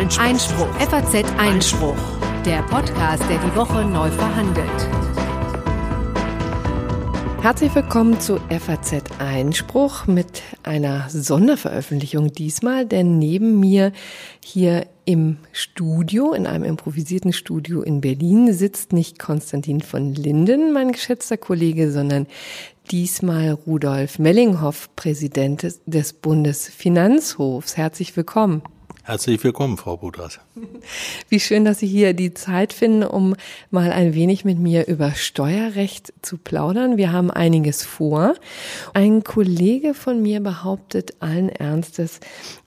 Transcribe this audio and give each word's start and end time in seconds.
Einspruch. 0.00 0.24
Einspruch. 0.24 0.74
FAZ 0.80 1.24
Einspruch. 1.36 1.96
Der 2.46 2.62
Podcast, 2.62 3.22
der 3.28 3.36
die 3.36 3.54
Woche 3.54 3.84
neu 3.84 4.08
verhandelt. 4.10 4.66
Herzlich 7.42 7.74
willkommen 7.74 8.18
zu 8.18 8.38
FAZ 8.48 9.02
Einspruch 9.18 10.06
mit 10.06 10.40
einer 10.62 11.10
Sonderveröffentlichung 11.10 12.32
diesmal, 12.32 12.86
denn 12.86 13.18
neben 13.18 13.60
mir 13.60 13.92
hier 14.42 14.86
im 15.04 15.36
Studio, 15.52 16.32
in 16.32 16.46
einem 16.46 16.64
improvisierten 16.64 17.34
Studio 17.34 17.82
in 17.82 18.00
Berlin, 18.00 18.54
sitzt 18.54 18.94
nicht 18.94 19.18
Konstantin 19.18 19.82
von 19.82 20.14
Linden, 20.14 20.72
mein 20.72 20.92
geschätzter 20.92 21.36
Kollege, 21.36 21.92
sondern 21.92 22.26
diesmal 22.90 23.50
Rudolf 23.50 24.18
Mellinghoff, 24.18 24.88
Präsident 24.96 25.78
des 25.84 26.12
Bundesfinanzhofs. 26.14 27.76
Herzlich 27.76 28.16
willkommen. 28.16 28.62
Herzlich 29.04 29.42
willkommen, 29.42 29.76
Frau 29.76 29.96
Budras. 29.96 30.40
Wie 31.28 31.40
schön, 31.40 31.64
dass 31.64 31.78
Sie 31.78 31.86
hier 31.86 32.12
die 32.12 32.34
Zeit 32.34 32.72
finden, 32.72 33.02
um 33.02 33.34
mal 33.70 33.92
ein 33.92 34.14
wenig 34.14 34.44
mit 34.44 34.58
mir 34.58 34.86
über 34.88 35.12
Steuerrecht 35.12 36.12
zu 36.22 36.36
plaudern. 36.36 36.96
Wir 36.96 37.10
haben 37.12 37.30
einiges 37.30 37.82
vor. 37.82 38.34
Ein 38.92 39.24
Kollege 39.24 39.94
von 39.94 40.22
mir 40.22 40.40
behauptet 40.40 41.14
allen 41.20 41.48
Ernstes, 41.48 42.20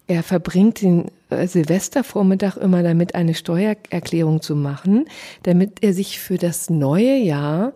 er 0.08 0.22
verbringt 0.22 0.82
den 0.82 1.12
äh, 1.30 1.48
Silvestervormittag 1.48 2.58
immer 2.58 2.84
damit, 2.84 3.16
eine 3.16 3.36
Steuererklärung 3.36 4.42
zu 4.42 4.56
machen, 4.56 5.06
damit 5.44 5.82
er 5.82 5.94
sich 5.94 6.20
für 6.20 6.38
das 6.38 6.70
neue 6.70 7.16
Jahr 7.16 7.74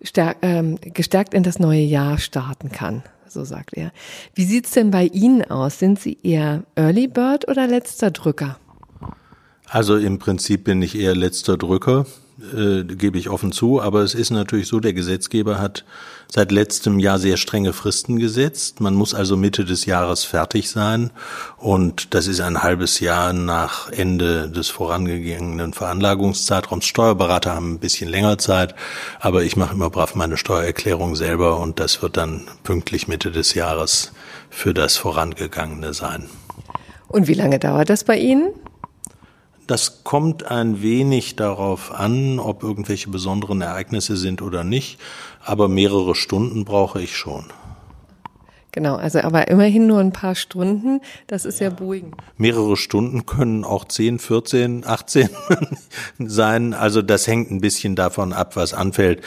stärk, 0.00 0.38
ähm, 0.42 0.78
gestärkt 0.80 1.34
in 1.34 1.42
das 1.42 1.58
neue 1.58 1.82
Jahr 1.82 2.18
starten 2.18 2.70
kann 2.70 3.02
so 3.36 3.44
sagt 3.44 3.74
er. 3.74 3.92
Wie 4.34 4.44
sieht's 4.44 4.72
denn 4.72 4.90
bei 4.90 5.04
Ihnen 5.04 5.42
aus? 5.42 5.78
Sind 5.78 6.00
Sie 6.00 6.18
eher 6.22 6.64
Early 6.74 7.06
Bird 7.06 7.48
oder 7.48 7.66
letzter 7.66 8.10
Drücker? 8.10 8.58
Also 9.68 9.96
im 9.96 10.18
Prinzip 10.18 10.64
bin 10.64 10.82
ich 10.82 10.98
eher 10.98 11.14
letzter 11.14 11.56
Drücker 11.56 12.06
äh, 12.38 12.84
gebe 12.84 13.18
ich 13.18 13.30
offen 13.30 13.52
zu. 13.52 13.80
Aber 13.80 14.00
es 14.02 14.14
ist 14.14 14.30
natürlich 14.30 14.68
so, 14.68 14.80
der 14.80 14.92
Gesetzgeber 14.92 15.58
hat 15.58 15.84
seit 16.28 16.52
letztem 16.52 16.98
Jahr 16.98 17.18
sehr 17.18 17.36
strenge 17.36 17.72
Fristen 17.72 18.18
gesetzt. 18.18 18.80
Man 18.80 18.94
muss 18.94 19.14
also 19.14 19.36
Mitte 19.36 19.64
des 19.64 19.86
Jahres 19.86 20.24
fertig 20.24 20.68
sein. 20.68 21.10
Und 21.56 22.14
das 22.14 22.26
ist 22.26 22.40
ein 22.40 22.62
halbes 22.62 23.00
Jahr 23.00 23.32
nach 23.32 23.90
Ende 23.90 24.50
des 24.50 24.68
vorangegangenen 24.68 25.72
Veranlagungszeitraums. 25.72 26.84
Steuerberater 26.84 27.54
haben 27.54 27.74
ein 27.74 27.78
bisschen 27.78 28.10
länger 28.10 28.38
Zeit, 28.38 28.74
aber 29.20 29.44
ich 29.44 29.56
mache 29.56 29.74
immer 29.74 29.90
brav 29.90 30.14
meine 30.14 30.36
Steuererklärung 30.36 31.16
selber 31.16 31.58
und 31.60 31.80
das 31.80 32.02
wird 32.02 32.16
dann 32.16 32.42
pünktlich 32.64 33.08
Mitte 33.08 33.30
des 33.30 33.54
Jahres 33.54 34.12
für 34.50 34.74
das 34.74 34.96
Vorangegangene 34.96 35.94
sein. 35.94 36.28
Und 37.08 37.28
wie 37.28 37.34
lange 37.34 37.58
dauert 37.58 37.88
das 37.88 38.04
bei 38.04 38.18
Ihnen? 38.18 38.52
Das 39.66 40.04
kommt 40.04 40.44
ein 40.44 40.80
wenig 40.80 41.34
darauf 41.34 41.92
an, 41.92 42.38
ob 42.38 42.62
irgendwelche 42.62 43.10
besonderen 43.10 43.60
Ereignisse 43.62 44.16
sind 44.16 44.40
oder 44.40 44.62
nicht, 44.62 44.98
aber 45.44 45.66
mehrere 45.68 46.14
Stunden 46.14 46.64
brauche 46.64 47.02
ich 47.02 47.16
schon. 47.16 47.46
Genau, 48.76 48.96
also 48.96 49.20
aber 49.20 49.48
immerhin 49.48 49.86
nur 49.86 50.00
ein 50.00 50.12
paar 50.12 50.34
Stunden, 50.34 51.00
das 51.28 51.46
ist 51.46 51.60
ja, 51.60 51.68
ja 51.68 51.74
beruhigend. 51.74 52.14
Mehrere 52.36 52.76
Stunden 52.76 53.24
können 53.24 53.64
auch 53.64 53.86
10, 53.86 54.18
14, 54.18 54.86
18 54.86 55.30
sein. 56.18 56.74
Also 56.74 57.00
das 57.00 57.26
hängt 57.26 57.50
ein 57.50 57.62
bisschen 57.62 57.96
davon 57.96 58.34
ab, 58.34 58.54
was 58.54 58.74
anfällt. 58.74 59.22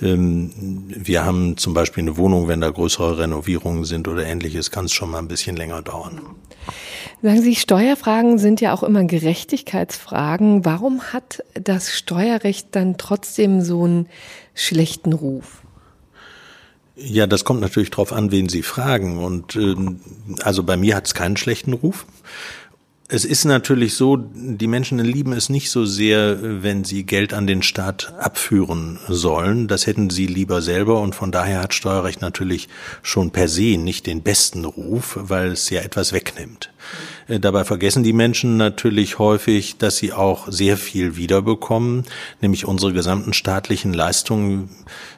Ähm, 0.00 0.84
wir 0.88 1.22
haben 1.22 1.58
zum 1.58 1.74
Beispiel 1.74 2.02
eine 2.02 2.16
Wohnung, 2.16 2.48
wenn 2.48 2.62
da 2.62 2.70
größere 2.70 3.18
Renovierungen 3.18 3.84
sind 3.84 4.08
oder 4.08 4.24
ähnliches, 4.24 4.70
kann 4.70 4.86
es 4.86 4.94
schon 4.94 5.10
mal 5.10 5.18
ein 5.18 5.28
bisschen 5.28 5.54
länger 5.54 5.82
dauern. 5.82 6.22
Sagen 7.20 7.42
Sie, 7.42 7.56
Steuerfragen 7.56 8.38
sind 8.38 8.62
ja 8.62 8.72
auch 8.72 8.82
immer 8.82 9.04
Gerechtigkeitsfragen. 9.04 10.64
Warum 10.64 11.12
hat 11.12 11.44
das 11.52 11.92
Steuerrecht 11.92 12.68
dann 12.70 12.96
trotzdem 12.96 13.60
so 13.60 13.84
einen 13.84 14.08
schlechten 14.54 15.12
Ruf? 15.12 15.63
Ja, 16.96 17.26
das 17.26 17.44
kommt 17.44 17.60
natürlich 17.60 17.90
drauf 17.90 18.12
an, 18.12 18.30
wen 18.30 18.48
Sie 18.48 18.62
fragen. 18.62 19.18
Und 19.18 19.56
ähm, 19.56 20.00
also 20.42 20.62
bei 20.62 20.76
mir 20.76 20.94
hat 20.96 21.06
es 21.06 21.14
keinen 21.14 21.36
schlechten 21.36 21.72
Ruf. 21.72 22.06
Es 23.06 23.26
ist 23.26 23.44
natürlich 23.44 23.94
so, 23.94 24.16
die 24.16 24.66
Menschen 24.66 24.98
lieben 24.98 25.34
es 25.34 25.50
nicht 25.50 25.70
so 25.70 25.84
sehr, 25.84 26.62
wenn 26.62 26.84
sie 26.84 27.04
Geld 27.04 27.34
an 27.34 27.46
den 27.46 27.62
Staat 27.62 28.14
abführen 28.18 28.98
sollen. 29.08 29.68
Das 29.68 29.86
hätten 29.86 30.08
sie 30.08 30.26
lieber 30.26 30.62
selber 30.62 31.00
und 31.02 31.14
von 31.14 31.30
daher 31.30 31.60
hat 31.60 31.74
Steuerrecht 31.74 32.22
natürlich 32.22 32.68
schon 33.02 33.30
per 33.30 33.48
se 33.48 33.76
nicht 33.76 34.06
den 34.06 34.22
besten 34.22 34.64
Ruf, 34.64 35.18
weil 35.20 35.52
es 35.52 35.68
ja 35.68 35.82
etwas 35.82 36.14
wegnimmt. 36.14 36.70
Äh, 37.28 37.40
dabei 37.40 37.64
vergessen 37.64 38.04
die 38.04 38.14
Menschen 38.14 38.56
natürlich 38.56 39.18
häufig, 39.18 39.76
dass 39.76 39.98
sie 39.98 40.14
auch 40.14 40.50
sehr 40.50 40.78
viel 40.78 41.16
wiederbekommen, 41.16 42.04
nämlich 42.40 42.64
unsere 42.64 42.94
gesamten 42.94 43.34
staatlichen 43.34 43.92
Leistungen 43.92 44.70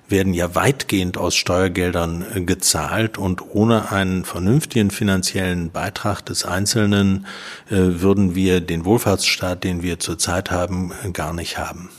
werden 0.08 0.34
ja 0.34 0.54
weitgehend 0.54 1.18
aus 1.18 1.34
Steuergeldern 1.34 2.24
äh, 2.34 2.40
gezahlt 2.40 3.18
und 3.18 3.42
ohne 3.54 3.90
einen 3.92 4.24
vernünftigen 4.24 4.90
finanziellen 4.90 5.70
Beitrag 5.70 6.22
des 6.22 6.44
Einzelnen 6.44 7.26
äh, 7.68 7.76
würden 7.76 8.34
wir 8.34 8.60
den 8.60 8.84
Wohlfahrtsstaat, 8.84 9.64
den 9.64 9.82
wir 9.82 9.98
zurzeit 9.98 10.50
haben, 10.50 10.92
gar 11.12 11.32
nicht 11.32 11.58
haben. 11.58 11.90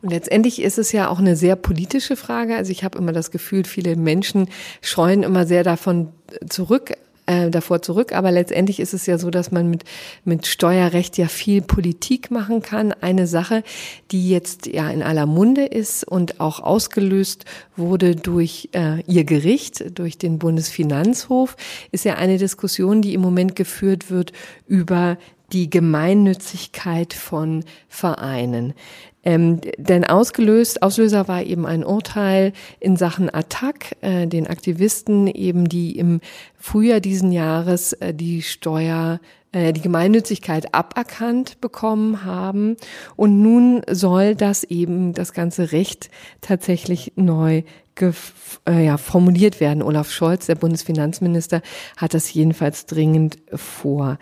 Und 0.00 0.10
letztendlich 0.10 0.62
ist 0.62 0.78
es 0.78 0.92
ja 0.92 1.08
auch 1.08 1.18
eine 1.18 1.34
sehr 1.34 1.56
politische 1.56 2.16
Frage. 2.16 2.54
Also 2.54 2.70
ich 2.70 2.84
habe 2.84 2.98
immer 2.98 3.12
das 3.12 3.32
Gefühl, 3.32 3.64
viele 3.64 3.96
Menschen 3.96 4.48
scheuen 4.80 5.24
immer 5.24 5.44
sehr 5.44 5.64
davon 5.64 6.12
zurück, 6.48 6.92
äh, 7.28 7.50
davor 7.50 7.82
zurück. 7.82 8.12
Aber 8.12 8.32
letztendlich 8.32 8.80
ist 8.80 8.94
es 8.94 9.06
ja 9.06 9.18
so, 9.18 9.30
dass 9.30 9.52
man 9.52 9.68
mit, 9.68 9.84
mit 10.24 10.46
Steuerrecht 10.46 11.18
ja 11.18 11.28
viel 11.28 11.60
Politik 11.60 12.30
machen 12.30 12.62
kann. 12.62 12.92
Eine 12.92 13.26
Sache, 13.26 13.62
die 14.10 14.30
jetzt 14.30 14.66
ja 14.66 14.90
in 14.90 15.02
aller 15.02 15.26
Munde 15.26 15.66
ist 15.66 16.04
und 16.04 16.40
auch 16.40 16.60
ausgelöst 16.60 17.44
wurde 17.76 18.16
durch 18.16 18.70
äh, 18.72 19.02
ihr 19.02 19.24
Gericht, 19.24 19.98
durch 19.98 20.16
den 20.16 20.38
Bundesfinanzhof, 20.38 21.56
ist 21.92 22.04
ja 22.04 22.14
eine 22.14 22.38
Diskussion, 22.38 23.02
die 23.02 23.14
im 23.14 23.20
Moment 23.20 23.54
geführt 23.54 24.10
wird 24.10 24.32
über 24.66 25.18
die 25.52 25.70
Gemeinnützigkeit 25.70 27.14
von 27.14 27.64
Vereinen. 27.88 28.74
Ähm, 29.24 29.60
denn 29.76 30.04
ausgelöst, 30.04 30.82
Auslöser 30.82 31.28
war 31.28 31.42
eben 31.42 31.66
ein 31.66 31.84
Urteil 31.84 32.52
in 32.80 32.96
Sachen 32.96 33.32
Attac, 33.32 33.96
äh, 34.00 34.26
den 34.26 34.46
Aktivisten 34.46 35.26
eben, 35.26 35.68
die 35.68 35.98
im 35.98 36.20
Frühjahr 36.56 37.00
diesen 37.00 37.32
Jahres 37.32 37.92
äh, 37.94 38.14
die 38.14 38.42
Steuer 38.42 39.20
äh, 39.52 39.72
die 39.72 39.80
Gemeinnützigkeit 39.80 40.74
aberkannt 40.74 41.60
bekommen 41.60 42.24
haben. 42.24 42.76
Und 43.16 43.42
nun 43.42 43.82
soll 43.90 44.34
das 44.34 44.64
eben, 44.64 45.14
das 45.14 45.32
ganze 45.32 45.72
Recht 45.72 46.10
tatsächlich 46.40 47.12
neu 47.16 47.62
äh, 48.00 48.84
ja, 48.84 48.96
formuliert 48.96 49.60
werden. 49.60 49.82
Olaf 49.82 50.10
Scholz, 50.10 50.46
der 50.46 50.54
Bundesfinanzminister, 50.54 51.62
hat 51.96 52.14
das 52.14 52.32
jedenfalls 52.32 52.86
dringend 52.86 53.38
vor. 53.52 54.18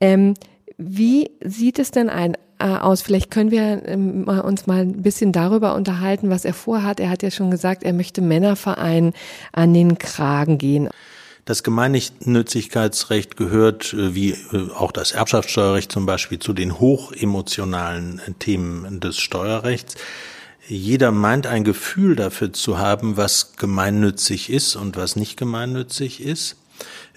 Ähm, 0.00 0.34
wie 0.78 1.32
sieht 1.44 1.80
es 1.80 1.90
denn 1.90 2.08
ein, 2.08 2.36
äh, 2.60 2.66
aus? 2.66 3.02
Vielleicht 3.02 3.32
können 3.32 3.50
wir 3.50 3.82
ähm, 3.86 4.28
uns 4.28 4.68
mal 4.68 4.82
ein 4.82 5.02
bisschen 5.02 5.32
darüber 5.32 5.74
unterhalten, 5.74 6.30
was 6.30 6.44
er 6.44 6.54
vorhat. 6.54 7.00
Er 7.00 7.10
hat 7.10 7.24
ja 7.24 7.32
schon 7.32 7.50
gesagt, 7.50 7.82
er 7.82 7.92
möchte 7.92 8.22
Männervereinen 8.22 9.12
an 9.52 9.74
den 9.74 9.98
Kragen 9.98 10.56
gehen. 10.56 10.88
Das 11.44 11.64
Gemeinnützigkeitsrecht 11.64 13.36
gehört, 13.36 13.92
äh, 13.92 14.14
wie 14.14 14.30
äh, 14.30 14.70
auch 14.72 14.92
das 14.92 15.10
Erbschaftssteuerrecht 15.10 15.90
zum 15.90 16.06
Beispiel, 16.06 16.38
zu 16.38 16.52
den 16.52 16.78
hochemotionalen 16.78 18.20
Themen 18.38 19.00
des 19.00 19.18
Steuerrechts. 19.18 19.96
Jeder 20.68 21.10
meint 21.10 21.48
ein 21.48 21.64
Gefühl 21.64 22.14
dafür 22.14 22.52
zu 22.52 22.78
haben, 22.78 23.16
was 23.16 23.56
gemeinnützig 23.56 24.50
ist 24.50 24.76
und 24.76 24.96
was 24.96 25.16
nicht 25.16 25.36
gemeinnützig 25.36 26.22
ist. 26.22 26.56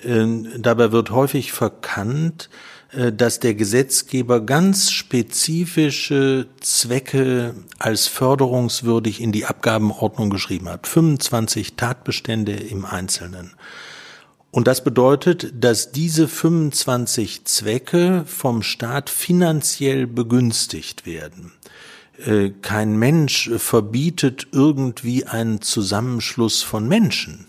Dabei 0.03 0.93
wird 0.93 1.11
häufig 1.11 1.51
verkannt, 1.51 2.49
äh, 2.49 2.70
dass 2.93 3.39
der 3.39 3.53
Gesetzgeber 3.53 4.41
ganz 4.41 4.91
spezifische 4.91 6.47
Zwecke 6.59 7.55
als 7.79 8.07
förderungswürdig 8.07 9.21
in 9.21 9.31
die 9.31 9.45
Abgabenordnung 9.45 10.29
geschrieben 10.29 10.67
hat. 10.67 10.87
25 10.87 11.75
Tatbestände 11.77 12.51
im 12.51 12.83
Einzelnen. 12.83 13.53
Und 14.51 14.67
das 14.67 14.83
bedeutet, 14.83 15.53
dass 15.57 15.93
diese 15.93 16.27
25 16.27 17.45
Zwecke 17.45 18.25
vom 18.27 18.61
Staat 18.61 19.09
finanziell 19.09 20.07
begünstigt 20.07 21.05
werden. 21.05 21.53
Äh, 22.25 22.51
kein 22.61 22.99
Mensch 22.99 23.49
verbietet 23.55 24.47
irgendwie 24.51 25.25
einen 25.25 25.61
Zusammenschluss 25.61 26.63
von 26.63 26.87
Menschen, 26.87 27.47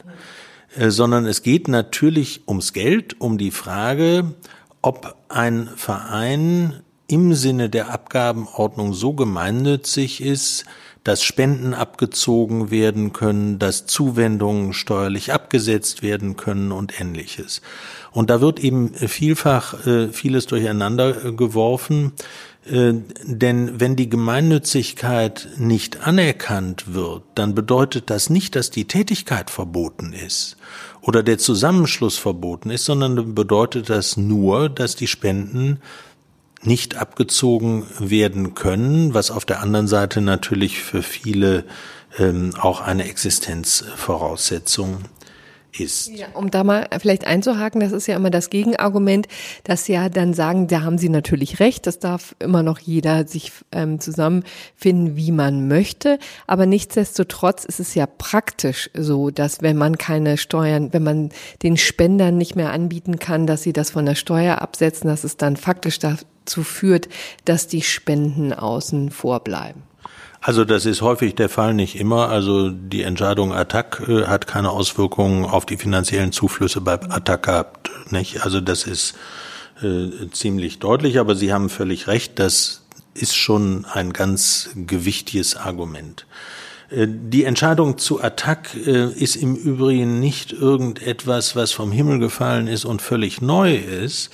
äh, 0.76 0.90
sondern 0.90 1.26
es 1.26 1.42
geht 1.42 1.66
natürlich 1.66 2.42
ums 2.46 2.72
Geld, 2.72 3.20
um 3.20 3.36
die 3.36 3.50
Frage, 3.50 4.34
ob 4.82 5.16
ein 5.28 5.68
Verein 5.76 6.82
im 7.06 7.34
Sinne 7.34 7.70
der 7.70 7.90
Abgabenordnung 7.90 8.94
so 8.94 9.12
gemeinnützig 9.12 10.20
ist, 10.20 10.64
dass 11.04 11.24
Spenden 11.24 11.74
abgezogen 11.74 12.70
werden 12.70 13.12
können, 13.12 13.58
dass 13.58 13.86
Zuwendungen 13.86 14.72
steuerlich 14.72 15.32
abgesetzt 15.32 16.02
werden 16.02 16.36
können 16.36 16.70
und 16.70 17.00
ähnliches. 17.00 17.60
Und 18.12 18.30
da 18.30 18.40
wird 18.40 18.60
eben 18.60 18.94
vielfach 18.94 19.86
äh, 19.86 20.08
vieles 20.08 20.46
durcheinander 20.46 21.24
äh, 21.24 21.32
geworfen. 21.32 22.12
Äh, 22.64 22.94
denn 23.24 23.80
wenn 23.80 23.96
die 23.96 24.08
Gemeinnützigkeit 24.08 25.48
nicht 25.56 26.06
anerkannt 26.06 26.94
wird, 26.94 27.22
dann 27.34 27.54
bedeutet 27.54 28.08
das 28.10 28.30
nicht, 28.30 28.54
dass 28.54 28.70
die 28.70 28.86
Tätigkeit 28.86 29.50
verboten 29.50 30.12
ist 30.12 30.56
oder 31.00 31.22
der 31.22 31.38
Zusammenschluss 31.38 32.18
verboten 32.18 32.70
ist, 32.70 32.84
sondern 32.84 33.34
bedeutet 33.34 33.90
das 33.90 34.16
nur, 34.16 34.68
dass 34.68 34.94
die 34.94 35.08
Spenden 35.08 35.80
nicht 36.62 36.96
abgezogen 36.96 37.84
werden 37.98 38.54
können, 38.54 39.14
was 39.14 39.32
auf 39.32 39.44
der 39.44 39.60
anderen 39.60 39.88
Seite 39.88 40.20
natürlich 40.20 40.80
für 40.80 41.02
viele 41.02 41.64
ähm, 42.18 42.52
auch 42.60 42.80
eine 42.80 43.08
Existenzvoraussetzung 43.08 44.98
ist. 45.78 46.08
Ja, 46.08 46.26
um 46.34 46.50
da 46.50 46.64
mal 46.64 46.88
vielleicht 47.00 47.26
einzuhaken, 47.26 47.80
das 47.80 47.92
ist 47.92 48.06
ja 48.06 48.16
immer 48.16 48.30
das 48.30 48.50
Gegenargument, 48.50 49.28
dass 49.64 49.88
ja 49.88 50.08
dann 50.08 50.34
sagen, 50.34 50.66
da 50.66 50.82
haben 50.82 50.98
Sie 50.98 51.08
natürlich 51.08 51.60
recht, 51.60 51.86
das 51.86 51.98
darf 51.98 52.34
immer 52.38 52.62
noch 52.62 52.78
jeder 52.78 53.26
sich 53.26 53.52
ähm, 53.72 54.00
zusammenfinden, 54.00 55.16
wie 55.16 55.32
man 55.32 55.68
möchte. 55.68 56.18
Aber 56.46 56.66
nichtsdestotrotz 56.66 57.64
ist 57.64 57.80
es 57.80 57.94
ja 57.94 58.06
praktisch 58.06 58.90
so, 58.94 59.30
dass 59.30 59.62
wenn 59.62 59.76
man 59.76 59.98
keine 59.98 60.36
Steuern, 60.36 60.92
wenn 60.92 61.02
man 61.02 61.30
den 61.62 61.76
Spendern 61.76 62.36
nicht 62.36 62.56
mehr 62.56 62.72
anbieten 62.72 63.18
kann, 63.18 63.46
dass 63.46 63.62
sie 63.62 63.72
das 63.72 63.90
von 63.90 64.06
der 64.06 64.14
Steuer 64.14 64.60
absetzen, 64.60 65.08
dass 65.08 65.24
es 65.24 65.36
dann 65.36 65.56
faktisch 65.56 65.98
dazu 65.98 66.62
führt, 66.62 67.08
dass 67.44 67.66
die 67.66 67.82
Spenden 67.82 68.52
außen 68.52 69.10
vor 69.10 69.40
bleiben. 69.40 69.82
Also 70.44 70.64
das 70.64 70.86
ist 70.86 71.02
häufig 71.02 71.36
der 71.36 71.48
Fall, 71.48 71.72
nicht 71.72 71.94
immer. 71.94 72.28
Also 72.28 72.68
die 72.70 73.02
Entscheidung 73.02 73.52
Attac 73.52 74.02
äh, 74.08 74.24
hat 74.26 74.48
keine 74.48 74.70
Auswirkungen 74.70 75.44
auf 75.44 75.66
die 75.66 75.76
finanziellen 75.76 76.32
Zuflüsse 76.32 76.80
bei 76.80 76.94
Attac 76.94 77.44
gehabt. 77.44 77.90
Nicht? 78.10 78.42
Also 78.42 78.60
das 78.60 78.82
ist 78.82 79.14
äh, 79.82 80.28
ziemlich 80.32 80.80
deutlich, 80.80 81.20
aber 81.20 81.36
Sie 81.36 81.52
haben 81.52 81.68
völlig 81.68 82.08
recht, 82.08 82.40
das 82.40 82.82
ist 83.14 83.36
schon 83.36 83.84
ein 83.84 84.12
ganz 84.12 84.70
gewichtiges 84.74 85.56
Argument. 85.56 86.26
Äh, 86.90 87.06
die 87.08 87.44
Entscheidung 87.44 87.98
zu 87.98 88.20
Attac 88.20 88.74
äh, 88.74 89.12
ist 89.12 89.36
im 89.36 89.54
Übrigen 89.54 90.18
nicht 90.18 90.52
irgendetwas, 90.52 91.54
was 91.54 91.70
vom 91.70 91.92
Himmel 91.92 92.18
gefallen 92.18 92.66
ist 92.66 92.84
und 92.84 93.00
völlig 93.00 93.42
neu 93.42 93.76
ist, 93.76 94.30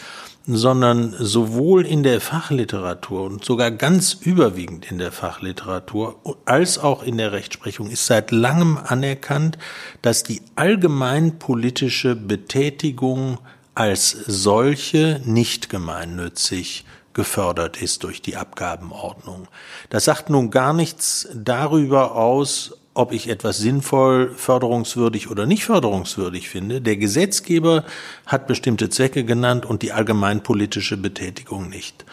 sondern 0.56 1.14
sowohl 1.18 1.84
in 1.84 2.02
der 2.02 2.22
Fachliteratur 2.22 3.24
und 3.24 3.44
sogar 3.44 3.70
ganz 3.70 4.14
überwiegend 4.14 4.90
in 4.90 4.98
der 4.98 5.12
Fachliteratur 5.12 6.16
als 6.46 6.78
auch 6.78 7.02
in 7.02 7.18
der 7.18 7.32
Rechtsprechung 7.32 7.90
ist 7.90 8.06
seit 8.06 8.30
langem 8.30 8.78
anerkannt, 8.78 9.58
dass 10.00 10.22
die 10.22 10.40
allgemeinpolitische 10.56 12.16
Betätigung 12.16 13.38
als 13.74 14.10
solche 14.10 15.20
nicht 15.24 15.68
gemeinnützig 15.68 16.86
gefördert 17.12 17.82
ist 17.82 18.04
durch 18.04 18.22
die 18.22 18.36
Abgabenordnung. 18.36 19.48
Das 19.90 20.06
sagt 20.06 20.30
nun 20.30 20.50
gar 20.50 20.72
nichts 20.72 21.28
darüber 21.34 22.14
aus, 22.14 22.77
ob 22.98 23.12
ich 23.12 23.28
etwas 23.28 23.58
sinnvoll, 23.58 24.34
förderungswürdig 24.34 25.30
oder 25.30 25.46
nicht 25.46 25.64
förderungswürdig 25.64 26.48
finde. 26.48 26.80
Der 26.80 26.96
Gesetzgeber 26.96 27.84
hat 28.26 28.48
bestimmte 28.48 28.90
Zwecke 28.90 29.22
genannt 29.24 29.64
und 29.64 29.82
die 29.82 29.92
allgemeinpolitische 29.92 30.96
Betätigung 30.96 31.68
nicht. 31.68 32.04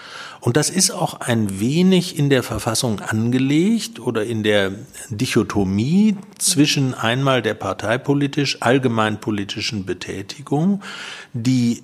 Und 0.42 0.58
das 0.58 0.70
ist 0.70 0.92
auch 0.92 1.22
ein 1.22 1.60
wenig 1.60 2.20
in 2.20 2.30
der 2.30 2.44
Verfassung 2.44 3.00
angelegt 3.00 4.00
oder 4.00 4.26
in 4.26 4.44
der 4.44 4.74
Dichotomie 5.10 6.18
zwischen 6.38 6.94
einmal 6.94 7.42
der 7.42 7.56
parteipolitisch 7.56 8.62
allgemeinpolitischen 8.62 9.88
Betätigung, 9.88 10.84
die 11.34 11.82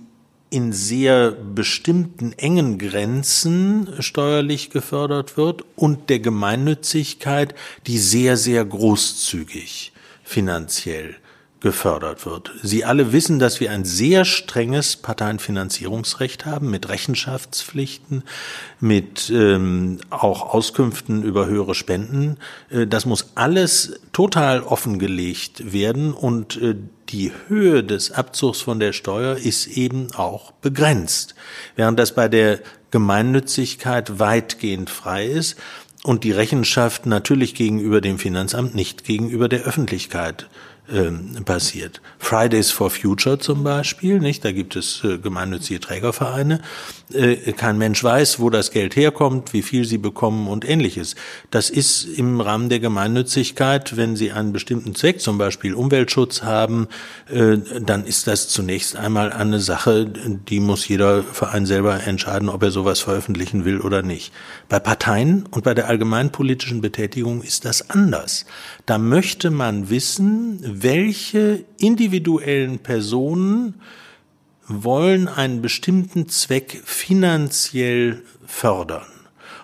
in 0.51 0.73
sehr 0.73 1.31
bestimmten 1.31 2.33
engen 2.33 2.77
Grenzen 2.77 3.87
steuerlich 3.99 4.69
gefördert 4.69 5.37
wird 5.37 5.63
und 5.75 6.09
der 6.09 6.19
Gemeinnützigkeit, 6.19 7.55
die 7.87 7.97
sehr, 7.97 8.35
sehr 8.37 8.63
großzügig 8.65 9.93
finanziell 10.23 11.15
gefördert 11.61 12.25
wird. 12.25 12.51
Sie 12.63 12.83
alle 12.83 13.13
wissen, 13.13 13.39
dass 13.39 13.59
wir 13.59 13.71
ein 13.71 13.85
sehr 13.85 14.25
strenges 14.25 14.97
Parteienfinanzierungsrecht 14.97 16.45
haben 16.45 16.69
mit 16.69 16.89
Rechenschaftspflichten, 16.89 18.23
mit 18.79 19.29
ähm, 19.33 19.99
auch 20.09 20.53
Auskünften 20.53 21.23
über 21.23 21.45
höhere 21.45 21.75
Spenden. 21.75 22.37
Äh, 22.69 22.87
das 22.87 23.05
muss 23.05 23.31
alles 23.35 24.01
total 24.11 24.63
offengelegt 24.63 25.71
werden 25.71 26.13
und 26.13 26.59
äh, 26.61 26.75
die 27.11 27.31
Höhe 27.47 27.83
des 27.83 28.11
Abzugs 28.11 28.61
von 28.61 28.79
der 28.79 28.93
Steuer 28.93 29.35
ist 29.37 29.67
eben 29.67 30.13
auch 30.13 30.51
begrenzt, 30.51 31.35
während 31.75 31.99
das 31.99 32.15
bei 32.15 32.27
der 32.27 32.59
Gemeinnützigkeit 32.91 34.19
weitgehend 34.19 34.89
frei 34.89 35.25
ist 35.25 35.57
und 36.03 36.23
die 36.23 36.31
Rechenschaft 36.31 37.05
natürlich 37.05 37.55
gegenüber 37.55 38.01
dem 38.01 38.17
Finanzamt 38.17 38.75
nicht 38.75 39.03
gegenüber 39.03 39.49
der 39.49 39.61
Öffentlichkeit 39.61 40.47
ähm, 40.91 41.43
passiert. 41.45 42.01
Fridays 42.19 42.71
for 42.71 42.89
Future 42.89 43.39
zum 43.39 43.63
Beispiel, 43.63 44.19
nicht? 44.19 44.43
Da 44.43 44.51
gibt 44.51 44.75
es 44.75 45.03
äh, 45.03 45.17
gemeinnützige 45.17 45.79
Trägervereine. 45.79 46.61
Äh, 47.13 47.53
kein 47.53 47.77
Mensch 47.77 48.03
weiß, 48.03 48.39
wo 48.39 48.49
das 48.49 48.71
Geld 48.71 48.95
herkommt, 48.95 49.53
wie 49.53 49.61
viel 49.61 49.85
sie 49.85 49.97
bekommen 49.97 50.47
und 50.47 50.67
ähnliches. 50.67 51.15
Das 51.49 51.69
ist 51.69 52.05
im 52.05 52.41
Rahmen 52.41 52.69
der 52.69 52.79
Gemeinnützigkeit, 52.79 53.97
wenn 53.97 54.15
sie 54.15 54.31
einen 54.31 54.53
bestimmten 54.53 54.95
Zweck, 54.95 55.21
zum 55.21 55.37
Beispiel 55.37 55.73
Umweltschutz 55.73 56.43
haben, 56.43 56.87
äh, 57.29 57.57
dann 57.81 58.05
ist 58.05 58.27
das 58.27 58.49
zunächst 58.49 58.95
einmal 58.95 59.31
eine 59.31 59.59
Sache, 59.59 60.05
die 60.05 60.59
muss 60.59 60.87
jeder 60.87 61.23
Verein 61.23 61.65
selber 61.65 62.03
entscheiden, 62.03 62.49
ob 62.49 62.63
er 62.63 62.71
sowas 62.71 62.99
veröffentlichen 62.99 63.65
will 63.65 63.81
oder 63.81 64.01
nicht. 64.01 64.33
Bei 64.69 64.79
Parteien 64.79 65.45
und 65.51 65.63
bei 65.63 65.73
der 65.73 65.87
allgemeinpolitischen 65.87 66.81
Betätigung 66.81 67.41
ist 67.41 67.65
das 67.65 67.89
anders. 67.89 68.45
Da 68.85 68.97
möchte 68.97 69.51
man 69.51 69.89
wissen, 69.89 70.59
welche 70.63 71.65
individuellen 71.77 72.79
Personen 72.79 73.75
wollen 74.71 75.27
einen 75.27 75.61
bestimmten 75.61 76.29
Zweck 76.29 76.81
finanziell 76.85 78.23
fördern. 78.45 79.05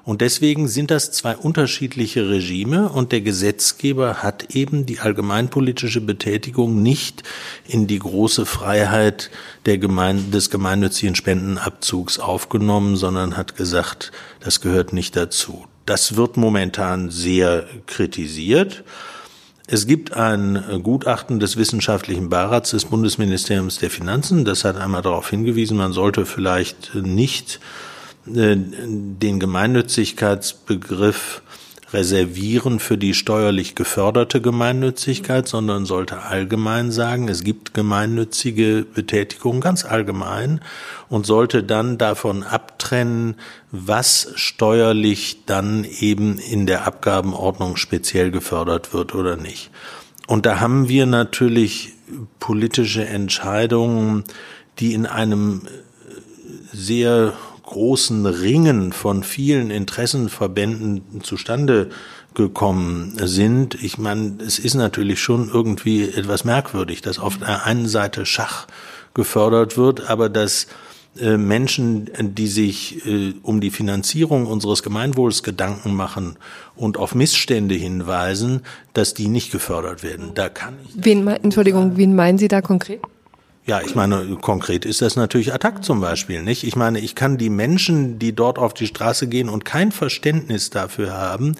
Und 0.08 0.22
deswegen 0.22 0.70
sind 0.70 0.90
das 0.90 1.12
zwei 1.12 1.36
unterschiedliche 1.36 2.30
Regime 2.30 2.88
und 2.88 3.12
der 3.12 3.20
Gesetzgeber 3.20 4.24
hat 4.24 4.56
eben 4.56 4.86
die 4.86 5.00
allgemeinpolitische 5.00 6.00
Betätigung 6.00 6.82
nicht 6.82 7.24
in 7.68 7.88
die 7.88 8.00
große 8.00 8.46
Freiheit 8.46 9.30
der 9.66 9.80
Gemein 9.80 10.32
des 10.32 10.50
gemeinnützigen 10.50 11.14
Spendenabzugs 11.14 12.20
aufgenommen, 12.20 12.96
sondern 12.96 13.36
hat 13.36 13.58
gesagt, 13.58 14.14
das 14.40 14.62
gehört 14.62 14.94
nicht 14.94 15.18
dazu. 15.18 15.66
Das 15.86 16.16
wird 16.16 16.38
momentan 16.38 17.10
sehr 17.12 17.66
kritisiert. 17.86 18.86
Es 19.70 19.86
gibt 19.86 20.14
ein 20.14 20.64
Gutachten 20.82 21.42
des 21.42 21.58
wissenschaftlichen 21.58 22.30
Beirats 22.30 22.72
des 22.72 22.86
Bundesministeriums 22.86 23.80
der 23.80 23.90
Finanzen. 23.90 24.46
Das 24.46 24.64
hat 24.64 24.78
einmal 24.78 25.02
darauf 25.02 25.30
hingewiesen, 25.30 25.76
man 25.76 25.92
sollte 25.92 26.26
vielleicht 26.26 26.96
nicht 26.96 27.60
äh, 28.34 28.56
den 28.56 29.42
Gemeinnützigkeitsbegriff 29.42 31.42
reservieren 31.98 32.80
für 32.80 32.96
die 32.96 33.16
steuerlich 33.16 33.74
geförderte 33.74 34.40
Gemeinnützigkeit, 34.40 35.48
sondern 35.48 35.88
sollte 35.88 36.22
allgemein 36.22 36.92
sagen, 36.92 37.28
es 37.28 37.44
gibt 37.44 37.74
gemeinnützige 37.74 38.86
Betätigung 38.94 39.62
ganz 39.62 39.84
allgemein 39.84 40.62
und 41.10 41.26
sollte 41.26 41.64
dann 41.64 41.98
davon 41.98 42.44
abtrennen, 42.44 43.36
was 43.72 44.32
steuerlich 44.36 45.46
dann 45.48 45.88
eben 46.00 46.38
in 46.38 46.68
der 46.68 46.86
Abgabenordnung 46.86 47.78
speziell 47.78 48.30
gefördert 48.30 48.94
wird 48.94 49.16
oder 49.16 49.36
nicht. 49.36 49.72
Und 50.28 50.46
da 50.46 50.60
haben 50.60 50.90
wir 50.90 51.08
natürlich 51.08 51.94
politische 52.40 53.06
Entscheidungen, 53.06 54.24
die 54.78 54.94
in 54.94 55.08
einem 55.08 55.64
sehr 56.72 57.34
großen 57.68 58.26
Ringen 58.26 58.94
von 58.94 59.24
vielen 59.24 59.70
Interessenverbänden 59.70 61.22
zustande 61.22 61.90
gekommen 62.34 63.14
sind. 63.22 63.76
Ich 63.84 63.98
meine, 63.98 64.38
es 64.46 64.58
ist 64.58 64.76
natürlich 64.76 65.20
schon 65.22 65.50
irgendwie 65.54 66.04
etwas 66.04 66.46
merkwürdig, 66.46 67.02
dass 67.02 67.20
auf 67.20 67.38
der 67.38 67.66
einen 67.66 67.88
Seite 67.88 68.26
Schach 68.26 68.68
gefördert 69.14 69.78
wird, 69.78 70.10
aber 70.10 70.30
dass 70.30 70.68
äh, 71.20 71.38
Menschen, 71.38 72.10
die 72.36 72.48
sich 72.48 73.06
äh, 73.06 73.34
um 73.42 73.60
die 73.60 73.72
Finanzierung 73.72 74.46
unseres 74.46 74.82
Gemeinwohls 74.82 75.44
Gedanken 75.44 75.94
machen 75.94 76.38
und 76.76 76.98
auf 76.98 77.16
Missstände 77.16 77.76
hinweisen, 77.76 78.62
dass 78.94 79.14
die 79.14 79.28
nicht 79.28 79.52
gefördert 79.52 80.04
werden. 80.04 80.32
Da 80.36 80.48
kann 80.48 80.76
ich. 80.86 80.92
Wen, 80.96 81.28
Entschuldigung, 81.28 81.98
wen 81.98 82.16
meinen 82.16 82.38
Sie 82.38 82.48
da 82.48 82.62
konkret? 82.62 83.02
Ja, 83.68 83.82
ich 83.82 83.96
meine, 83.96 84.38
konkret 84.40 84.86
ist 84.86 85.02
das 85.02 85.18
natürlich 85.18 85.54
Attack 85.54 85.84
zum 85.84 86.00
Beispiel, 86.00 86.42
nicht? 86.42 86.64
Ich 86.64 86.78
meine, 86.78 87.02
ich 87.02 87.16
kann 87.16 87.38
die 87.38 87.50
Menschen, 87.50 88.18
die 88.18 88.34
dort 88.34 88.58
auf 88.58 88.74
die 88.74 88.88
Straße 88.88 89.28
gehen 89.28 89.50
und 89.50 89.66
kein 89.66 89.92
Verständnis 89.92 90.70
dafür 90.70 91.12
haben, 91.12 91.56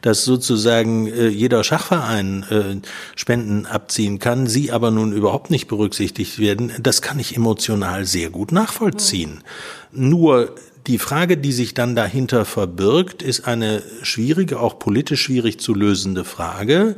dass 0.00 0.24
sozusagen 0.24 1.06
äh, 1.06 1.28
jeder 1.28 1.62
Schachverein 1.62 2.44
äh, 2.50 2.86
Spenden 3.14 3.66
abziehen 3.66 4.18
kann, 4.18 4.48
sie 4.48 4.72
aber 4.72 4.90
nun 4.90 5.12
überhaupt 5.12 5.52
nicht 5.52 5.68
berücksichtigt 5.68 6.40
werden, 6.40 6.72
das 6.80 7.00
kann 7.00 7.20
ich 7.20 7.36
emotional 7.36 8.06
sehr 8.06 8.30
gut 8.30 8.50
nachvollziehen. 8.50 9.44
Mhm. 9.92 10.08
Nur 10.08 10.56
die 10.88 10.98
Frage, 10.98 11.36
die 11.36 11.52
sich 11.52 11.74
dann 11.74 11.94
dahinter 11.94 12.44
verbirgt, 12.44 13.22
ist 13.22 13.46
eine 13.46 13.84
schwierige, 14.02 14.58
auch 14.58 14.80
politisch 14.80 15.22
schwierig 15.22 15.60
zu 15.60 15.74
lösende 15.74 16.24
Frage 16.24 16.96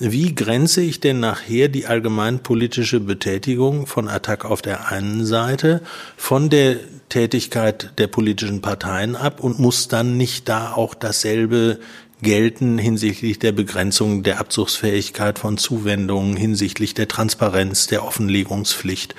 wie 0.00 0.34
grenze 0.34 0.80
ich 0.80 1.00
denn 1.00 1.20
nachher 1.20 1.68
die 1.68 1.84
allgemeinpolitische 1.84 3.00
Betätigung 3.00 3.86
von 3.86 4.08
Attac 4.08 4.46
auf 4.46 4.62
der 4.62 4.88
einen 4.88 5.26
Seite 5.26 5.82
von 6.16 6.48
der 6.48 6.76
Tätigkeit 7.10 7.92
der 7.98 8.06
politischen 8.06 8.62
Parteien 8.62 9.14
ab 9.14 9.40
und 9.40 9.58
muss 9.58 9.88
dann 9.88 10.16
nicht 10.16 10.48
da 10.48 10.72
auch 10.72 10.94
dasselbe 10.94 11.78
gelten 12.22 12.78
hinsichtlich 12.78 13.38
der 13.38 13.52
Begrenzung 13.52 14.22
der 14.22 14.40
Abzugsfähigkeit 14.40 15.38
von 15.38 15.58
Zuwendungen, 15.58 16.34
hinsichtlich 16.34 16.94
der 16.94 17.08
Transparenz, 17.08 17.86
der 17.86 18.02
Offenlegungspflicht 18.04 19.14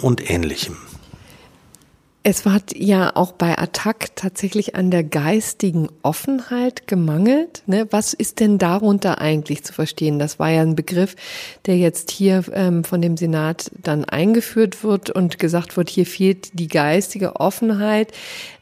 und 0.00 0.30
ähnlichem. 0.30 0.76
Es 2.30 2.44
hat 2.44 2.76
ja 2.76 3.16
auch 3.16 3.32
bei 3.32 3.56
Attac 3.56 4.14
tatsächlich 4.14 4.74
an 4.74 4.90
der 4.90 5.02
geistigen 5.02 5.88
Offenheit 6.02 6.86
gemangelt. 6.86 7.62
Ne? 7.64 7.86
Was 7.90 8.12
ist 8.12 8.40
denn 8.40 8.58
darunter 8.58 9.18
eigentlich 9.18 9.64
zu 9.64 9.72
verstehen? 9.72 10.18
Das 10.18 10.38
war 10.38 10.50
ja 10.50 10.60
ein 10.60 10.76
Begriff, 10.76 11.16
der 11.64 11.78
jetzt 11.78 12.10
hier 12.10 12.44
ähm, 12.52 12.84
von 12.84 13.00
dem 13.00 13.16
Senat 13.16 13.70
dann 13.82 14.04
eingeführt 14.04 14.84
wird 14.84 15.08
und 15.08 15.38
gesagt 15.38 15.78
wird, 15.78 15.88
hier 15.88 16.04
fehlt 16.04 16.58
die 16.58 16.68
geistige 16.68 17.36
Offenheit. 17.36 18.12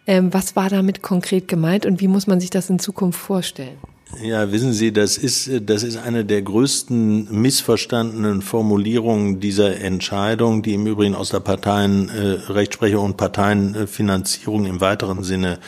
Ähm, 0.06 0.32
was 0.32 0.54
war 0.54 0.70
damit 0.70 1.02
konkret 1.02 1.48
gemeint 1.48 1.86
und 1.86 2.00
wie 2.00 2.06
muss 2.06 2.28
man 2.28 2.38
sich 2.38 2.50
das 2.50 2.70
in 2.70 2.78
Zukunft 2.78 3.18
vorstellen? 3.18 3.78
Ja, 4.22 4.50
wissen 4.50 4.72
Sie, 4.72 4.92
das 4.92 5.18
ist, 5.18 5.50
das 5.62 5.82
ist 5.82 5.96
eine 5.96 6.24
der 6.24 6.40
größten 6.40 7.28
missverstandenen 7.30 8.40
Formulierungen 8.40 9.40
dieser 9.40 9.80
Entscheidung, 9.80 10.62
die 10.62 10.74
im 10.74 10.86
Übrigen 10.86 11.14
aus 11.14 11.30
der 11.30 11.40
Parteienrechtsprechung 11.40 13.02
äh, 13.02 13.04
und 13.04 13.16
Parteienfinanzierung 13.16 14.64
im 14.66 14.80
weiteren 14.80 15.22
Sinne 15.24 15.58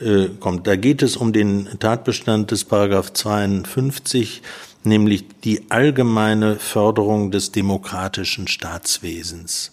äh, 0.00 0.26
kommt. 0.40 0.66
Da 0.66 0.76
geht 0.76 1.02
es 1.02 1.16
um 1.16 1.32
den 1.32 1.68
Tatbestand 1.78 2.50
des 2.50 2.64
Paragraph 2.64 3.12
52, 3.12 4.42
nämlich 4.84 5.24
die 5.44 5.70
allgemeine 5.70 6.56
Förderung 6.56 7.30
des 7.30 7.52
demokratischen 7.52 8.48
Staatswesens. 8.48 9.72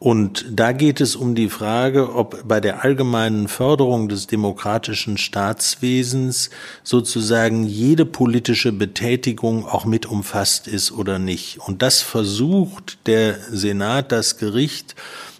Und 0.00 0.46
da 0.50 0.72
geht 0.72 1.02
es 1.02 1.14
um 1.14 1.34
die 1.34 1.50
Frage, 1.50 2.14
ob 2.14 2.48
bei 2.48 2.58
der 2.58 2.82
allgemeinen 2.82 3.48
Förderung 3.48 4.08
des 4.08 4.26
demokratischen 4.26 5.18
Staatswesens 5.18 6.48
sozusagen 6.82 7.64
jede 7.64 8.06
politische 8.06 8.72
Betätigung 8.72 9.66
auch 9.66 9.84
mit 9.84 10.06
umfasst 10.06 10.68
ist 10.68 10.90
oder 10.90 11.18
nicht. 11.18 11.58
Und 11.58 11.82
das 11.82 12.00
versucht 12.00 12.96
der 13.06 13.34
Senat, 13.50 14.10
das 14.10 14.38
Gericht, 14.38 14.94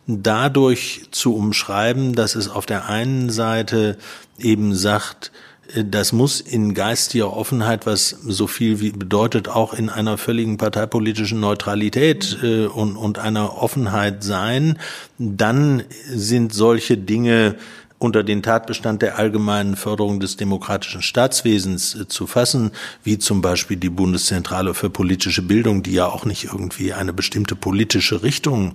dadurch 0.07 1.07
zu 1.11 1.35
umschreiben, 1.35 2.15
dass 2.15 2.35
es 2.35 2.51
auf 2.51 2.67
der 2.67 2.87
einen 2.87 3.31
Seite 3.31 3.97
eben 4.39 4.75
sagt, 4.75 5.33
das 5.77 6.13
muss 6.13 6.41
in 6.41 6.75
geistiger 6.75 7.37
Offenheit, 7.37 7.87
was 7.87 8.09
so 8.09 8.47
viel 8.47 8.81
wie 8.81 8.91
bedeutet, 8.91 9.49
auch 9.49 9.75
in 9.75 9.89
einer 9.89 10.19
völligen 10.19 10.57
parteipolitischen 10.57 11.41
Neutralität 11.41 12.39
äh, 12.43 12.67
und, 12.67 12.97
und 12.97 13.19
einer 13.19 13.61
Offenheit 13.61 14.23
sein. 14.25 14.79
Dann 15.19 15.85
sind 16.09 16.53
solche 16.53 16.97
Dinge 16.97 17.57
unter 17.99 18.25
den 18.25 18.43
Tatbestand 18.43 19.03
der 19.03 19.19
allgemeinen 19.19 19.77
Förderung 19.77 20.21
des 20.21 20.37
demokratischen 20.37 21.03
Staatswesens 21.03 21.95
äh, 21.95 22.09
zu 22.09 22.27
fassen, 22.27 22.73
wie 23.05 23.19
zum 23.19 23.43
Beispiel 23.43 23.77
die 23.77 23.91
Bundeszentrale 23.91 24.75
für 24.75 24.91
politische 24.91 25.43
Bildung, 25.43 25.83
die 25.83 25.93
ja 25.93 26.07
auch 26.07 26.25
nicht 26.25 26.45
irgendwie 26.45 26.93
eine 26.93 27.13
bestimmte 27.13 27.55
politische 27.55 28.23
Richtung 28.23 28.75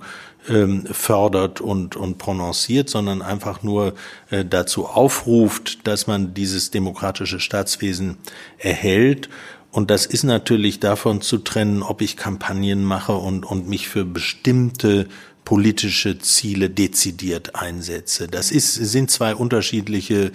ähm, 0.49 0.85
fördert 0.85 1.61
und, 1.61 1.95
und 1.95 2.17
prononciert, 2.17 2.89
sondern 2.89 3.21
einfach 3.21 3.63
nur 3.63 3.93
äh, 4.29 4.45
dazu 4.45 4.85
aufruft, 4.85 5.87
dass 5.87 6.07
man 6.07 6.33
dieses 6.33 6.71
demokratische 6.71 7.39
Staatswesen 7.39 8.17
erhält. 8.57 9.29
Und 9.71 9.91
das 9.91 10.05
ist 10.05 10.23
natürlich 10.23 10.79
davon 10.79 11.21
zu 11.21 11.37
trennen, 11.39 11.83
ob 11.83 12.01
ich 12.01 12.15
Kampagnen 12.15 12.83
mache 12.83 13.13
und, 13.13 13.45
und 13.45 13.67
mich 13.67 13.89
für 13.89 14.05
bestimmte 14.05 15.07
politische 15.43 16.17
Ziele 16.19 16.69
dezidiert 16.69 17.55
einsetze. 17.55 18.27
Das 18.27 18.51
ist, 18.51 18.73
sind 18.73 19.11
zwei 19.11 19.35
unterschiedliche 19.35 20.31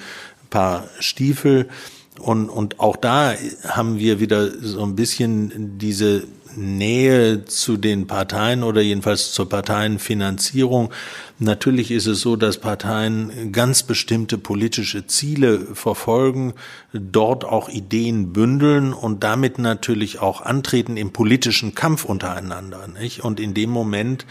Paar 0.50 0.88
Stiefel. 1.00 1.68
Und, 2.18 2.48
und 2.48 2.80
auch 2.80 2.96
da 2.96 3.34
haben 3.66 3.98
wir 3.98 4.20
wieder 4.20 4.50
so 4.50 4.82
ein 4.82 4.94
bisschen 4.94 5.78
diese 5.78 6.24
Nähe 6.56 7.44
zu 7.44 7.76
den 7.76 8.06
Parteien 8.06 8.62
oder 8.62 8.80
jedenfalls 8.80 9.32
zur 9.32 9.48
Parteienfinanzierung. 9.48 10.90
Natürlich 11.38 11.90
ist 11.90 12.06
es 12.06 12.20
so, 12.20 12.36
dass 12.36 12.58
Parteien 12.58 13.52
ganz 13.52 13.82
bestimmte 13.82 14.36
politische 14.38 15.06
Ziele 15.06 15.60
verfolgen, 15.74 16.54
dort 16.92 17.44
auch 17.44 17.68
Ideen 17.68 18.32
bündeln 18.32 18.92
und 18.92 19.24
damit 19.24 19.58
natürlich 19.58 20.20
auch 20.20 20.42
antreten 20.42 20.96
im 20.96 21.12
politischen 21.12 21.74
Kampf 21.74 22.04
untereinander. 22.04 22.88
Nicht? 22.88 23.24
Und 23.24 23.40
in 23.40 23.54
dem 23.54 23.70
Moment, 23.70 24.26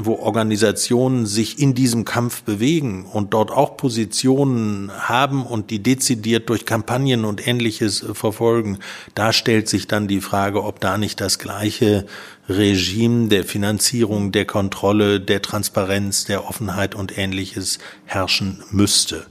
wo 0.00 0.14
Organisationen 0.14 1.26
sich 1.26 1.58
in 1.58 1.74
diesem 1.74 2.04
Kampf 2.04 2.42
bewegen 2.42 3.04
und 3.04 3.34
dort 3.34 3.50
auch 3.50 3.76
Positionen 3.76 4.92
haben 4.96 5.44
und 5.44 5.70
die 5.70 5.82
dezidiert 5.82 6.48
durch 6.48 6.64
Kampagnen 6.64 7.24
und 7.24 7.46
ähnliches 7.46 8.06
verfolgen, 8.12 8.78
da 9.14 9.32
stellt 9.32 9.68
sich 9.68 9.88
dann 9.88 10.06
die 10.06 10.20
Frage, 10.20 10.62
ob 10.62 10.80
da 10.80 10.98
nicht 10.98 11.20
das 11.20 11.38
gleiche 11.38 12.06
Regime 12.48 13.28
der 13.28 13.44
Finanzierung, 13.44 14.32
der 14.32 14.44
Kontrolle, 14.44 15.20
der 15.20 15.42
Transparenz, 15.42 16.24
der 16.24 16.48
Offenheit 16.48 16.94
und 16.94 17.16
ähnliches 17.18 17.78
herrschen 18.06 18.62
müsste. 18.70 19.26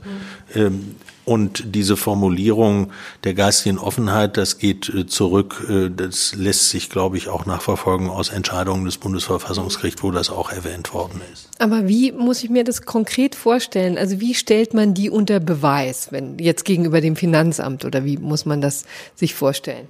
Mhm. 0.54 0.94
Und 1.28 1.74
diese 1.74 1.98
Formulierung 1.98 2.90
der 3.22 3.34
geistigen 3.34 3.76
Offenheit, 3.76 4.38
das 4.38 4.56
geht 4.56 4.88
äh, 4.88 5.06
zurück, 5.06 5.62
äh, 5.68 5.90
das 5.94 6.34
lässt 6.34 6.70
sich, 6.70 6.88
glaube 6.88 7.18
ich, 7.18 7.28
auch 7.28 7.44
nachverfolgen 7.44 8.08
aus 8.08 8.30
Entscheidungen 8.30 8.86
des 8.86 8.96
Bundesverfassungsgerichts, 8.96 10.02
wo 10.02 10.10
das 10.10 10.30
auch 10.30 10.50
erwähnt 10.50 10.94
worden 10.94 11.20
ist. 11.30 11.50
Aber 11.58 11.86
wie 11.86 12.12
muss 12.12 12.42
ich 12.42 12.48
mir 12.48 12.64
das 12.64 12.80
konkret 12.86 13.34
vorstellen? 13.34 13.98
Also 13.98 14.20
wie 14.20 14.34
stellt 14.34 14.72
man 14.72 14.94
die 14.94 15.10
unter 15.10 15.38
Beweis, 15.38 16.12
wenn 16.12 16.38
jetzt 16.38 16.64
gegenüber 16.64 17.02
dem 17.02 17.14
Finanzamt 17.14 17.84
oder 17.84 18.06
wie 18.06 18.16
muss 18.16 18.46
man 18.46 18.62
das 18.62 18.86
sich 19.14 19.34
vorstellen? 19.34 19.86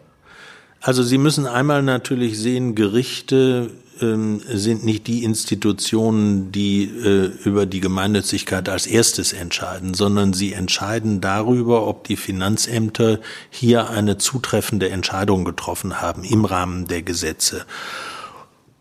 Also 0.80 1.02
Sie 1.02 1.18
müssen 1.18 1.46
einmal 1.46 1.82
natürlich 1.82 2.38
sehen, 2.38 2.74
Gerichte 2.74 3.70
ähm, 4.00 4.40
sind 4.46 4.84
nicht 4.84 5.06
die 5.06 5.24
Institutionen, 5.24 6.52
die 6.52 6.84
äh, 6.84 7.32
über 7.44 7.66
die 7.66 7.80
Gemeinnützigkeit 7.80 8.68
als 8.68 8.86
erstes 8.86 9.32
entscheiden, 9.32 9.94
sondern 9.94 10.32
sie 10.32 10.52
entscheiden 10.52 11.20
darüber, 11.20 11.86
ob 11.86 12.04
die 12.04 12.16
Finanzämter 12.16 13.18
hier 13.50 13.90
eine 13.90 14.18
zutreffende 14.18 14.90
Entscheidung 14.90 15.44
getroffen 15.44 16.00
haben 16.00 16.24
im 16.24 16.44
Rahmen 16.44 16.86
der 16.86 17.02
Gesetze. 17.02 17.64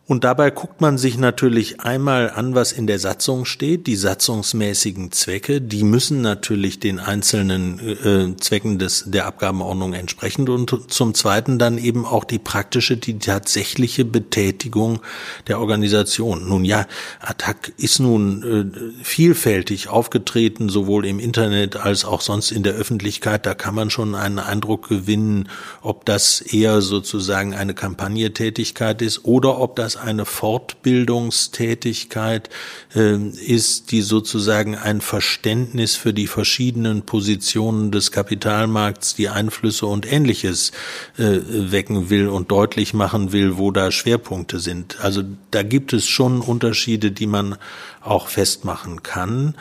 Und 0.08 0.24
dabei 0.24 0.52
guckt 0.52 0.80
man 0.80 0.98
sich 0.98 1.18
natürlich 1.18 1.82
einmal 1.82 2.30
an, 2.30 2.56
was 2.56 2.72
in 2.72 2.88
der 2.88 2.98
Satzung 2.98 3.44
steht, 3.44 3.88
die 3.88 3.98
satzungsmäßigen 3.98 5.12
Zwecke, 5.12 5.60
die 5.60 5.84
müssen 5.84 6.22
natürlich 6.22 6.80
den 6.80 7.00
einzelnen 7.00 7.80
äh, 7.80 8.38
Zwecken 8.38 8.80
des, 8.80 9.04
der 9.08 9.26
Abgabenordnung 9.26 9.92
entsprechen 9.92 10.48
und 10.48 10.90
zum 10.90 11.14
Zweiten 11.14 11.60
dann 11.60 11.78
eben 11.78 12.06
auch 12.06 12.24
die 12.24 12.40
praktische, 12.40 12.96
die 12.96 13.20
tatsächliche 13.20 14.06
Betätigung 14.06 15.02
der 15.48 15.60
Organisation. 15.60 16.48
Nun 16.48 16.64
ja, 16.64 16.88
Attac 17.20 17.74
ist 17.76 18.00
nun 18.00 18.44
äh, 18.74 19.04
vielfältig 19.04 19.90
aufgetreten, 19.90 20.70
sowohl 20.70 21.06
im 21.06 21.20
Internet 21.20 21.76
als 21.76 22.06
auch 22.06 22.22
sonst 22.22 22.52
in 22.52 22.64
der 22.64 22.76
Öffentlichkeit. 22.76 23.46
Da 23.46 23.56
kann 23.56 23.76
man 23.76 23.90
schon 23.90 24.16
einen 24.16 24.40
Eindruck 24.40 24.88
gewinnen, 24.88 25.50
ob 25.82 26.06
das 26.06 26.40
eher 26.40 26.82
sozusagen 26.82 27.54
eine 27.54 27.74
Kampagnetätigkeit 27.74 29.02
ist 29.02 29.26
oder 29.26 29.60
ob 29.60 29.76
das 29.76 29.97
eine 29.98 30.26
Fortbildungstätigkeit 30.26 32.50
äh, 32.96 33.18
ist, 33.18 33.92
die 33.92 34.02
sozusagen 34.02 34.76
ein 34.76 35.02
Verständnis 35.02 35.96
für 35.96 36.14
die 36.14 36.28
verschiedenen 36.28 37.02
Positionen 37.02 37.92
des 37.92 38.12
Kapitalmarkts, 38.12 39.16
die 39.16 39.30
Einflüsse 39.30 39.88
und 39.88 40.12
ähnliches 40.12 40.72
äh, 41.18 41.40
wecken 41.48 42.10
will 42.10 42.28
und 42.28 42.52
deutlich 42.52 42.94
machen 42.94 43.32
will, 43.32 43.58
wo 43.58 43.72
da 43.72 43.92
Schwerpunkte 43.92 44.60
sind. 44.60 45.00
Also 45.02 45.24
da 45.52 45.64
gibt 45.64 45.94
es 45.94 46.08
schon 46.08 46.42
Unterschiede, 46.42 47.12
die 47.12 47.28
man 47.28 47.58
auch 48.02 48.28
festmachen 48.28 49.04
kann. 49.04 49.56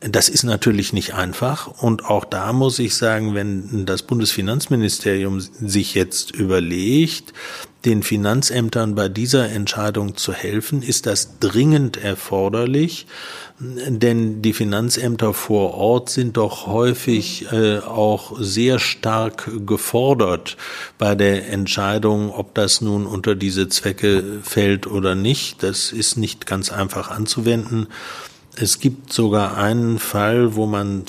Das 0.00 0.28
ist 0.28 0.44
natürlich 0.44 0.92
nicht 0.92 1.14
einfach. 1.14 1.66
Und 1.66 2.04
auch 2.04 2.24
da 2.24 2.52
muss 2.52 2.78
ich 2.78 2.94
sagen, 2.94 3.34
wenn 3.34 3.84
das 3.84 4.04
Bundesfinanzministerium 4.04 5.40
sich 5.40 5.94
jetzt 5.94 6.30
überlegt, 6.30 7.32
den 7.84 8.02
Finanzämtern 8.02 8.94
bei 8.94 9.08
dieser 9.08 9.50
Entscheidung 9.50 10.16
zu 10.16 10.32
helfen, 10.32 10.82
ist 10.82 11.06
das 11.06 11.38
dringend 11.38 11.96
erforderlich, 11.96 13.06
denn 13.60 14.42
die 14.42 14.52
Finanzämter 14.52 15.32
vor 15.32 15.74
Ort 15.74 16.10
sind 16.10 16.36
doch 16.36 16.66
häufig 16.66 17.46
äh, 17.52 17.78
auch 17.78 18.36
sehr 18.40 18.78
stark 18.78 19.50
gefordert 19.66 20.56
bei 20.96 21.14
der 21.14 21.50
Entscheidung, 21.50 22.30
ob 22.30 22.54
das 22.54 22.80
nun 22.80 23.06
unter 23.06 23.34
diese 23.34 23.68
Zwecke 23.68 24.40
fällt 24.42 24.86
oder 24.86 25.14
nicht. 25.14 25.62
Das 25.62 25.92
ist 25.92 26.16
nicht 26.16 26.46
ganz 26.46 26.70
einfach 26.72 27.10
anzuwenden. 27.10 27.88
Es 28.60 28.80
gibt 28.80 29.12
sogar 29.12 29.56
einen 29.56 30.00
Fall, 30.00 30.56
wo 30.56 30.66
man 30.66 31.06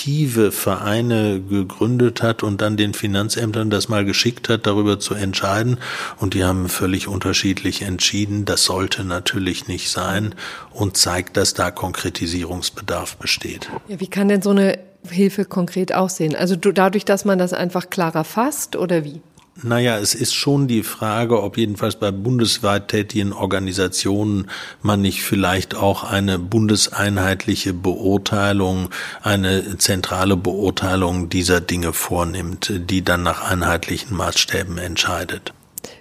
fiktive 0.00 0.50
Vereine 0.50 1.42
gegründet 1.42 2.22
hat 2.22 2.42
und 2.42 2.62
dann 2.62 2.78
den 2.78 2.94
Finanzämtern 2.94 3.68
das 3.68 3.88
mal 3.88 4.04
geschickt 4.06 4.48
hat, 4.48 4.66
darüber 4.66 4.98
zu 4.98 5.14
entscheiden. 5.14 5.78
Und 6.18 6.32
die 6.32 6.44
haben 6.44 6.70
völlig 6.70 7.06
unterschiedlich 7.06 7.82
entschieden. 7.82 8.46
Das 8.46 8.64
sollte 8.64 9.04
natürlich 9.04 9.68
nicht 9.68 9.90
sein 9.90 10.34
und 10.72 10.96
zeigt, 10.96 11.36
dass 11.36 11.52
da 11.52 11.70
Konkretisierungsbedarf 11.70 13.16
besteht. 13.16 13.68
Ja, 13.88 14.00
wie 14.00 14.08
kann 14.08 14.28
denn 14.28 14.40
so 14.40 14.50
eine 14.50 14.78
Hilfe 15.06 15.44
konkret 15.44 15.94
aussehen? 15.94 16.34
Also 16.34 16.56
dadurch, 16.56 17.04
dass 17.04 17.26
man 17.26 17.38
das 17.38 17.52
einfach 17.52 17.90
klarer 17.90 18.24
fasst 18.24 18.76
oder 18.76 19.04
wie? 19.04 19.20
Naja, 19.62 19.98
es 19.98 20.14
ist 20.14 20.34
schon 20.34 20.68
die 20.68 20.82
Frage, 20.82 21.42
ob 21.42 21.58
jedenfalls 21.58 21.96
bei 21.96 22.10
bundesweit 22.10 22.88
tätigen 22.88 23.32
Organisationen 23.32 24.48
man 24.82 25.02
nicht 25.02 25.22
vielleicht 25.22 25.74
auch 25.74 26.02
eine 26.04 26.38
bundeseinheitliche 26.38 27.74
Beurteilung, 27.74 28.88
eine 29.22 29.76
zentrale 29.76 30.36
Beurteilung 30.36 31.28
dieser 31.28 31.60
Dinge 31.60 31.92
vornimmt, 31.92 32.72
die 32.74 33.02
dann 33.02 33.22
nach 33.22 33.50
einheitlichen 33.50 34.16
Maßstäben 34.16 34.78
entscheidet. 34.78 35.52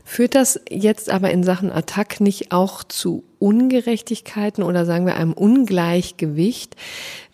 Führt 0.06 0.36
das 0.36 0.60
jetzt 0.70 1.10
aber 1.10 1.30
in 1.32 1.44
Sachen 1.44 1.72
Attack 1.72 2.20
nicht 2.20 2.52
auch 2.52 2.84
zu 2.84 3.24
Ungerechtigkeiten 3.38 4.64
oder 4.64 4.86
sagen 4.86 5.06
wir 5.06 5.16
einem 5.16 5.34
Ungleichgewicht, 5.34 6.76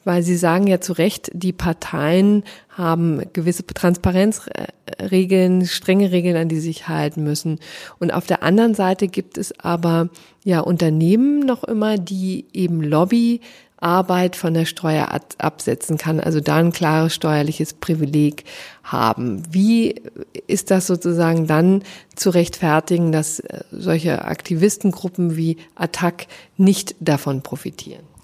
weil 0.05 0.24
Sie 0.24 0.38
sagen 0.38 0.67
ja 0.67 0.79
zu 0.79 0.93
Recht, 0.93 1.29
die 1.33 1.51
Parteien 1.51 2.43
haben 2.69 3.21
gewisse 3.33 3.65
Transparenzregeln, 3.65 5.65
strenge 5.65 6.12
Regeln, 6.12 6.38
an 6.38 6.47
die 6.47 6.55
sie 6.55 6.67
sich 6.67 6.88
halten 6.88 7.24
müssen. 7.24 7.59
Und 8.00 8.13
auf 8.13 8.25
der 8.25 8.43
anderen 8.43 8.75
Seite 8.75 9.07
gibt 9.07 9.38
es 9.38 9.59
aber 9.59 10.09
ja 10.43 10.62
Unternehmen 10.62 11.39
noch 11.39 11.63
immer, 11.63 11.97
die 11.97 12.45
eben 12.53 12.81
Lobbyarbeit 12.81 14.35
von 14.35 14.53
der 14.53 14.65
Steuer 14.65 15.09
absetzen 15.38 15.97
kann, 15.97 16.19
also 16.19 16.39
da 16.39 16.57
ein 16.57 16.71
klares 16.71 17.15
steuerliches 17.15 17.74
Privileg 17.74 18.43
haben. 18.83 19.41
Wie 19.50 19.95
ist 20.47 20.69
das 20.69 20.85
sozusagen 20.85 21.47
dann 21.47 21.81
zu 22.15 22.29
rechtfertigen, 22.29 23.12
dass 23.12 23.39
äh, 23.39 23.62
solche 23.71 24.25
Aktivistengruppen 24.25 25.35
wie 25.35 25.57
Attac 25.75 26.27
nicht 26.57 26.95
davon 27.00 27.41
profitieren? 27.41 28.14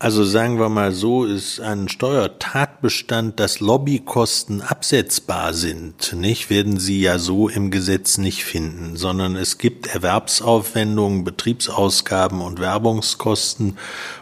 Also 0.00 0.22
sagen 0.22 0.60
wir 0.60 0.68
mal 0.68 0.92
so, 0.92 1.24
ist 1.24 1.58
ein 1.58 1.88
Steuertatbestand, 1.88 3.40
dass 3.40 3.58
Lobbykosten 3.58 4.62
absetzbar 4.62 5.54
sind, 5.54 6.12
nicht, 6.12 6.50
werden 6.50 6.78
Sie 6.78 7.00
ja 7.00 7.18
so 7.18 7.48
im 7.48 7.72
Gesetz 7.72 8.16
nicht 8.16 8.44
finden, 8.44 8.94
sondern 8.94 9.34
es 9.34 9.58
gibt 9.58 9.88
Erwerbsaufwendungen, 9.88 11.24
Betriebsausgaben 11.24 12.42
und 12.42 12.60
Werbungskosten 12.60 13.76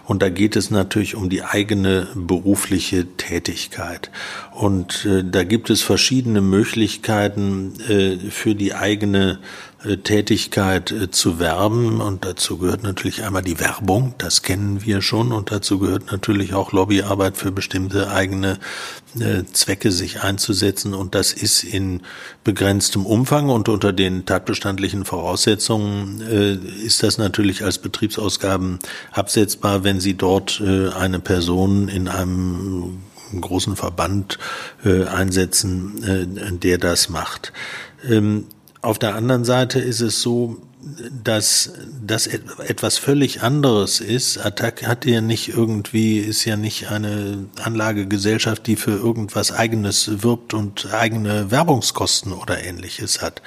und 0.06 0.23
da 0.23 0.30
geht 0.30 0.56
es 0.56 0.71
natürlich 0.71 1.14
um 1.14 1.28
die 1.28 1.42
eigene 1.42 2.09
berufliche 2.14 3.04
Tätigkeit. 3.18 4.11
Und 4.52 5.04
äh, 5.04 5.25
da 5.25 5.45
gibt 5.45 5.68
es 5.68 5.83
verschiedene 5.83 6.40
Möglichkeiten 6.40 7.75
äh, 7.87 8.30
für 8.30 8.54
die 8.54 8.73
eigene 8.73 9.40
Tätigkeit 9.95 10.90
äh, 10.90 11.11
zu 11.11 11.38
werben. 11.38 12.00
Und 12.00 12.25
dazu 12.25 12.59
gehört 12.59 12.83
natürlich 12.83 13.23
einmal 13.23 13.43
die 13.43 13.61
Werbung, 13.61 14.14
das 14.19 14.43
kennen 14.43 14.85
wir 14.85 15.00
schon. 15.00 15.33
Und 15.33 15.52
dazu 15.52 15.78
gehört 15.78 16.11
natürlich 16.11 16.55
auch 16.55 16.73
Lobbyarbeit 16.73 17.37
für 17.37 17.52
bestimmte 17.52 18.11
eigene 18.11 18.59
äh, 19.21 19.45
Zwecke 19.52 19.93
sich 19.93 20.23
einzusetzen. 20.23 20.95
Und 20.95 21.14
das 21.14 21.33
ist 21.33 21.62
in 21.62 22.02
begrenztem 22.43 23.07
Umfang 23.07 23.49
und 23.49 23.69
unter 23.69 23.93
den 23.93 24.26
tatbestandlichen 24.26 25.05
Voraussetzungen 25.05 26.21
ist 26.85 27.02
das 27.02 27.19
natürlich 27.19 27.62
als 27.64 27.78
Betriebsausgaben 27.78 28.78
absetzbar, 29.12 29.85
wenn 29.85 30.00
Sie 30.00 30.14
dort 30.14 30.61
eine 30.61 31.19
Person 31.21 31.88
in 31.88 32.09
einem 32.09 32.99
großen 33.40 33.76
Verband 33.76 34.38
einsetzen, 34.85 36.61
der 36.62 36.79
das 36.79 37.09
macht. 37.09 37.53
Auf 38.87 39.01
der 39.01 39.16
anderen 39.16 39.44
Seite 39.44 39.81
ist 39.81 40.01
es 40.01 40.22
so, 40.22 40.59
dass 41.25 41.72
das 42.07 42.29
etwas 42.29 42.99
völlig 42.99 43.42
anderes 43.42 43.99
ist. 43.99 44.38
Attac 44.38 44.87
hat 44.87 45.05
ja 45.07 45.20
nicht 45.20 45.49
irgendwie, 45.49 46.18
ist 46.20 46.44
ja 46.44 46.57
nicht 46.57 46.88
eine 46.88 47.46
Anlagegesellschaft, 47.61 48.64
die 48.64 48.77
für 48.77 48.92
irgendwas 48.92 49.51
eigenes 49.51 50.22
wirbt 50.22 50.55
und 50.55 50.94
eigene 50.94 51.51
Werbungskosten 51.51 52.33
oder 52.33 52.62
ähnliches 52.62 53.22
hat. 53.22 53.42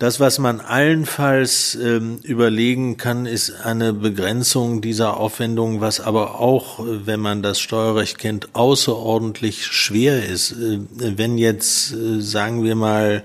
Das, 0.00 0.18
was 0.18 0.40
man 0.40 0.58
allenfalls 0.58 1.76
ähm, 1.76 2.18
überlegen 2.24 2.96
kann, 2.96 3.26
ist 3.26 3.64
eine 3.64 3.92
Begrenzung 3.92 4.80
dieser 4.80 5.18
Aufwendungen, 5.18 5.80
was 5.80 6.00
aber 6.00 6.40
auch, 6.40 6.80
wenn 6.84 7.20
man 7.20 7.44
das 7.44 7.60
Steuerrecht 7.60 8.18
kennt, 8.18 8.56
außerordentlich 8.56 9.66
schwer 9.66 10.26
ist. 10.26 10.50
Äh, 10.50 10.80
wenn 10.98 11.38
jetzt, 11.38 11.92
äh, 11.92 12.20
sagen 12.20 12.64
wir 12.64 12.74
mal, 12.74 13.22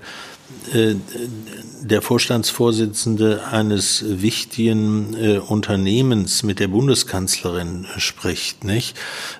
der 0.72 2.02
Vorstandsvorsitzende 2.02 3.44
eines 3.50 4.04
wichtigen 4.06 5.14
äh, 5.14 5.38
Unternehmens 5.38 6.42
mit 6.42 6.58
der 6.58 6.68
Bundeskanzlerin 6.68 7.86
spricht, 7.96 8.64
nicht, 8.64 8.96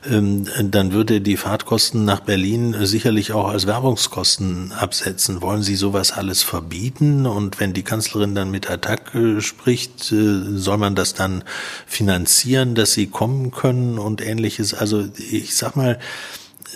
ähm, 0.08 0.46
dann 0.62 0.92
würde 0.92 1.20
die 1.20 1.36
Fahrtkosten 1.36 2.04
nach 2.04 2.20
Berlin 2.20 2.76
sicherlich 2.82 3.32
auch 3.32 3.48
als 3.48 3.66
Werbungskosten 3.66 4.72
absetzen. 4.72 5.42
Wollen 5.42 5.62
Sie 5.62 5.76
sowas 5.76 6.12
alles 6.12 6.42
verbieten? 6.42 7.26
Und 7.26 7.58
wenn 7.58 7.72
die 7.72 7.82
Kanzlerin 7.82 8.34
dann 8.34 8.50
mit 8.50 8.70
Attac 8.70 9.14
äh, 9.14 9.40
spricht, 9.40 10.12
äh, 10.12 10.42
soll 10.54 10.78
man 10.78 10.94
das 10.94 11.14
dann 11.14 11.42
finanzieren, 11.86 12.74
dass 12.74 12.92
sie 12.92 13.06
kommen 13.06 13.50
können 13.50 13.98
und 13.98 14.20
ähnliches? 14.20 14.74
Also 14.74 15.04
ich 15.30 15.56
sag 15.56 15.76
mal, 15.76 15.98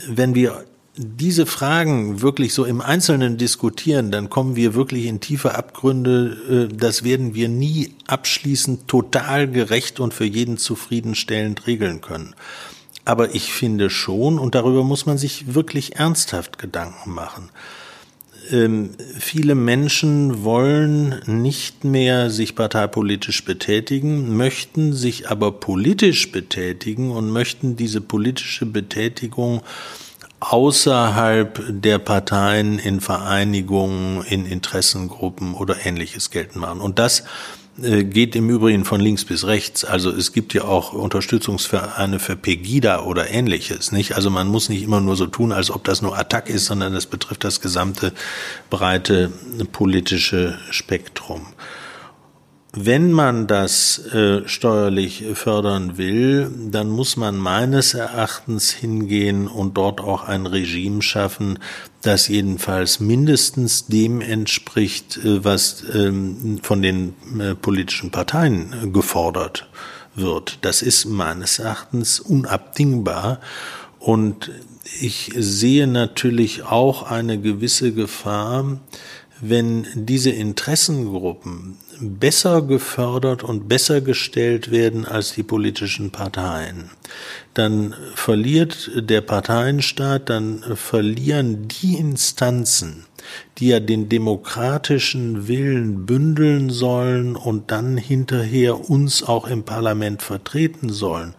wenn 0.08 0.34
wir 0.34 0.64
diese 0.96 1.46
Fragen 1.46 2.20
wirklich 2.20 2.52
so 2.52 2.64
im 2.64 2.80
Einzelnen 2.80 3.36
diskutieren, 3.36 4.10
dann 4.10 4.28
kommen 4.28 4.56
wir 4.56 4.74
wirklich 4.74 5.06
in 5.06 5.20
tiefe 5.20 5.54
Abgründe. 5.54 6.68
Äh, 6.70 6.74
das 6.74 7.04
werden 7.04 7.34
wir 7.34 7.48
nie 7.48 7.94
abschließend 8.06 8.88
total 8.88 9.48
gerecht 9.48 10.00
und 10.00 10.14
für 10.14 10.24
jeden 10.24 10.58
zufriedenstellend 10.58 11.66
regeln 11.66 12.00
können. 12.00 12.34
Aber 13.04 13.34
ich 13.34 13.52
finde 13.52 13.88
schon, 13.88 14.38
und 14.38 14.54
darüber 14.54 14.84
muss 14.84 15.06
man 15.06 15.16
sich 15.16 15.54
wirklich 15.54 15.96
ernsthaft 15.96 16.58
Gedanken 16.58 17.12
machen, 17.12 17.50
ähm, 18.50 18.90
viele 19.18 19.54
Menschen 19.54 20.44
wollen 20.44 21.20
nicht 21.26 21.84
mehr 21.84 22.30
sich 22.30 22.56
parteipolitisch 22.56 23.44
betätigen, 23.44 24.36
möchten 24.36 24.92
sich 24.92 25.30
aber 25.30 25.52
politisch 25.52 26.32
betätigen 26.32 27.10
und 27.10 27.30
möchten 27.30 27.76
diese 27.76 28.00
politische 28.00 28.66
Betätigung 28.66 29.62
außerhalb 30.40 31.62
der 31.68 31.98
Parteien 31.98 32.78
in 32.78 33.00
Vereinigungen, 33.00 34.24
in 34.24 34.46
Interessengruppen 34.46 35.54
oder 35.54 35.84
ähnliches 35.84 36.30
geltend 36.30 36.56
machen. 36.56 36.80
Und 36.80 36.98
das 36.98 37.24
äh, 37.82 38.04
geht 38.04 38.34
im 38.36 38.48
Übrigen 38.50 38.84
von 38.84 39.00
links 39.00 39.24
bis 39.24 39.46
rechts. 39.46 39.84
Also 39.84 40.10
es 40.10 40.32
gibt 40.32 40.54
ja 40.54 40.64
auch 40.64 40.92
Unterstützungsvereine 40.92 42.18
für 42.18 42.36
Pegida 42.36 43.02
oder 43.02 43.30
ähnliches, 43.30 43.92
nicht? 43.92 44.16
Also 44.16 44.30
man 44.30 44.48
muss 44.48 44.68
nicht 44.68 44.82
immer 44.82 45.00
nur 45.00 45.16
so 45.16 45.26
tun, 45.26 45.52
als 45.52 45.70
ob 45.70 45.84
das 45.84 46.02
nur 46.02 46.18
Attack 46.18 46.48
ist, 46.48 46.66
sondern 46.66 46.94
das 46.94 47.06
betrifft 47.06 47.44
das 47.44 47.60
gesamte 47.60 48.12
breite 48.70 49.30
politische 49.72 50.58
Spektrum. 50.70 51.46
Wenn 52.72 53.10
man 53.10 53.48
das 53.48 53.98
äh, 54.12 54.46
steuerlich 54.46 55.24
fördern 55.34 55.98
will, 55.98 56.52
dann 56.70 56.88
muss 56.88 57.16
man 57.16 57.36
meines 57.36 57.94
Erachtens 57.94 58.70
hingehen 58.70 59.48
und 59.48 59.76
dort 59.76 60.00
auch 60.00 60.22
ein 60.22 60.46
Regime 60.46 61.02
schaffen, 61.02 61.58
das 62.02 62.28
jedenfalls 62.28 63.00
mindestens 63.00 63.86
dem 63.86 64.20
entspricht, 64.20 65.16
äh, 65.16 65.44
was 65.44 65.82
ähm, 65.92 66.60
von 66.62 66.80
den 66.80 67.14
äh, 67.40 67.56
politischen 67.56 68.12
Parteien 68.12 68.92
gefordert 68.92 69.68
wird. 70.14 70.58
Das 70.60 70.80
ist 70.80 71.06
meines 71.06 71.58
Erachtens 71.58 72.20
unabdingbar. 72.20 73.40
Und 73.98 74.52
ich 75.00 75.32
sehe 75.36 75.88
natürlich 75.88 76.62
auch 76.62 77.02
eine 77.10 77.40
gewisse 77.40 77.92
Gefahr, 77.92 78.78
wenn 79.40 79.86
diese 79.94 80.30
Interessengruppen 80.30 81.78
besser 82.00 82.62
gefördert 82.62 83.42
und 83.42 83.68
besser 83.68 84.00
gestellt 84.00 84.70
werden 84.70 85.04
als 85.04 85.34
die 85.34 85.42
politischen 85.42 86.10
Parteien, 86.10 86.90
dann 87.54 87.94
verliert 88.14 88.90
der 88.94 89.20
Parteienstaat, 89.20 90.28
dann 90.28 90.62
verlieren 90.74 91.68
die 91.68 91.94
Instanzen, 91.94 93.06
die 93.58 93.68
ja 93.68 93.80
den 93.80 94.08
demokratischen 94.08 95.46
Willen 95.46 96.06
bündeln 96.06 96.70
sollen 96.70 97.36
und 97.36 97.70
dann 97.70 97.96
hinterher 97.96 98.90
uns 98.90 99.22
auch 99.22 99.46
im 99.46 99.64
Parlament 99.64 100.22
vertreten 100.22 100.88
sollen, 100.90 101.34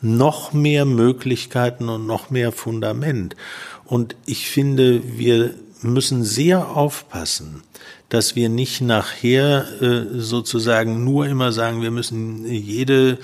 noch 0.00 0.52
mehr 0.52 0.84
Möglichkeiten 0.84 1.88
und 1.88 2.06
noch 2.06 2.30
mehr 2.30 2.52
Fundament. 2.52 3.36
Und 3.84 4.16
ich 4.26 4.48
finde, 4.48 5.18
wir 5.18 5.54
müssen 5.82 6.24
sehr 6.24 6.68
aufpassen, 6.68 7.62
dass 8.08 8.36
wir 8.36 8.48
nicht 8.48 8.80
nachher 8.80 9.66
äh, 9.82 10.18
sozusagen 10.18 11.04
nur 11.04 11.26
immer 11.26 11.52
sagen, 11.52 11.82
wir 11.82 11.90
müssen 11.90 12.46
jede 12.46 13.18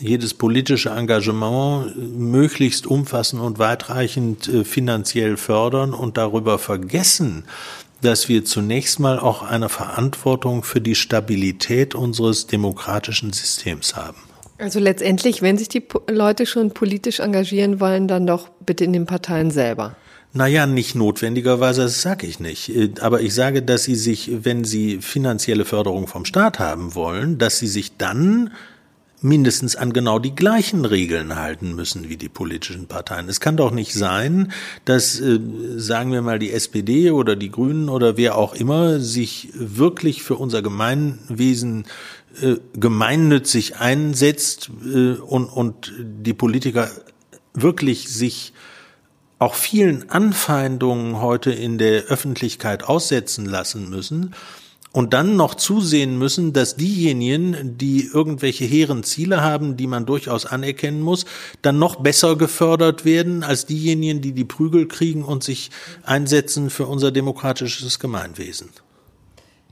jedes 0.00 0.34
politische 0.34 0.90
Engagement 0.90 2.18
möglichst 2.18 2.86
umfassend 2.86 3.40
und 3.40 3.58
weitreichend 3.58 4.48
äh, 4.48 4.64
finanziell 4.64 5.36
fördern 5.36 5.94
und 5.94 6.16
darüber 6.16 6.58
vergessen, 6.58 7.44
dass 8.02 8.28
wir 8.28 8.44
zunächst 8.44 8.98
mal 8.98 9.18
auch 9.18 9.42
eine 9.42 9.68
Verantwortung 9.68 10.62
für 10.62 10.80
die 10.80 10.94
Stabilität 10.94 11.94
unseres 11.94 12.46
demokratischen 12.46 13.32
Systems 13.32 13.96
haben. 13.96 14.18
Also 14.58 14.78
letztendlich, 14.78 15.42
wenn 15.42 15.58
sich 15.58 15.68
die 15.68 15.82
Leute 16.08 16.46
schon 16.46 16.70
politisch 16.70 17.20
engagieren 17.20 17.80
wollen, 17.80 18.06
dann 18.06 18.26
doch 18.26 18.48
bitte 18.64 18.84
in 18.84 18.92
den 18.92 19.06
Parteien 19.06 19.50
selber. 19.50 19.96
Naja, 20.36 20.66
nicht 20.66 20.96
notwendigerweise, 20.96 21.82
das 21.82 22.02
sage 22.02 22.26
ich 22.26 22.40
nicht. 22.40 22.68
Äh, 22.68 22.90
aber 23.00 23.20
ich 23.20 23.32
sage, 23.32 23.62
dass 23.62 23.84
sie 23.84 23.94
sich, 23.94 24.30
wenn 24.42 24.64
sie 24.64 24.98
finanzielle 25.00 25.64
Förderung 25.64 26.08
vom 26.08 26.24
Staat 26.24 26.58
haben 26.58 26.96
wollen, 26.96 27.38
dass 27.38 27.60
sie 27.60 27.68
sich 27.68 27.96
dann 27.96 28.50
mindestens 29.20 29.76
an 29.76 29.92
genau 29.92 30.18
die 30.18 30.34
gleichen 30.34 30.84
Regeln 30.84 31.36
halten 31.36 31.76
müssen 31.76 32.08
wie 32.08 32.16
die 32.16 32.28
politischen 32.28 32.88
Parteien. 32.88 33.28
Es 33.28 33.40
kann 33.40 33.56
doch 33.56 33.70
nicht 33.70 33.94
sein, 33.94 34.50
dass, 34.84 35.20
äh, 35.20 35.38
sagen 35.76 36.10
wir 36.10 36.20
mal, 36.20 36.40
die 36.40 36.52
SPD 36.52 37.12
oder 37.12 37.36
die 37.36 37.52
Grünen 37.52 37.88
oder 37.88 38.16
wer 38.16 38.36
auch 38.36 38.54
immer 38.54 38.98
sich 38.98 39.50
wirklich 39.54 40.24
für 40.24 40.34
unser 40.34 40.62
Gemeinwesen 40.62 41.84
äh, 42.42 42.56
gemeinnützig 42.74 43.76
einsetzt 43.76 44.68
und, 44.68 45.46
und 45.46 45.92
die 45.96 46.34
Politiker 46.34 46.90
wirklich 47.54 48.08
sich 48.08 48.52
auch 49.38 49.54
vielen 49.54 50.10
Anfeindungen 50.10 51.20
heute 51.20 51.50
in 51.50 51.78
der 51.78 52.04
Öffentlichkeit 52.04 52.84
aussetzen 52.84 53.46
lassen 53.46 53.90
müssen 53.90 54.34
und 54.94 55.12
dann 55.12 55.34
noch 55.34 55.56
zusehen 55.56 56.16
müssen, 56.18 56.52
dass 56.52 56.76
diejenigen, 56.76 57.76
die 57.76 58.04
irgendwelche 58.04 58.64
hehren 58.64 59.02
Ziele 59.02 59.42
haben, 59.42 59.76
die 59.76 59.88
man 59.88 60.06
durchaus 60.06 60.46
anerkennen 60.46 61.00
muss, 61.00 61.26
dann 61.62 61.80
noch 61.80 61.96
besser 61.96 62.36
gefördert 62.36 63.04
werden 63.04 63.42
als 63.42 63.66
diejenigen, 63.66 64.20
die 64.20 64.30
die 64.30 64.44
Prügel 64.44 64.86
kriegen 64.86 65.24
und 65.24 65.42
sich 65.42 65.72
einsetzen 66.04 66.70
für 66.70 66.86
unser 66.86 67.10
demokratisches 67.10 67.98
Gemeinwesen. 67.98 68.68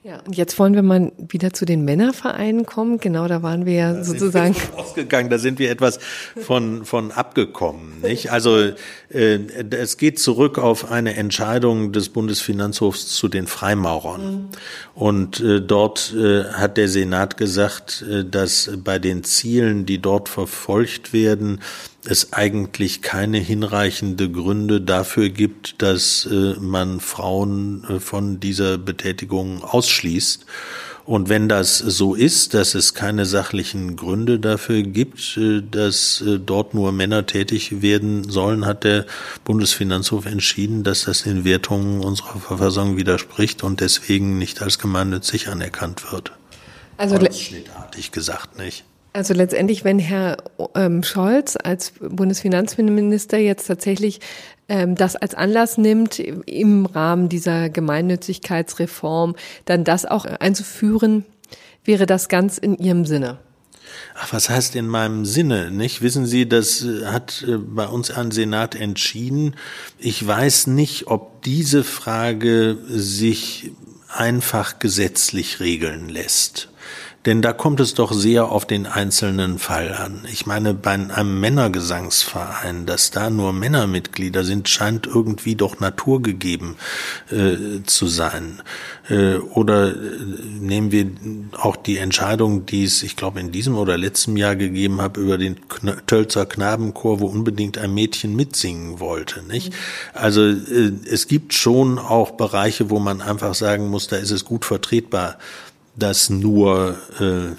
Ja, 0.05 0.19
und 0.27 0.37
jetzt 0.37 0.59
wollen 0.59 0.75
wir 0.75 0.83
mal 0.83 1.13
wieder 1.17 1.53
zu 1.53 1.65
den 1.65 1.85
Männervereinen 1.85 2.67
kommen. 2.67 2.99
Genau, 2.99 3.29
da 3.29 3.45
waren 3.45 3.67
wir 3.67 3.75
ja 3.75 3.93
da 3.93 4.03
sozusagen 4.03 4.55
sind 4.55 4.73
wir 4.73 4.79
ausgegangen. 4.81 5.31
Da 5.31 5.39
sind 5.39 5.61
wir 5.61 5.71
etwas 5.71 6.01
von 6.37 6.85
von 6.85 7.13
abgekommen, 7.13 8.01
nicht? 8.01 8.33
Also 8.33 8.73
es 9.15 9.97
geht 9.99 10.19
zurück 10.19 10.59
auf 10.59 10.91
eine 10.91 11.15
Entscheidung 11.17 11.93
des 11.93 12.09
Bundesfinanzhofs 12.09 13.09
zu 13.09 13.29
den 13.29 13.47
Freimaurern. 13.47 14.35
Mhm. 14.35 14.49
Und 14.95 15.41
äh, 15.41 15.61
dort 15.61 16.15
äh, 16.15 16.45
hat 16.45 16.77
der 16.77 16.89
Senat 16.89 17.37
gesagt, 17.37 18.05
äh, 18.09 18.25
dass 18.25 18.71
bei 18.83 18.99
den 18.99 19.25
Zielen, 19.25 19.85
die 19.87 19.99
dort 19.99 20.29
verfolgt 20.29 21.13
werden, 21.13 21.61
es 22.05 22.33
eigentlich 22.33 23.03
keine 23.03 23.39
hinreichende 23.39 24.31
Gründe 24.31 24.81
dafür 24.81 25.29
gibt, 25.29 25.83
dass 25.83 26.27
äh, 26.31 26.55
man 26.59 27.01
Frauen 27.01 27.85
äh, 27.85 28.01
von 28.01 28.41
dieser 28.41 28.79
Betätigung 28.79 29.63
ausschließt. 29.63 30.47
Und 31.05 31.29
wenn 31.29 31.49
das 31.49 31.79
so 31.79 32.15
ist, 32.15 32.55
dass 32.55 32.75
es 32.75 32.95
keine 32.95 33.27
sachlichen 33.27 33.97
Gründe 33.97 34.39
dafür 34.39 34.83
gibt, 34.83 35.37
äh, 35.37 35.63
dass 35.69 36.21
äh, 36.21 36.39
dort 36.39 36.75
nur 36.75 36.93
Männer 36.93 37.27
tätig 37.27 37.83
werden 37.83 38.29
sollen, 38.31 38.67
hat 38.67 38.85
der 38.85 39.07
Bundesfinanzhof 39.45 40.27
entschieden, 40.27 40.85
dass 40.85 41.05
das 41.05 41.25
den 41.25 41.45
Wertungen 41.45 42.01
unserer 42.01 42.39
Verfassung 42.39 42.97
widerspricht 42.97 43.63
und 43.65 43.81
deswegen 43.81 44.39
nicht 44.39 44.63
als 44.63 44.79
gemeinnützig 44.79 45.49
anerkannt 45.49 46.13
wird. 46.13 46.33
Also 46.99 47.19
schnittartig 47.33 48.13
gesagt, 48.13 48.59
nicht? 48.59 48.85
Also 49.15 49.35
letztendlich, 49.35 49.85
wenn 49.85 49.99
Herr 49.99 50.39
ähm, 50.75 51.03
Scholz 51.03 51.59
als 51.63 51.93
Bundesfinanzminister 52.01 53.37
jetzt 53.37 53.67
tatsächlich 53.67 54.21
das 54.69 55.17
als 55.17 55.35
Anlass 55.35 55.77
nimmt, 55.77 56.19
im 56.19 56.87
Rahmen 56.87 57.29
dieser 57.29 57.69
Gemeinnützigkeitsreform 57.69 59.37
dann 59.67 59.85
das 59.85 60.07
auch 60.07 60.25
einzuführen, 60.25 61.27
wäre 61.85 62.07
das 62.07 62.29
ganz 62.29 62.59
in 62.59 62.79
Ihrem 62.79 63.05
Sinne. 63.05 63.39
Ach, 64.15 64.33
was 64.33 64.49
heißt 64.49 64.77
in 64.77 64.87
meinem 64.87 65.25
Sinne, 65.25 65.71
nicht? 65.71 66.03
Wissen 66.03 66.27
Sie, 66.27 66.49
das 66.49 66.83
äh, 66.83 67.07
hat 67.07 67.45
äh, 67.47 67.57
bei 67.57 67.87
uns 67.87 68.11
ein 68.11 68.31
Senat 68.31 68.75
entschieden. 68.75 69.57
Ich 69.99 70.27
weiß 70.27 70.69
nicht, 70.69 71.09
ob 71.09 71.43
diese 71.43 71.85
Frage 71.85 72.79
sich 72.89 73.73
einfach 74.09 74.79
gesetzlich 74.79 75.61
regeln 75.61 76.09
lässt. 76.09 76.69
Denn 77.25 77.41
da 77.41 77.53
kommt 77.53 77.79
es 77.79 77.95
doch 77.95 78.13
sehr 78.13 78.51
auf 78.51 78.67
den 78.67 78.87
einzelnen 78.87 79.61
Fall 79.61 79.93
an. 79.93 80.27
Ich 80.33 80.45
meine, 80.45 80.75
bei 80.75 80.91
einem 80.91 81.39
Männergesangsverein, 81.39 82.85
dass 82.85 83.13
da 83.13 83.31
nur 83.31 83.53
Männermitglieder 83.53 84.43
sind, 84.43 84.69
scheint 84.69 85.07
irgendwie 85.07 85.55
doch 85.55 85.79
naturgegeben 85.79 86.75
äh, 87.31 87.83
zu 87.87 88.09
sein. 88.09 88.61
Äh, 89.09 89.37
oder 89.37 89.91
äh, 89.91 89.95
nehmen 90.61 90.91
wir 90.91 91.07
auch 91.59 91.77
die 91.77 91.99
Entscheidung, 91.99 92.67
die 92.67 92.85
es, 92.85 93.05
ich 93.05 93.15
glaube, 93.15 93.39
in 93.39 93.53
diesem 93.53 93.77
oder 93.77 93.97
letzten 93.97 94.37
Jahr 94.37 94.57
gegeben 94.57 95.01
habe, 95.01 95.21
über 95.21 95.39
den 95.39 95.57
Tölzer 96.07 96.45
Knabenchor, 96.45 97.21
wo 97.21 97.27
unbedingt 97.27 97.79
ein 97.79 97.95
Mädchen 97.95 98.35
mitsingen 98.35 98.99
wollte. 98.99 99.45
Nicht? 99.45 99.73
Also 100.13 100.43
äh, 100.43 100.93
es 101.09 101.29
gibt 101.29 101.55
schon 101.55 102.01
auch 102.01 102.33
Bereiche, 102.33 102.91
wo 102.91 102.99
man 102.99 103.21
einfach 103.21 103.55
sagen 103.55 103.89
muss, 103.91 104.09
da 104.09 104.17
ist 104.17 104.33
es 104.33 104.45
gut 104.45 104.65
vertretbar, 104.65 105.39
dass 105.97 106.31
nur 106.31 106.97
äh, 107.21 107.55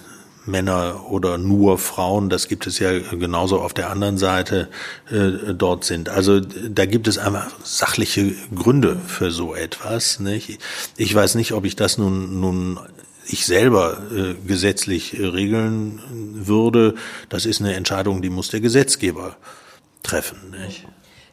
Männer 0.45 1.05
oder 1.09 1.37
nur 1.37 1.77
Frauen, 1.77 2.29
das 2.29 2.47
gibt 2.47 2.67
es 2.67 2.79
ja 2.79 2.91
genauso 2.99 3.61
auf 3.61 3.73
der 3.73 3.89
anderen 3.89 4.17
Seite, 4.17 4.69
äh, 5.09 5.53
dort 5.53 5.85
sind. 5.85 6.09
Also 6.09 6.39
da 6.39 6.85
gibt 6.85 7.07
es 7.07 7.17
einfach 7.17 7.49
sachliche 7.63 8.33
Gründe 8.53 8.97
für 9.07 9.31
so 9.31 9.55
etwas. 9.55 10.19
Nicht? 10.19 10.59
Ich 10.97 11.13
weiß 11.13 11.35
nicht, 11.35 11.53
ob 11.53 11.65
ich 11.65 11.75
das 11.75 11.97
nun, 11.97 12.39
nun 12.41 12.79
ich 13.25 13.45
selber 13.45 14.01
äh, 14.13 14.33
gesetzlich 14.45 15.17
regeln 15.17 16.01
würde. 16.33 16.95
Das 17.29 17.45
ist 17.45 17.61
eine 17.61 17.75
Entscheidung, 17.75 18.21
die 18.21 18.29
muss 18.29 18.49
der 18.49 18.59
Gesetzgeber 18.59 19.37
treffen. 20.01 20.37
Nicht? 20.51 20.85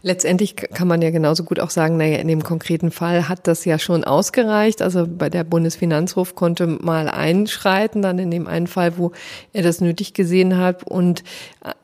Letztendlich 0.03 0.57
kann 0.57 0.89
man 0.89 1.03
ja 1.03 1.11
genauso 1.11 1.45
gut 1.45 1.61
auch 1.61 1.71
sagen, 1.71 1.97
naja, 1.97 2.19
in 2.19 2.29
dem 2.29 2.43
konkreten 2.43 2.91
Fall 2.91 3.29
hat 3.29 3.47
das 3.47 3.65
ja 3.65 3.79
schon 3.79 4.05
ausgereicht. 4.05 4.81
Also 4.81 5.07
bei 5.07 5.29
der 5.29 5.45
Bundesfinanzhof 5.45 6.35
konnte 6.35 6.67
mal 6.67 7.09
einschreiten, 7.09 8.01
dann 8.01 8.19
in 8.19 8.31
dem 8.31 8.47
einen 8.47 8.67
Fall, 8.67 8.97
wo 8.97 9.13
er 9.53 9.63
das 9.63 9.81
nötig 9.81 10.15
gesehen 10.15 10.57
hat. 10.57 10.85
Und 10.85 11.23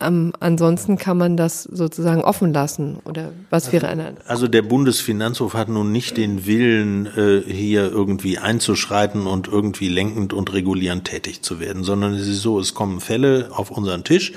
ähm, 0.01 0.33
ansonsten 0.41 0.97
kann 0.97 1.19
man 1.19 1.37
das 1.37 1.65
sozusagen 1.65 2.23
offen 2.23 2.53
lassen. 2.53 2.99
Oder 3.05 3.33
was 3.51 3.73
wäre 3.73 3.89
eine? 3.89 4.15
Also 4.27 4.49
der 4.49 4.63
Bundesfinanzhof 4.63 5.55
hat 5.55 5.69
nun 5.69 5.93
nicht 5.93 6.17
den 6.17 6.47
Willen, 6.47 7.07
äh, 7.07 7.43
hier 7.47 7.91
irgendwie 7.91 8.39
einzuschreiten 8.39 9.27
und 9.27 9.49
irgendwie 9.49 9.89
lenkend 9.89 10.33
und 10.33 10.53
regulierend 10.53 11.05
tätig 11.05 11.43
zu 11.43 11.61
werden, 11.61 11.85
sondern 11.85 12.15
es 12.15 12.27
ist 12.27 12.41
so, 12.41 12.59
es 12.59 12.75
kommen 12.75 13.01
Fälle 13.01 13.51
auf 13.51 13.71
unseren 13.71 14.05
Tisch 14.05 14.33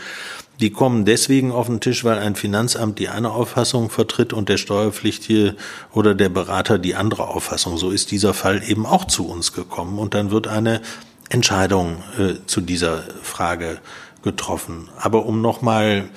die 0.59 0.71
kommen 0.71 1.05
deswegen 1.05 1.51
auf 1.51 1.67
den 1.67 1.79
Tisch, 1.79 2.03
weil 2.03 2.19
ein 2.19 2.35
Finanzamt 2.35 2.99
die 2.99 3.09
eine 3.09 3.31
Auffassung 3.31 3.89
vertritt 3.89 4.33
und 4.33 4.49
der 4.49 4.57
Steuerpflichtige 4.57 5.55
oder 5.93 6.15
der 6.15 6.29
Berater 6.29 6.77
die 6.77 6.95
andere 6.95 7.27
Auffassung. 7.27 7.77
So 7.77 7.91
ist 7.91 8.11
dieser 8.11 8.33
Fall 8.33 8.61
eben 8.67 8.85
auch 8.85 9.05
zu 9.05 9.27
uns 9.27 9.53
gekommen 9.53 9.97
und 9.99 10.13
dann 10.13 10.31
wird 10.31 10.47
eine 10.47 10.81
Entscheidung 11.29 12.03
äh, 12.17 12.45
zu 12.45 12.59
dieser 12.59 13.03
Frage 13.21 13.79
getroffen. 14.21 14.89
Aber 14.97 15.25
um 15.25 15.41
nochmal 15.41 16.09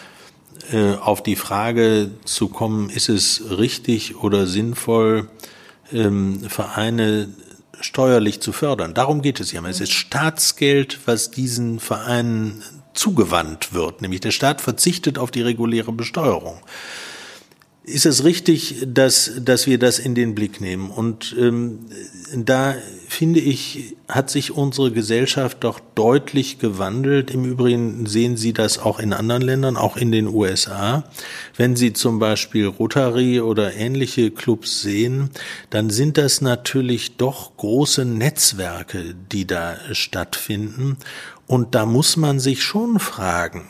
äh, 0.72 0.94
auf 0.94 1.22
die 1.22 1.36
Frage 1.36 2.10
zu 2.24 2.48
kommen, 2.48 2.90
ist 2.90 3.08
es 3.08 3.42
richtig 3.58 4.16
oder 4.16 4.46
sinnvoll, 4.46 5.28
ähm, 5.92 6.40
Vereine 6.48 7.28
steuerlich 7.80 8.40
zu 8.40 8.52
fördern. 8.52 8.94
Darum 8.94 9.22
geht 9.22 9.40
es 9.40 9.52
ja. 9.52 9.64
Es 9.66 9.80
ist 9.80 9.92
Staatsgeld, 9.92 11.00
was 11.06 11.30
diesen 11.30 11.78
Vereinen 11.78 12.62
zugewandt 12.94 13.72
wird, 13.72 14.02
nämlich 14.02 14.20
der 14.20 14.30
Staat 14.30 14.60
verzichtet 14.60 15.18
auf 15.18 15.30
die 15.30 15.42
reguläre 15.42 15.92
Besteuerung. 15.92 16.58
ist 17.84 18.06
es 18.06 18.22
richtig, 18.22 18.86
dass, 18.86 19.32
dass 19.40 19.66
wir 19.66 19.78
das 19.78 19.98
in 19.98 20.14
den 20.14 20.34
Blick 20.36 20.60
nehmen. 20.60 20.90
Und 20.90 21.34
ähm, 21.38 21.80
da 22.36 22.76
finde 23.08 23.40
ich, 23.40 23.96
hat 24.08 24.30
sich 24.30 24.52
unsere 24.52 24.92
Gesellschaft 24.92 25.58
doch 25.64 25.80
deutlich 25.96 26.60
gewandelt. 26.60 27.32
Im 27.32 27.44
Übrigen 27.44 28.06
sehen 28.06 28.36
Sie 28.36 28.52
das 28.52 28.78
auch 28.78 29.00
in 29.00 29.12
anderen 29.12 29.42
Ländern, 29.42 29.76
auch 29.76 29.96
in 29.96 30.12
den 30.12 30.28
USA. 30.28 31.04
Wenn 31.56 31.74
Sie 31.74 31.92
zum 31.92 32.20
Beispiel 32.20 32.66
Rotary 32.66 33.40
oder 33.40 33.74
ähnliche 33.74 34.30
Clubs 34.30 34.82
sehen, 34.82 35.30
dann 35.70 35.90
sind 35.90 36.18
das 36.18 36.40
natürlich 36.40 37.16
doch 37.16 37.56
große 37.56 38.04
Netzwerke, 38.04 39.16
die 39.32 39.46
da 39.46 39.76
stattfinden. 39.90 40.98
Und 41.52 41.74
da 41.74 41.84
muss 41.84 42.16
man 42.16 42.40
sich 42.40 42.62
schon 42.62 42.98
fragen, 42.98 43.68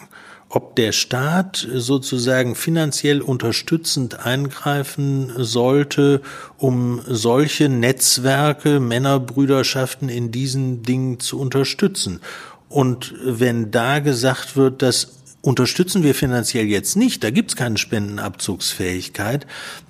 ob 0.49 0.77
der 0.77 0.93
Staat 0.93 1.67
sozusagen 1.75 2.55
finanziell 2.55 3.21
unterstützend 3.21 4.25
eingreifen 4.25 5.33
sollte, 5.37 6.23
um 6.59 7.01
solche 7.09 7.69
Netzwerke, 7.69 8.79
Männerbrüderschaften 8.79 10.09
in 10.09 10.31
diesen 10.31 10.85
Dingen 10.85 11.19
zu 11.19 11.41
unterstützen. 11.41 12.21
Und 12.69 13.15
wenn 13.25 13.73
da 13.73 13.99
gesagt 13.99 14.55
wird, 14.55 14.81
das 14.81 15.15
unterstützen 15.41 16.05
wir 16.05 16.15
finanziell 16.15 16.67
jetzt 16.67 16.95
nicht, 16.95 17.25
da 17.25 17.31
gibt's 17.31 17.57
keine 17.57 17.79
Spendenabzugsfähigkeit, 17.79 19.45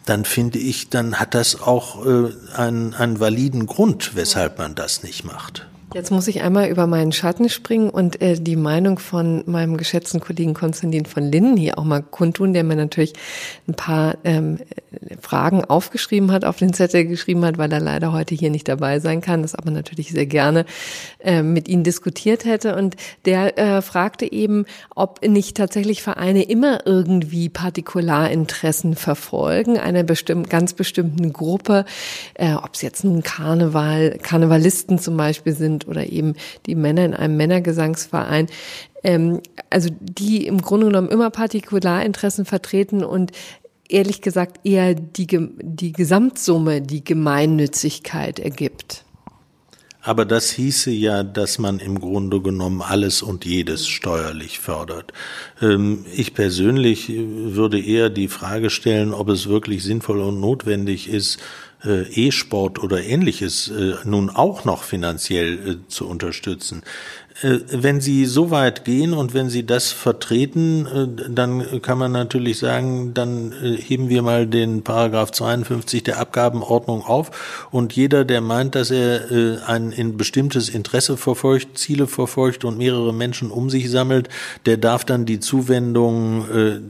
dann 0.07 0.24
finde 0.24 0.61
ich, 0.61 0.88
dann 0.88 1.16
hat 1.16 1.35
das 1.35 1.61
auch 1.61 2.07
äh, 2.07 2.31
einen, 2.57 2.94
einen 2.94 3.20
validen 3.20 3.66
Grund, 3.66 4.16
weshalb 4.16 4.57
man 4.57 4.74
das 4.74 5.02
nicht 5.02 5.24
macht. 5.24 5.66
Jetzt 5.94 6.11
muss 6.11 6.28
ich 6.28 6.42
einmal 6.42 6.68
über 6.68 6.87
meinen 6.87 7.12
Schatten 7.12 7.48
springen 7.48 7.90
und 7.90 8.22
äh, 8.22 8.40
die 8.40 8.57
Meinung 8.57 8.98
von 8.98 9.42
meinem 9.46 9.76
geschätzten 9.76 10.20
Kollegen 10.20 10.55
Konstantin 10.55 11.05
von 11.05 11.24
Linden 11.24 11.57
hier 11.57 11.78
auch 11.78 11.85
mal 11.85 12.02
kundtun, 12.02 12.55
der 12.55 12.64
mir 12.64 12.76
natürlich 12.76 13.12
ein 13.68 13.74
paar 13.74 14.16
ähm, 14.24 14.59
Fragen 15.20 15.64
aufgeschrieben 15.64 16.33
hat, 16.33 16.44
auf 16.44 16.57
den 16.57 16.72
Zettel 16.72 17.05
geschrieben 17.05 17.44
hat, 17.44 17.59
weil 17.59 17.72
er 17.72 17.81
leider 17.81 18.12
heute 18.12 18.35
hier 18.35 18.50
nicht 18.50 18.68
dabei 18.68 19.00
sein 19.00 19.20
kann, 19.20 19.42
das 19.42 19.55
aber 19.55 19.70
natürlich 19.70 20.11
sehr 20.12 20.26
gerne 20.26 20.64
äh, 21.18 21.42
mit 21.42 21.68
Ihnen 21.68 21.85
diskutiert 21.85 22.44
hätte. 22.44 22.74
Und 22.76 22.96
der 23.24 23.59
äh, 23.59 23.83
fragte 23.83 24.31
eben, 24.31 24.64
ob 24.94 25.26
nicht 25.26 25.57
tatsächlich 25.57 26.02
Vereine 26.02 26.42
immer 26.42 26.87
irgendwie 26.87 27.48
Partikularinteressen 27.48 28.96
verfolgen, 28.96 29.78
einer 29.78 30.05
bestimmten, 30.05 30.48
ganz 30.48 30.72
bestimmten 30.72 31.33
Gruppe, 31.33 31.85
äh, 32.35 32.55
ob 32.55 32.74
es 32.74 32.83
jetzt 32.83 33.05
nun 33.05 33.22
Karneval, 33.22 34.18
Karnevalisten 34.22 34.98
zum 34.98 35.16
Beispiel 35.16 35.55
sind 35.55 35.81
sind 35.82 35.88
oder 35.88 36.06
eben 36.06 36.34
die 36.66 36.74
Männer 36.74 37.04
in 37.04 37.14
einem 37.14 37.36
Männergesangsverein, 37.36 38.46
ähm, 39.04 39.40
also 39.70 39.90
die 40.00 40.46
im 40.46 40.60
Grunde 40.60 40.86
genommen 40.86 41.08
immer 41.08 41.30
Partikularinteressen 41.30 42.44
vertreten 42.44 43.04
und 43.04 43.32
ehrlich 43.88 44.22
gesagt 44.22 44.60
eher 44.64 44.94
die, 44.94 45.26
die 45.26 45.92
Gesamtsumme, 45.92 46.80
die 46.80 47.04
Gemeinnützigkeit 47.04 48.38
ergibt. 48.38 49.04
Aber 50.02 50.24
das 50.24 50.50
hieße 50.50 50.90
ja, 50.90 51.22
dass 51.22 51.58
man 51.58 51.78
im 51.78 52.00
Grunde 52.00 52.40
genommen 52.40 52.82
alles 52.82 53.22
und 53.22 53.44
jedes 53.44 53.86
steuerlich 53.86 54.58
fördert. 54.58 55.12
Ähm, 55.60 56.04
ich 56.12 56.34
persönlich 56.34 57.08
würde 57.08 57.80
eher 57.80 58.10
die 58.10 58.28
Frage 58.28 58.70
stellen, 58.70 59.14
ob 59.14 59.28
es 59.28 59.48
wirklich 59.48 59.84
sinnvoll 59.84 60.20
und 60.20 60.40
notwendig 60.40 61.08
ist, 61.08 61.38
äh, 61.84 62.02
E-Sport 62.02 62.82
oder 62.82 63.02
ähnliches 63.02 63.68
äh, 63.68 63.94
nun 64.04 64.30
auch 64.30 64.64
noch 64.64 64.82
finanziell 64.84 65.68
äh, 65.68 65.88
zu 65.88 66.08
unterstützen. 66.08 66.82
Äh, 67.40 67.58
wenn 67.70 68.00
Sie 68.00 68.26
so 68.26 68.50
weit 68.50 68.84
gehen 68.84 69.14
und 69.14 69.34
wenn 69.34 69.48
Sie 69.48 69.64
das 69.64 69.90
vertreten, 69.90 70.86
äh, 70.86 71.30
dann 71.30 71.82
kann 71.82 71.98
man 71.98 72.12
natürlich 72.12 72.58
sagen, 72.58 73.14
dann 73.14 73.52
äh, 73.52 73.76
heben 73.76 74.08
wir 74.08 74.22
mal 74.22 74.46
den 74.46 74.82
Paragraph 74.82 75.32
52 75.32 76.02
der 76.02 76.18
Abgabenordnung 76.18 77.02
auf 77.04 77.66
und 77.70 77.94
jeder, 77.94 78.24
der 78.24 78.40
meint, 78.40 78.74
dass 78.74 78.90
er 78.90 79.62
ein 79.66 79.92
in 79.92 80.16
bestimmtes 80.16 80.68
Interesse 80.68 81.16
verfolgt, 81.16 81.78
Ziele 81.78 82.06
verfolgt 82.06 82.64
und 82.64 82.78
mehrere 82.78 83.14
Menschen 83.14 83.50
um 83.50 83.70
sich 83.70 83.90
sammelt, 83.90 84.28
der 84.66 84.76
darf 84.76 85.04
dann 85.04 85.26
die 85.26 85.40
Zuwendung 85.40 86.44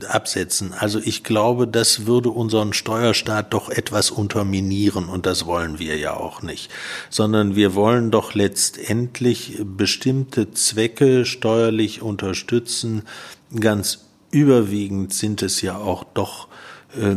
absetzen. 0.07 0.73
Also 0.77 0.99
ich 1.03 1.23
glaube, 1.23 1.67
das 1.67 2.05
würde 2.05 2.29
unseren 2.29 2.73
Steuerstaat 2.73 3.53
doch 3.53 3.69
etwas 3.69 4.11
unterminieren 4.11 5.05
und 5.05 5.25
das 5.25 5.45
wollen 5.45 5.79
wir 5.79 5.97
ja 5.97 6.15
auch 6.15 6.41
nicht, 6.41 6.69
sondern 7.09 7.55
wir 7.55 7.75
wollen 7.75 8.11
doch 8.11 8.33
letztendlich 8.33 9.59
bestimmte 10.33 10.53
Zwecke 10.53 11.25
steuerlich 11.25 12.01
unterstützen. 12.01 13.03
Ganz 13.59 14.05
überwiegend 14.31 15.13
sind 15.13 15.43
es 15.43 15.61
ja 15.61 15.77
auch 15.77 16.03
doch 16.03 16.47
äh, 16.99 17.15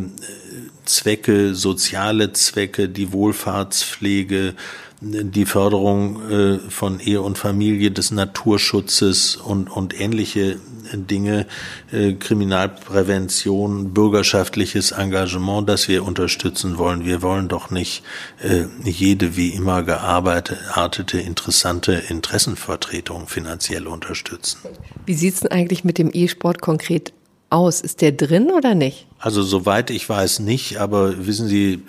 Zwecke, 0.85 1.55
soziale 1.55 2.33
Zwecke, 2.33 2.89
die 2.89 3.13
Wohlfahrtspflege, 3.13 4.55
die 5.01 5.45
Förderung 5.45 6.31
äh, 6.31 6.59
von 6.71 7.01
Ehe 7.01 7.21
und 7.21 7.37
Familie, 7.37 7.91
des 7.91 8.11
Naturschutzes 8.11 9.37
und, 9.37 9.69
und 9.69 9.99
ähnliche 9.99 10.59
Dinge, 10.93 11.47
äh, 11.93 12.15
Kriminalprävention, 12.15 13.93
bürgerschaftliches 13.93 14.93
Engagement, 14.93 15.69
das 15.69 15.89
wir 15.89 16.05
unterstützen 16.05 16.79
wollen. 16.79 17.05
Wir 17.05 17.23
wollen 17.23 17.49
doch 17.49 17.71
nicht 17.71 18.03
äh, 18.43 18.65
jede 18.85 19.37
wie 19.37 19.51
immer 19.51 19.83
gearbeitete, 19.83 21.19
interessante 21.19 21.93
Interessenvertretung 22.09 23.29
finanziell 23.29 23.87
unterstützen. 23.87 24.59
Wie 25.05 25.15
sieht's 25.15 25.41
denn 25.41 25.51
eigentlich 25.51 25.85
mit 25.85 25.99
dem 25.99 26.11
E-Sport 26.13 26.61
konkret 26.61 27.13
aus? 27.51 27.81
Ist 27.81 28.01
der 28.01 28.13
drin 28.13 28.51
oder 28.51 28.75
nicht? 28.75 29.07
Also 29.19 29.43
soweit 29.43 29.91
ich 29.91 30.09
weiß 30.09 30.41
nicht, 30.41 30.79
aber 30.79 31.27
wissen 31.27 31.49
Sie, 31.49 31.83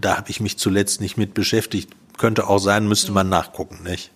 da 0.00 0.16
habe 0.16 0.30
ich 0.30 0.40
mich 0.40 0.56
zuletzt 0.56 1.00
nicht 1.00 1.16
mit 1.16 1.34
beschäftigt 1.34 1.90
könnte 2.18 2.48
auch 2.48 2.58
sein, 2.58 2.88
müsste 2.88 3.12
man 3.12 3.28
nachgucken, 3.28 3.82
nicht? 3.82 4.10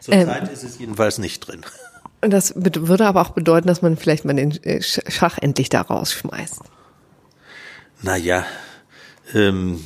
Zurzeit 0.00 0.48
ähm, 0.48 0.52
ist 0.52 0.64
es 0.64 0.78
jedenfalls 0.78 1.18
nicht 1.18 1.40
drin. 1.40 1.62
Und 2.20 2.30
das 2.32 2.54
würde 2.56 3.06
aber 3.06 3.22
auch 3.22 3.30
bedeuten, 3.30 3.68
dass 3.68 3.82
man 3.82 3.96
vielleicht 3.96 4.24
mal 4.24 4.34
den 4.34 4.62
äh, 4.64 4.82
Schach 4.82 5.38
endlich 5.40 5.68
da 5.68 5.80
rausschmeißt. 5.80 6.60
Naja, 8.02 8.44
ähm, 9.32 9.82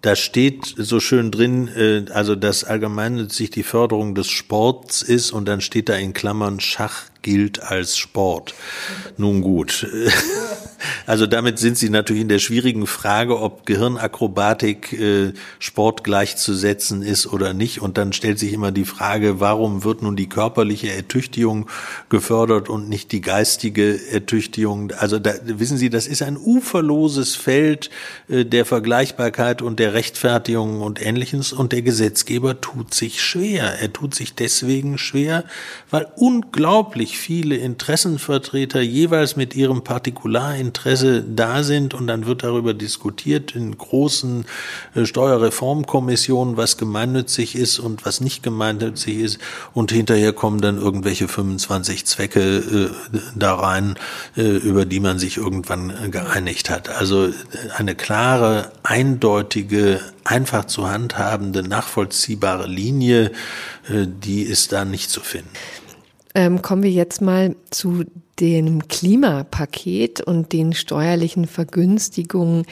da 0.00 0.14
steht 0.14 0.74
so 0.76 1.00
schön 1.00 1.32
drin, 1.32 1.68
äh, 1.68 2.04
also 2.12 2.36
dass 2.36 2.62
allgemeinnützig 2.62 3.50
die 3.50 3.64
Förderung 3.64 4.14
des 4.14 4.28
Sports 4.28 5.02
ist 5.02 5.32
und 5.32 5.46
dann 5.46 5.60
steht 5.60 5.88
da 5.88 5.96
in 5.96 6.12
Klammern 6.12 6.60
Schach 6.60 7.06
gilt 7.22 7.60
als 7.60 7.98
Sport. 7.98 8.54
Nun 9.16 9.40
gut. 9.40 9.86
Also 11.06 11.26
damit 11.26 11.58
sind 11.58 11.76
Sie 11.76 11.90
natürlich 11.90 12.22
in 12.22 12.28
der 12.28 12.38
schwierigen 12.38 12.86
Frage, 12.86 13.40
ob 13.40 13.66
Gehirnakrobatik 13.66 14.92
äh, 14.92 15.32
Sport 15.58 16.04
gleichzusetzen 16.04 17.02
ist 17.02 17.26
oder 17.26 17.54
nicht. 17.54 17.80
Und 17.80 17.98
dann 17.98 18.12
stellt 18.12 18.38
sich 18.38 18.52
immer 18.52 18.72
die 18.72 18.84
Frage, 18.84 19.40
warum 19.40 19.84
wird 19.84 20.02
nun 20.02 20.16
die 20.16 20.28
körperliche 20.28 20.92
Ertüchtigung 20.92 21.68
gefördert 22.08 22.68
und 22.68 22.88
nicht 22.88 23.12
die 23.12 23.20
geistige 23.20 23.98
Ertüchtigung? 24.10 24.92
Also 24.92 25.18
da, 25.18 25.32
wissen 25.44 25.78
Sie, 25.78 25.90
das 25.90 26.06
ist 26.06 26.22
ein 26.22 26.36
uferloses 26.36 27.36
Feld 27.36 27.90
äh, 28.28 28.44
der 28.44 28.64
Vergleichbarkeit 28.64 29.62
und 29.62 29.78
der 29.78 29.94
Rechtfertigung 29.94 30.80
und 30.80 31.04
Ähnliches. 31.04 31.52
Und 31.52 31.72
der 31.72 31.82
Gesetzgeber 31.82 32.60
tut 32.60 32.94
sich 32.94 33.22
schwer. 33.22 33.80
Er 33.80 33.92
tut 33.92 34.14
sich 34.14 34.34
deswegen 34.34 34.98
schwer, 34.98 35.44
weil 35.90 36.06
unglaublich 36.16 37.18
viele 37.18 37.56
Interessenvertreter 37.56 38.80
jeweils 38.80 39.36
mit 39.36 39.54
ihrem 39.56 39.82
Partikularinteresse 40.72 41.22
da 41.22 41.62
sind 41.62 41.94
und 41.94 42.06
dann 42.06 42.26
wird 42.26 42.42
darüber 42.42 42.74
diskutiert 42.74 43.54
in 43.54 43.76
großen 43.76 44.44
äh, 44.94 45.04
Steuerreformkommissionen, 45.04 46.56
was 46.56 46.76
gemeinnützig 46.76 47.56
ist 47.56 47.78
und 47.78 48.04
was 48.04 48.20
nicht 48.20 48.42
gemeinnützig 48.42 49.18
ist 49.18 49.38
und 49.74 49.92
hinterher 49.92 50.32
kommen 50.32 50.60
dann 50.60 50.78
irgendwelche 50.78 51.28
25 51.28 52.06
Zwecke 52.06 52.40
äh, 52.40 53.18
da 53.34 53.54
rein, 53.54 53.96
äh, 54.36 54.42
über 54.42 54.84
die 54.84 55.00
man 55.00 55.18
sich 55.18 55.36
irgendwann 55.36 56.10
geeinigt 56.10 56.70
hat. 56.70 56.88
Also 56.88 57.28
äh, 57.28 57.32
eine 57.76 57.94
klare, 57.94 58.72
eindeutige, 58.82 60.00
einfach 60.24 60.66
zu 60.66 60.88
handhabende, 60.88 61.62
nachvollziehbare 61.62 62.66
Linie, 62.66 63.32
äh, 63.88 64.06
die 64.06 64.42
ist 64.42 64.72
da 64.72 64.84
nicht 64.84 65.10
zu 65.10 65.20
finden. 65.20 65.48
Ähm, 66.34 66.62
kommen 66.62 66.82
wir 66.82 66.90
jetzt 66.90 67.20
mal 67.20 67.56
zu 67.70 68.04
dem 68.40 68.86
Klimapaket 68.88 70.20
und 70.20 70.52
den 70.52 70.72
steuerlichen 70.72 71.46
Vergünstigungen, 71.46 72.64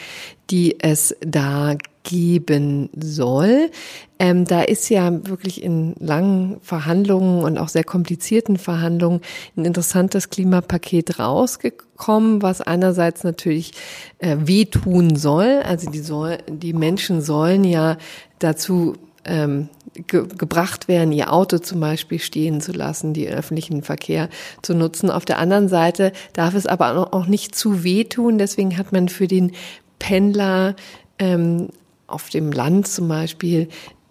die 0.51 0.81
es 0.81 1.17
da 1.21 1.77
geben 2.05 2.89
soll. 2.97 3.71
Ähm, 4.19 4.45
da 4.45 4.63
ist 4.63 4.89
ja 4.89 5.27
wirklich 5.27 5.63
in 5.63 5.95
langen 5.99 6.59
Verhandlungen 6.63 7.43
und 7.43 7.59
auch 7.59 7.69
sehr 7.69 7.85
komplizierten 7.85 8.57
Verhandlungen 8.57 9.21
ein 9.57 9.65
interessantes 9.65 10.31
Klimapaket 10.31 11.19
rausgekommen, 11.19 12.43
was 12.43 12.61
einerseits 12.61 13.25
natürlich 13.25 13.73
äh, 14.19 14.37
wehtun 14.41 15.17
soll. 15.17 15.63
Also 15.65 15.91
die, 15.91 15.99
soll, 15.99 16.39
die 16.49 16.73
Menschen 16.73 17.21
sollen 17.21 17.65
ja 17.65 17.99
dazu 18.39 18.95
ähm, 19.27 19.69
ge 20.07 20.27
gebracht 20.27 20.89
werden, 20.89 21.13
ihr 21.13 21.33
Auto 21.33 21.59
zum 21.59 21.81
Beispiel 21.81 22.19
stehen 22.19 22.61
zu 22.61 22.73
lassen, 22.73 23.13
die 23.13 23.29
öffentlichen 23.29 23.83
Verkehr 23.83 24.29
zu 24.63 24.75
nutzen. 24.75 25.11
Auf 25.11 25.25
der 25.25 25.39
anderen 25.39 25.69
Seite 25.69 26.13
darf 26.33 26.55
es 26.55 26.67
aber 26.67 27.13
auch 27.15 27.27
nicht 27.27 27.55
zu 27.55 27.85
wehtun. 27.85 28.39
Deswegen 28.39 28.77
hat 28.77 28.93
man 28.93 29.09
für 29.09 29.27
den 29.27 29.53
Pendler 29.99 30.77
ähm, 31.19 31.69
auf 32.07 32.29
dem 32.29 32.53
Land 32.53 32.89
zum 32.89 33.09
Beispiel 33.09 33.69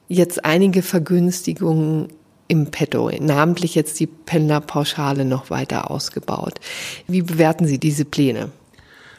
jetzt 0.08 0.46
einige 0.46 0.82
Vergünstigungen 0.82 2.10
im 2.48 2.70
Petto, 2.70 3.10
namentlich 3.20 3.74
jetzt 3.74 4.00
die 4.00 4.08
Pendlerpauschale 4.08 5.26
noch 5.26 5.50
weiter 5.50 5.90
ausgebaut. 5.90 6.60
Wie 7.08 7.24
bewerten 7.24 7.66
Sie 7.66 7.80
diese 7.80 8.06
Pläne? 8.06 8.52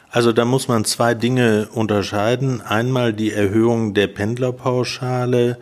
Also 0.09 0.31
da 0.31 0.45
muss 0.45 0.69
man 0.69 0.85
zwei 0.85 1.13
Dinge 1.13 1.67
unterscheiden. 1.73 2.61
Einmal 2.61 3.13
die 3.13 3.31
Erhöhung 3.31 3.93
der 3.93 4.07
Pendlerpauschale 4.07 5.57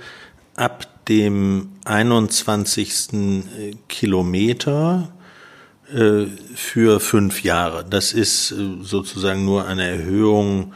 ab 0.56 0.88
dem 1.08 1.70
21. 1.86 3.76
Kilometer 3.88 5.10
äh, 5.94 6.26
für 6.56 7.00
fünf 7.00 7.44
Jahre. 7.44 7.86
Das 7.88 8.14
ist 8.14 8.52
äh, 8.52 8.56
sozusagen 8.82 9.46
nur 9.46 9.68
eine 9.68 9.88
Erhöhung 9.88 10.74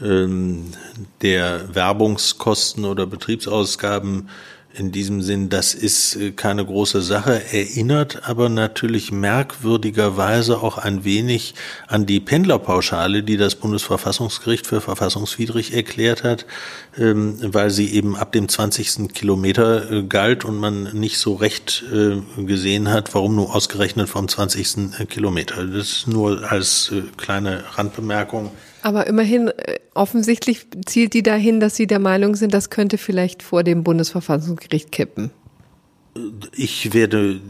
ähm, 0.00 0.72
der 1.20 1.74
Werbungskosten 1.74 2.84
oder 2.84 3.06
Betriebsausgaben 3.06 4.28
in 4.74 4.92
diesem 4.92 5.22
Sinn, 5.22 5.48
das 5.48 5.74
ist 5.74 6.16
äh, 6.16 6.30
keine 6.32 6.64
große 6.64 7.02
Sache, 7.02 7.42
erinnert 7.52 8.28
aber 8.28 8.48
natürlich 8.48 9.12
merkwürdigerweise 9.12 10.60
auch 10.62 10.78
ein 10.78 11.04
wenig 11.04 11.54
an 11.88 12.06
die 12.06 12.20
Pendlerpauschale, 12.20 13.22
die 13.22 13.36
das 13.36 13.54
Bundesverfassungsgericht 13.54 14.66
für 14.66 14.80
verfassungswidrig 14.80 15.74
erklärt 15.74 16.24
hat, 16.24 16.46
ähm, 16.98 17.36
weil 17.42 17.70
sie 17.70 17.92
eben 17.92 18.16
ab 18.16 18.32
dem 18.32 18.48
20. 18.48 19.12
Kilometer 19.12 19.90
äh, 19.90 20.02
galt 20.02 20.44
und 20.44 20.58
man 20.58 20.84
nicht 20.92 21.18
so 21.18 21.34
recht 21.34 21.84
äh, 21.92 22.20
gesehen 22.42 22.90
hat, 22.90 23.14
warum 23.14 23.36
nur 23.36 23.54
ausgerechnet 23.54 24.08
vom 24.08 24.28
20. 24.28 25.08
Kilometer. 25.08 25.64
Das 25.66 26.06
nur 26.06 26.50
als 26.50 26.92
kleine 27.16 27.64
Randbemerkung. 27.76 28.50
Aber 28.82 29.06
immerhin, 29.06 29.48
äh, 29.48 29.78
offensichtlich 29.94 30.66
zielt 30.86 31.14
die 31.14 31.22
dahin, 31.22 31.60
dass 31.60 31.76
Sie 31.76 31.86
der 31.86 32.00
Meinung 32.00 32.34
sind, 32.34 32.52
das 32.52 32.68
könnte 32.68 32.98
vielleicht 32.98 33.42
vor 33.42 33.62
dem 33.62 33.84
Bundesverfassungsgericht 33.84 34.92
kippen. 34.92 35.30
Ich 36.54 36.92
werde 36.92 37.40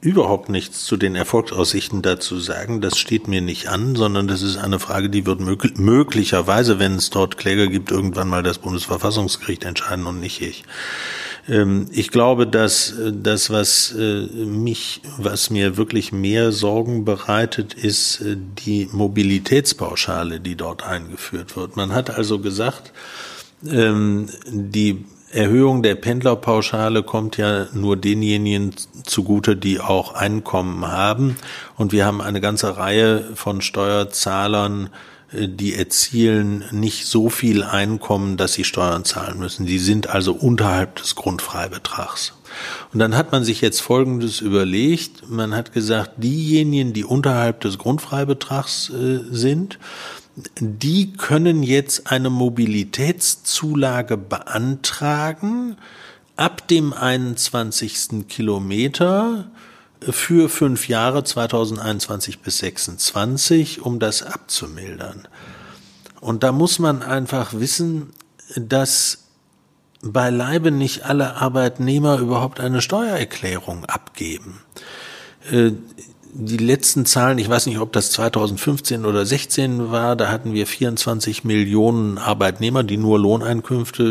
überhaupt 0.00 0.48
nichts 0.48 0.84
zu 0.84 0.96
den 0.96 1.16
Erfolgsaussichten 1.16 2.02
dazu 2.02 2.38
sagen. 2.38 2.80
Das 2.80 2.98
steht 2.98 3.26
mir 3.26 3.40
nicht 3.40 3.68
an, 3.68 3.96
sondern 3.96 4.28
das 4.28 4.42
ist 4.42 4.58
eine 4.58 4.78
Frage, 4.78 5.10
die 5.10 5.26
wird 5.26 5.40
möglicherweise, 5.40 6.78
wenn 6.78 6.96
es 6.96 7.10
dort 7.10 7.36
Kläger 7.36 7.66
gibt, 7.66 7.90
irgendwann 7.90 8.28
mal 8.28 8.44
das 8.44 8.58
Bundesverfassungsgericht 8.58 9.64
entscheiden 9.64 10.06
und 10.06 10.20
nicht 10.20 10.40
ich. 10.40 10.64
Ähm, 11.48 11.86
ich 11.92 12.10
glaube, 12.10 12.46
dass 12.46 12.92
äh, 12.98 13.12
das, 13.12 13.50
was 13.50 13.94
äh, 13.98 14.26
mich, 14.44 15.00
was 15.18 15.50
mir 15.50 15.76
wirklich 15.76 16.12
mehr 16.12 16.52
Sorgen 16.52 17.04
bereitet, 17.04 17.74
ist 17.74 18.20
äh, 18.20 18.36
die 18.36 18.88
Mobilitätspauschale, 18.92 20.40
die 20.40 20.56
dort 20.56 20.84
eingeführt 20.84 21.56
wird. 21.56 21.76
Man 21.76 21.92
hat 21.92 22.10
also 22.10 22.38
gesagt, 22.38 22.92
ähm, 23.66 24.28
die 24.46 25.04
Erhöhung 25.32 25.82
der 25.82 25.94
Pendlerpauschale 25.94 27.02
kommt 27.02 27.38
ja 27.38 27.66
nur 27.72 27.96
denjenigen 27.96 28.74
zugute, 29.04 29.56
die 29.56 29.80
auch 29.80 30.12
Einkommen 30.12 30.86
haben. 30.86 31.36
Und 31.76 31.92
wir 31.92 32.04
haben 32.04 32.20
eine 32.20 32.42
ganze 32.42 32.76
Reihe 32.76 33.30
von 33.34 33.62
Steuerzahlern, 33.62 34.90
die 35.32 35.74
erzielen 35.74 36.64
nicht 36.70 37.06
so 37.06 37.28
viel 37.28 37.62
Einkommen, 37.62 38.36
dass 38.36 38.52
sie 38.54 38.64
Steuern 38.64 39.04
zahlen 39.04 39.38
müssen. 39.38 39.66
Die 39.66 39.78
sind 39.78 40.08
also 40.08 40.32
unterhalb 40.32 40.96
des 40.96 41.14
Grundfreibetrags. 41.14 42.34
Und 42.92 42.98
dann 42.98 43.16
hat 43.16 43.32
man 43.32 43.44
sich 43.44 43.60
jetzt 43.60 43.80
Folgendes 43.80 44.40
überlegt. 44.40 45.28
Man 45.30 45.54
hat 45.54 45.72
gesagt, 45.72 46.12
diejenigen, 46.18 46.92
die 46.92 47.04
unterhalb 47.04 47.60
des 47.60 47.78
Grundfreibetrags 47.78 48.90
äh, 48.90 49.20
sind, 49.30 49.78
die 50.58 51.12
können 51.12 51.62
jetzt 51.62 52.10
eine 52.10 52.30
Mobilitätszulage 52.30 54.16
beantragen 54.16 55.76
ab 56.36 56.66
dem 56.68 56.92
21. 56.92 58.26
Kilometer 58.28 59.50
für 60.10 60.48
fünf 60.48 60.88
Jahre 60.88 61.24
2021 61.24 62.40
bis 62.40 62.58
26, 62.58 63.82
um 63.82 63.98
das 63.98 64.22
abzumildern. 64.22 65.28
Und 66.20 66.42
da 66.42 66.52
muss 66.52 66.78
man 66.78 67.02
einfach 67.02 67.52
wissen, 67.54 68.12
dass 68.56 69.18
beileibe 70.02 70.70
nicht 70.70 71.04
alle 71.04 71.36
Arbeitnehmer 71.36 72.18
überhaupt 72.18 72.60
eine 72.60 72.82
Steuererklärung 72.82 73.84
abgeben. 73.84 74.60
Die 76.34 76.56
letzten 76.56 77.04
Zahlen, 77.04 77.36
ich 77.36 77.50
weiß 77.50 77.66
nicht, 77.66 77.78
ob 77.78 77.92
das 77.92 78.10
2015 78.12 79.04
oder 79.04 79.26
16 79.26 79.90
war, 79.90 80.16
da 80.16 80.30
hatten 80.30 80.54
wir 80.54 80.66
24 80.66 81.44
Millionen 81.44 82.16
Arbeitnehmer, 82.16 82.84
die 82.84 82.96
nur 82.96 83.18
Lohneinkünfte 83.18 84.02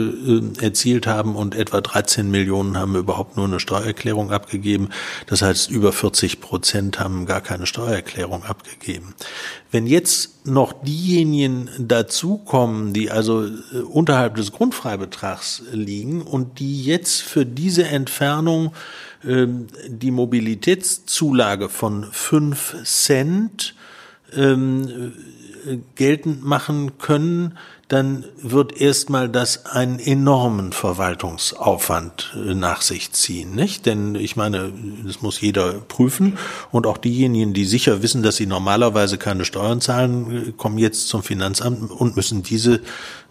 äh, 0.62 0.64
erzielt 0.64 1.08
haben 1.08 1.36
und 1.36 1.56
etwa 1.56 1.82
13 1.82 2.30
Millionen 2.30 2.78
haben 2.78 2.96
überhaupt 2.96 3.38
nur 3.38 3.48
eine 3.48 3.60
Steuererklärung 3.60 4.32
abgegeben. 4.32 4.90
Das 5.26 5.42
heißt, 5.42 5.72
über 5.72 5.92
40 5.92 6.42
Prozent 6.42 7.00
haben 7.00 7.26
gar 7.26 7.42
keine 7.42 7.66
Steuererklärung 7.66 8.44
abgegeben. 8.44 9.16
Wenn 9.72 9.88
jetzt 9.88 10.46
noch 10.46 10.74
diejenigen 10.74 11.72
dazukommen, 11.80 12.94
die 12.94 13.10
also 13.10 13.48
äh, 13.48 13.80
unterhalb 13.80 14.36
des 14.36 14.52
Grundfreibetrags 14.52 15.64
liegen 15.72 16.22
und 16.22 16.60
die 16.60 16.84
jetzt 16.84 17.24
für 17.24 17.48
diese 17.48 17.86
Entfernung 17.86 18.74
ähm, 19.26 19.68
die 19.88 20.12
Mobilitätszulage 20.12 21.70
von 21.70 22.06
fünf 22.12 22.76
Cent 22.84 23.76
ähm, 24.34 25.14
äh, 25.66 25.78
geltend 25.96 26.44
machen 26.44 26.98
können, 26.98 27.58
dann 27.92 28.24
wird 28.42 28.80
erstmal 28.80 29.28
das 29.28 29.66
einen 29.66 30.00
enormen 30.00 30.72
Verwaltungsaufwand 30.72 32.34
äh, 32.36 32.54
nach 32.54 32.82
sich 32.82 33.12
ziehen, 33.12 33.54
nicht? 33.54 33.86
Denn 33.86 34.16
ich 34.16 34.38
meine, 34.38 34.72
das 35.06 35.22
muss 35.22 35.42
jeder 35.42 35.74
prüfen 35.74 36.38
und 36.72 36.88
auch 36.88 36.98
diejenigen, 36.98 37.54
die 37.54 37.66
sicher 37.66 38.02
wissen, 38.02 38.24
dass 38.24 38.38
sie 38.38 38.46
normalerweise 38.46 39.18
keine 39.18 39.44
Steuern 39.44 39.82
zahlen, 39.82 40.48
äh, 40.50 40.52
kommen 40.54 40.78
jetzt 40.78 41.10
zum 41.10 41.22
Finanzamt 41.22 41.92
und 41.92 42.16
müssen 42.16 42.44
diese 42.44 42.80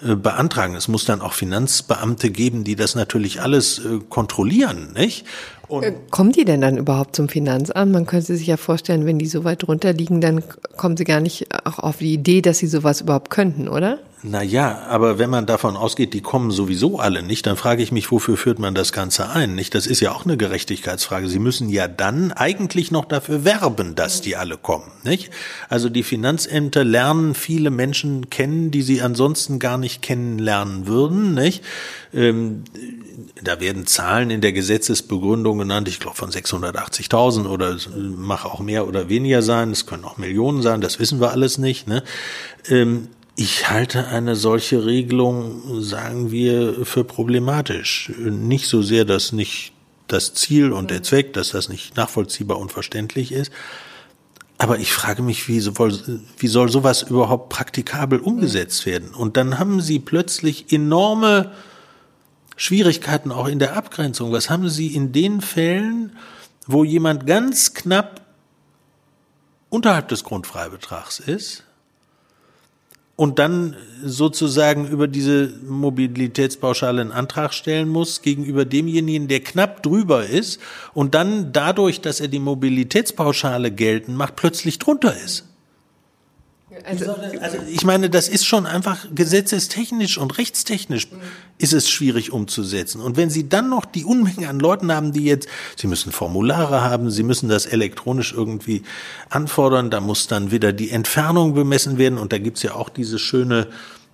äh, 0.05 0.15
beantragen. 0.15 0.75
Es 0.75 0.89
muss 0.89 1.07
dann 1.07 1.23
auch 1.23 1.33
Finanzbeamte 1.33 2.31
geben, 2.31 2.63
die 2.63 2.77
das 2.77 2.95
natürlich 2.95 3.41
alles 3.41 3.81
kontrollieren, 4.11 4.93
nicht? 4.93 5.25
Und 5.69 6.11
kommen 6.11 6.33
die 6.33 6.45
denn 6.45 6.61
dann 6.61 6.77
überhaupt 6.77 7.15
zum 7.15 7.29
Finanzamt? 7.29 7.93
Man 7.93 8.05
könnte 8.05 8.35
sich 8.37 8.47
ja 8.47 8.57
vorstellen, 8.57 9.07
wenn 9.07 9.19
die 9.19 9.27
so 9.27 9.45
weit 9.45 9.63
drunter 9.63 9.93
liegen, 9.93 10.21
dann 10.21 10.43
kommen 10.77 10.97
sie 10.97 11.05
gar 11.05 11.21
nicht 11.21 11.47
auch 11.65 11.79
auf 11.79 11.99
die 11.99 12.13
Idee, 12.13 12.43
dass 12.43 12.59
sie 12.59 12.67
sowas 12.67 13.01
überhaupt 13.01 13.31
könnten, 13.31 13.69
oder? 13.69 14.01
Na 14.23 14.43
ja, 14.43 14.83
aber 14.87 15.19
wenn 15.19 15.31
man 15.31 15.47
davon 15.47 15.77
ausgeht, 15.77 16.13
die 16.13 16.21
kommen 16.21 16.51
sowieso 16.51 16.99
alle 16.99 17.23
nicht, 17.23 17.47
dann 17.47 17.57
frage 17.57 17.83
ich 17.83 17.91
mich, 17.91 18.11
wofür 18.11 18.37
führt 18.37 18.59
man 18.59 18.75
das 18.75 18.93
Ganze 18.93 19.31
ein? 19.31 19.55
Nicht? 19.55 19.75
Das 19.75 19.87
ist 19.87 20.01
ja 20.01 20.13
auch 20.13 20.27
eine 20.27 20.37
Gerechtigkeitsfrage. 20.37 21.27
Sie 21.27 21.39
müssen 21.39 21.71
ja 21.71 21.89
dann 21.89 22.31
eigentlich 22.31 22.91
noch 22.91 23.07
dafür 23.07 23.47
werben, 23.47 23.95
dass 23.95 24.21
die 24.21 24.37
alle 24.37 24.59
kommen, 24.59 24.93
nicht? 25.05 25.31
Also 25.71 25.89
die 25.89 26.03
Finanzämter 26.03 26.85
lernen 26.85 27.35
viele 27.35 27.71
Menschen 27.71 28.29
kennen, 28.29 28.71
die 28.71 28.83
sie 28.83 29.01
ansonsten 29.01 29.59
gar 29.59 29.79
nicht 29.79 30.03
kennenlernen 30.03 30.87
würden, 30.87 31.33
nicht? 31.33 31.65
Ähm, 32.13 32.65
da 33.43 33.59
werden 33.59 33.87
Zahlen 33.87 34.29
in 34.29 34.43
der 34.43 34.53
Gesetzesbegründung 34.53 35.57
genannt, 35.57 35.89
ich 35.89 35.99
glaube 35.99 36.17
von 36.17 36.31
680.000 36.31 37.47
oder 37.47 37.79
mach 37.97 38.45
auch 38.45 38.61
mehr 38.61 38.87
oder 38.87 39.09
weniger 39.09 39.41
sein, 39.41 39.71
es 39.71 39.87
können 39.87 40.05
auch 40.05 40.19
Millionen 40.19 40.61
sein, 40.61 40.83
das 40.83 40.99
wissen 40.99 41.21
wir 41.21 41.31
alles 41.31 41.57
nicht. 41.57 41.89
Ne? 41.89 42.03
Ähm, 42.69 43.09
ich 43.41 43.71
halte 43.71 44.09
eine 44.09 44.37
solche 44.37 44.85
Regelung, 44.85 45.81
sagen 45.81 46.31
wir, 46.31 46.85
für 46.85 47.05
problematisch. 47.05 48.13
Nicht 48.19 48.67
so 48.67 48.83
sehr, 48.83 49.07
dass 49.07 49.33
nicht 49.33 49.73
das 50.09 50.35
Ziel 50.35 50.73
und 50.73 50.91
der 50.91 51.03
Zweck, 51.03 51.33
dass 51.33 51.53
das 51.53 51.71
nicht 51.71 51.97
nachvollziehbar 51.97 52.59
und 52.59 52.71
verständlich 52.71 53.33
ist. 53.33 53.51
Aber 54.59 54.79
ich 54.79 54.93
frage 54.93 55.23
mich, 55.23 55.49
wie 55.49 55.59
soll, 55.61 56.21
wie 56.37 56.49
soll 56.49 56.69
sowas 56.69 57.01
überhaupt 57.01 57.49
praktikabel 57.49 58.19
umgesetzt 58.19 58.85
werden? 58.85 59.15
Und 59.15 59.39
dann 59.39 59.59
haben 59.59 59.81
Sie 59.81 60.01
plötzlich 60.01 60.71
enorme 60.71 61.51
Schwierigkeiten 62.57 63.33
auch 63.33 63.49
in 63.49 63.59
der 63.59 63.75
Abgrenzung. 63.75 64.33
Was 64.33 64.51
haben 64.51 64.69
Sie 64.69 64.89
in 64.95 65.13
den 65.13 65.41
Fällen, 65.41 66.15
wo 66.67 66.85
jemand 66.85 67.27
ganz 67.27 67.73
knapp 67.73 68.21
unterhalb 69.71 70.09
des 70.09 70.25
Grundfreibetrags 70.25 71.21
ist? 71.21 71.65
Und 73.21 73.39
dann 73.39 73.77
sozusagen 74.03 74.89
über 74.89 75.07
diese 75.07 75.53
Mobilitätspauschale 75.69 77.03
einen 77.03 77.13
Antrag 77.13 77.53
stellen 77.53 77.91
muss 77.91 78.23
gegenüber 78.23 78.65
demjenigen, 78.65 79.29
der 79.29 79.41
knapp 79.41 79.83
drüber 79.83 80.25
ist 80.25 80.59
und 80.95 81.15
dann 81.15 81.53
dadurch, 81.53 82.01
dass 82.01 82.21
er 82.21 82.29
die 82.29 82.39
Mobilitätspauschale 82.39 83.73
geltend 83.73 84.17
macht, 84.17 84.37
plötzlich 84.37 84.79
drunter 84.79 85.15
ist. 85.15 85.50
Also, 86.85 87.15
also, 87.41 87.59
ich 87.69 87.85
meine, 87.85 88.11
das 88.11 88.29
ist 88.29 88.47
schon 88.47 88.67
einfach 88.67 89.07
gesetzestechnisch 89.15 90.19
und 90.19 90.39
rechtstechnisch 90.39 91.09
ist 91.59 91.73
es 91.73 91.91
schwierig 91.91 92.33
umzusetzen. 92.33 93.01
Und 93.01 93.17
wenn 93.17 93.31
Sie 93.31 93.49
dann 93.49 93.69
noch 93.69 93.85
die 93.85 94.05
Unmenge 94.05 94.49
an 94.49 94.61
Leuten 94.61 94.93
haben, 94.93 95.13
die 95.13 95.25
jetzt, 95.25 95.49
Sie 95.77 95.87
müssen 95.87 96.13
Formulare 96.13 96.83
haben, 96.83 97.11
Sie 97.11 97.23
müssen 97.23 97.49
das 97.49 97.67
elektronisch 97.67 98.33
irgendwie 98.33 98.83
anfordern, 99.29 99.91
da 99.91 100.01
muss 100.01 100.27
dann 100.27 100.51
wieder 100.51 100.73
die 100.73 100.91
Entfernung 100.91 101.55
bemessen 101.55 101.99
werden 101.99 102.19
und 102.19 102.33
da 102.33 102.39
gibt's 102.39 102.63
ja 102.63 102.75
auch 102.75 102.89
diese 102.89 103.19
schöne 103.19 103.69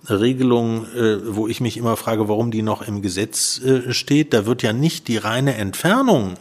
Regelung, 0.09 0.85
äh, 0.93 1.35
wo 1.35 1.47
ich 1.47 1.61
mich 1.61 1.77
immer 1.77 1.97
frage, 1.97 2.29
warum 2.29 2.51
die 2.51 2.61
noch 2.61 2.81
im 2.81 3.01
Gesetz 3.01 3.59
äh, 3.59 3.93
steht. 3.93 4.33
Da 4.33 4.45
wird 4.45 4.63
ja 4.63 4.73
nicht 4.73 5.07
die 5.07 5.17
reine 5.17 5.55
Entfernung 5.55 6.35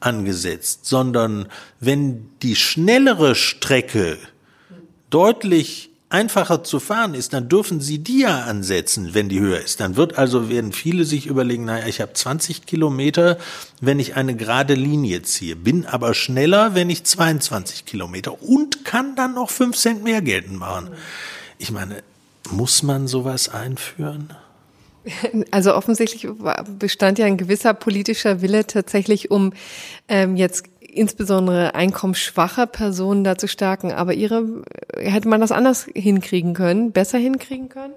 angesetzt, 0.00 0.86
sondern 0.86 1.46
wenn 1.78 2.28
die 2.42 2.56
schnellere 2.56 3.34
Strecke 3.34 4.18
deutlich 5.10 5.90
einfacher 6.10 6.64
zu 6.64 6.80
fahren 6.80 7.14
ist, 7.14 7.32
dann 7.32 7.48
dürfen 7.48 7.80
Sie 7.80 7.98
die 7.98 8.20
ja 8.20 8.40
ansetzen, 8.40 9.14
wenn 9.14 9.28
die 9.28 9.40
höher 9.40 9.60
ist. 9.60 9.80
Dann 9.80 9.96
wird 9.96 10.18
also, 10.18 10.48
werden 10.48 10.72
viele 10.72 11.04
sich 11.04 11.26
überlegen, 11.26 11.64
naja, 11.64 11.86
ich 11.86 12.00
habe 12.00 12.12
20 12.12 12.66
Kilometer, 12.66 13.38
wenn 13.80 14.00
ich 14.00 14.16
eine 14.16 14.34
gerade 14.34 14.74
Linie 14.74 15.22
ziehe, 15.22 15.54
bin 15.54 15.86
aber 15.86 16.14
schneller, 16.14 16.74
wenn 16.74 16.90
ich 16.90 17.04
22 17.04 17.86
Kilometer 17.86 18.42
und 18.42 18.84
kann 18.84 19.14
dann 19.14 19.34
noch 19.34 19.50
5 19.50 19.76
Cent 19.76 20.02
mehr 20.02 20.20
geltend 20.20 20.58
machen. 20.58 20.90
Ich 21.58 21.70
meine, 21.70 22.02
muss 22.50 22.82
man 22.82 23.06
sowas 23.06 23.48
einführen? 23.48 24.34
Also 25.50 25.74
offensichtlich 25.74 26.28
bestand 26.78 27.18
ja 27.18 27.24
ein 27.24 27.38
gewisser 27.38 27.72
politischer 27.72 28.42
Wille 28.42 28.66
tatsächlich, 28.66 29.30
um 29.30 29.54
ähm, 30.08 30.36
jetzt 30.36 30.69
insbesondere 30.94 31.74
einkommensschwache 31.74 32.66
Personen 32.66 33.24
da 33.24 33.36
zu 33.36 33.48
stärken. 33.48 33.92
Aber 33.92 34.14
ihre 34.14 34.62
hätte 34.96 35.28
man 35.28 35.40
das 35.40 35.52
anders 35.52 35.86
hinkriegen 35.94 36.54
können, 36.54 36.92
besser 36.92 37.18
hinkriegen 37.18 37.68
können? 37.68 37.94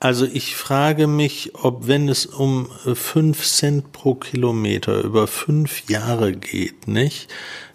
Also 0.00 0.26
ich 0.26 0.54
frage 0.54 1.08
mich, 1.08 1.52
ob 1.54 1.88
wenn 1.88 2.08
es 2.08 2.24
um 2.24 2.68
fünf 2.94 3.44
Cent 3.44 3.90
pro 3.90 4.14
Kilometer 4.14 5.02
über 5.02 5.26
fünf 5.26 5.88
Jahre 5.90 6.32
geht, 6.32 6.86
nicht, 6.86 7.28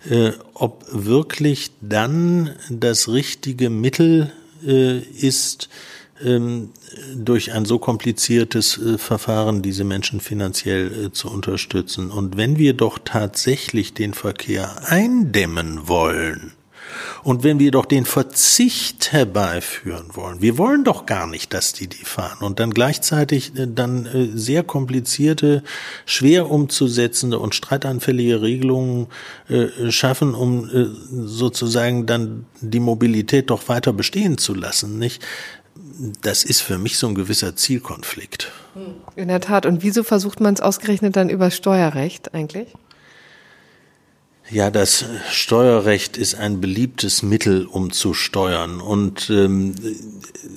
äh, 0.09 0.31
ob 0.53 0.85
wirklich 0.89 1.71
dann 1.81 2.55
das 2.69 3.09
richtige 3.09 3.69
Mittel 3.69 4.31
äh, 4.65 4.99
ist, 4.99 5.67
durch 7.15 7.51
ein 7.51 7.65
so 7.65 7.79
kompliziertes 7.79 8.77
äh, 8.77 8.97
Verfahren 8.97 9.61
diese 9.61 9.83
Menschen 9.83 10.21
finanziell 10.21 11.07
äh, 11.07 11.11
zu 11.11 11.29
unterstützen. 11.29 12.11
Und 12.11 12.37
wenn 12.37 12.57
wir 12.57 12.73
doch 12.73 12.99
tatsächlich 13.03 13.93
den 13.93 14.13
Verkehr 14.13 14.89
eindämmen 14.89 15.87
wollen, 15.87 16.53
und 17.23 17.43
wenn 17.43 17.57
wir 17.57 17.71
doch 17.71 17.85
den 17.85 18.05
Verzicht 18.05 19.13
herbeiführen 19.13 20.07
wollen, 20.13 20.41
wir 20.41 20.57
wollen 20.57 20.83
doch 20.83 21.05
gar 21.05 21.25
nicht, 21.25 21.53
dass 21.53 21.73
die 21.73 21.87
die 21.87 22.03
fahren 22.03 22.45
und 22.45 22.59
dann 22.59 22.71
gleichzeitig 22.71 23.57
äh, 23.57 23.67
dann 23.67 24.07
sehr 24.35 24.63
komplizierte, 24.63 25.63
schwer 26.05 26.51
umzusetzende 26.51 27.39
und 27.39 27.55
streitanfällige 27.55 28.41
Regelungen 28.41 29.07
schaffen, 29.89 30.35
um 30.35 30.69
sozusagen 31.09 32.05
dann 32.05 32.45
die 32.61 32.79
Mobilität 32.79 33.49
doch 33.49 33.67
weiter 33.69 33.93
bestehen 33.93 34.37
zu 34.37 34.53
lassen, 34.53 34.99
nicht? 34.99 35.23
Das 36.21 36.43
ist 36.43 36.61
für 36.61 36.77
mich 36.77 36.97
so 36.97 37.07
ein 37.07 37.15
gewisser 37.15 37.55
Zielkonflikt. 37.55 38.51
In 39.15 39.27
der 39.27 39.41
Tat. 39.41 39.65
Und 39.65 39.83
wieso 39.83 40.03
versucht 40.03 40.39
man 40.39 40.53
es 40.53 40.61
ausgerechnet 40.61 41.15
dann 41.15 41.29
über 41.29 41.51
Steuerrecht 41.51 42.33
eigentlich? 42.33 42.67
Ja, 44.49 44.69
das 44.69 45.05
Steuerrecht 45.31 46.17
ist 46.17 46.35
ein 46.35 46.59
beliebtes 46.59 47.23
Mittel, 47.23 47.65
um 47.65 47.91
zu 47.91 48.13
steuern. 48.13 48.81
Und 48.81 49.29
ähm, 49.29 49.73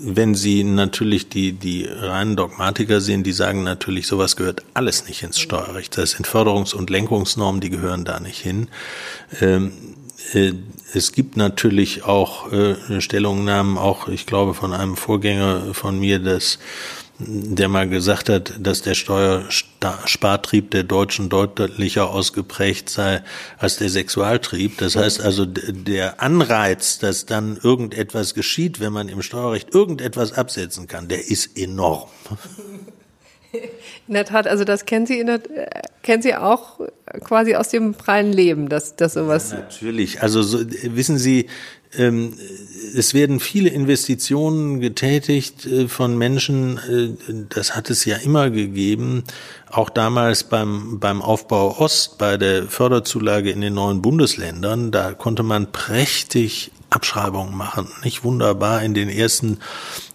wenn 0.01 0.35
Sie 0.35 0.65
natürlich 0.65 1.29
die, 1.29 1.53
die 1.53 1.85
reinen 1.85 2.35
Dogmatiker 2.35 3.01
sehen, 3.01 3.23
die 3.23 3.33
sagen 3.33 3.63
natürlich, 3.63 4.09
sowas 4.09 4.35
gehört 4.35 4.65
alles 4.75 5.07
nicht 5.07 5.23
ins 5.23 5.39
Steuerrecht. 5.39 5.97
Das 5.97 6.13
sind 6.13 6.27
Förderungs- 6.27 6.75
und 6.75 6.91
Lenkungsnormen, 6.91 7.61
die 7.61 7.71
gehören 7.71 8.05
da 8.05 8.19
nicht 8.19 8.41
hin. 8.41 8.69
Ähm, 9.41 9.69
äh, 9.69 10.06
es 10.33 11.13
gibt 11.13 11.37
natürlich 11.37 12.05
auch 12.05 12.53
äh, 12.53 13.01
Stellungnahmen, 13.01 13.79
auch 13.79 14.09
ich 14.09 14.27
glaube 14.27 14.55
von 14.55 14.73
einem 14.73 14.97
Vorgänger 14.97 15.75
von 15.75 15.99
mir, 15.99 16.19
dass 16.19 16.59
der 17.19 17.69
mal 17.69 17.89
gesagt 17.89 18.29
hat, 18.29 18.55
dass 18.59 18.83
der 18.83 18.95
Steuerspartrieb 18.95 20.71
der 20.71 20.83
Deutschen 20.85 21.31
deutlicher 21.31 22.11
ausgeprägt 22.11 22.91
sei 22.91 23.23
als 23.59 23.79
der 23.79 23.89
Sexualtrieb. 23.89 24.77
Das 24.79 24.97
heißt 24.97 25.23
also, 25.23 25.47
der 25.47 26.21
Anreiz, 26.21 26.99
dass 26.99 27.25
dann 27.25 27.59
irgendetwas 27.63 28.35
geschieht, 28.35 28.81
wenn 28.81 28.93
man 28.93 29.09
im 29.09 29.23
Steuerrecht 29.23 29.75
irgendetwas 29.75 30.35
absetzen 30.35 30.89
kann, 30.89 31.09
der 31.09 31.27
ist 31.27 31.57
enorm. 31.59 32.09
In 34.09 34.15
der 34.15 34.25
Tat, 34.25 34.47
also 34.47 34.65
das 34.65 34.85
kennen 34.87 35.07
Sie, 35.07 35.19
in 35.19 35.27
der, 35.27 35.41
kennen 36.03 36.23
Sie 36.23 36.35
auch 36.35 36.81
quasi 37.25 37.55
aus 37.55 37.69
dem 37.69 37.95
freien 37.95 38.33
Leben, 38.33 38.69
dass, 38.69 38.97
dass 38.97 39.15
sowas. 39.15 39.53
Ja, 39.53 39.59
natürlich. 39.59 40.23
Also 40.23 40.43
so, 40.43 40.61
wissen 40.61 41.19
Sie, 41.19 41.47
ähm, 41.97 42.35
es 42.95 43.15
werden 43.15 43.41
viele 43.41 43.71
Investitionen 43.71 44.81
getätigt 44.81 45.67
äh, 45.67 45.89
von 45.89 46.17
Menschen, 46.19 46.79
äh, 46.79 47.35
das 47.49 47.75
hat 47.77 47.91
es 47.91 48.05
ja 48.05 48.17
immer 48.17 48.51
gegeben, 48.51 49.25
auch 49.71 49.91
damals 49.91 50.45
beim, 50.45 50.99
beim 51.01 51.23
Aufbau 51.23 51.79
Ost, 51.79 52.19
bei 52.19 52.37
der 52.37 52.65
Förderzulage 52.65 53.51
in 53.51 53.61
den 53.61 53.75
neuen 53.75 54.03
Bundesländern, 54.03 54.91
da 54.91 55.15
konnte 55.15 55.43
man 55.43 55.73
prächtig 55.73 56.71
Abschreibungen 56.97 57.55
machen. 57.55 57.89
Nicht 58.03 58.25
wunderbar. 58.25 58.83
In 58.83 58.95
den 58.95 59.11
ersten 59.11 59.59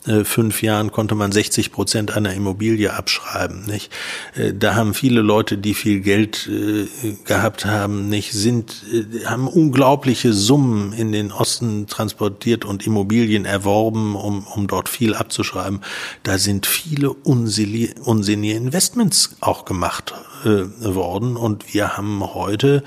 äh, 0.08 0.24
fünf 0.24 0.64
Jahren 0.64 0.92
konnte 0.92 1.14
man 1.14 1.32
60 1.32 1.72
Prozent 1.72 2.12
einer 2.12 2.34
Immobilie 2.34 2.92
abschreiben. 2.92 3.66
Nicht? 3.68 3.92
Äh, 4.36 4.54
da 4.54 4.74
haben 4.74 4.96
viele 4.96 5.22
Leute, 5.22 5.60
die 5.60 5.76
viel 5.76 6.00
Geld 6.00 6.50
äh, 6.52 6.88
gehabt 7.24 7.66
haben, 7.66 8.10
nicht 8.10 8.34
sind, 8.34 8.84
äh, 8.92 9.26
haben 9.26 9.48
unglaubliche 9.48 10.34
Summen 10.34 10.92
in 10.92 11.12
den 11.12 11.32
Osten 11.32 11.86
transportiert 11.86 12.66
und 12.66 12.88
Immobilien 12.88 13.46
erworben, 13.46 14.16
um, 14.16 14.48
um 14.48 14.66
dort 14.66 14.90
viel 14.90 15.14
abzuschreiben. 15.14 15.82
Da 16.24 16.40
sind 16.40 16.66
viele 16.66 17.12
unsinnige 17.12 18.56
Investments 18.56 19.36
auch 19.40 19.66
gemacht 19.66 20.16
äh, 20.46 20.64
worden 20.80 21.38
und 21.38 21.76
wir 21.76 21.96
haben 21.96 22.34
heute 22.34 22.84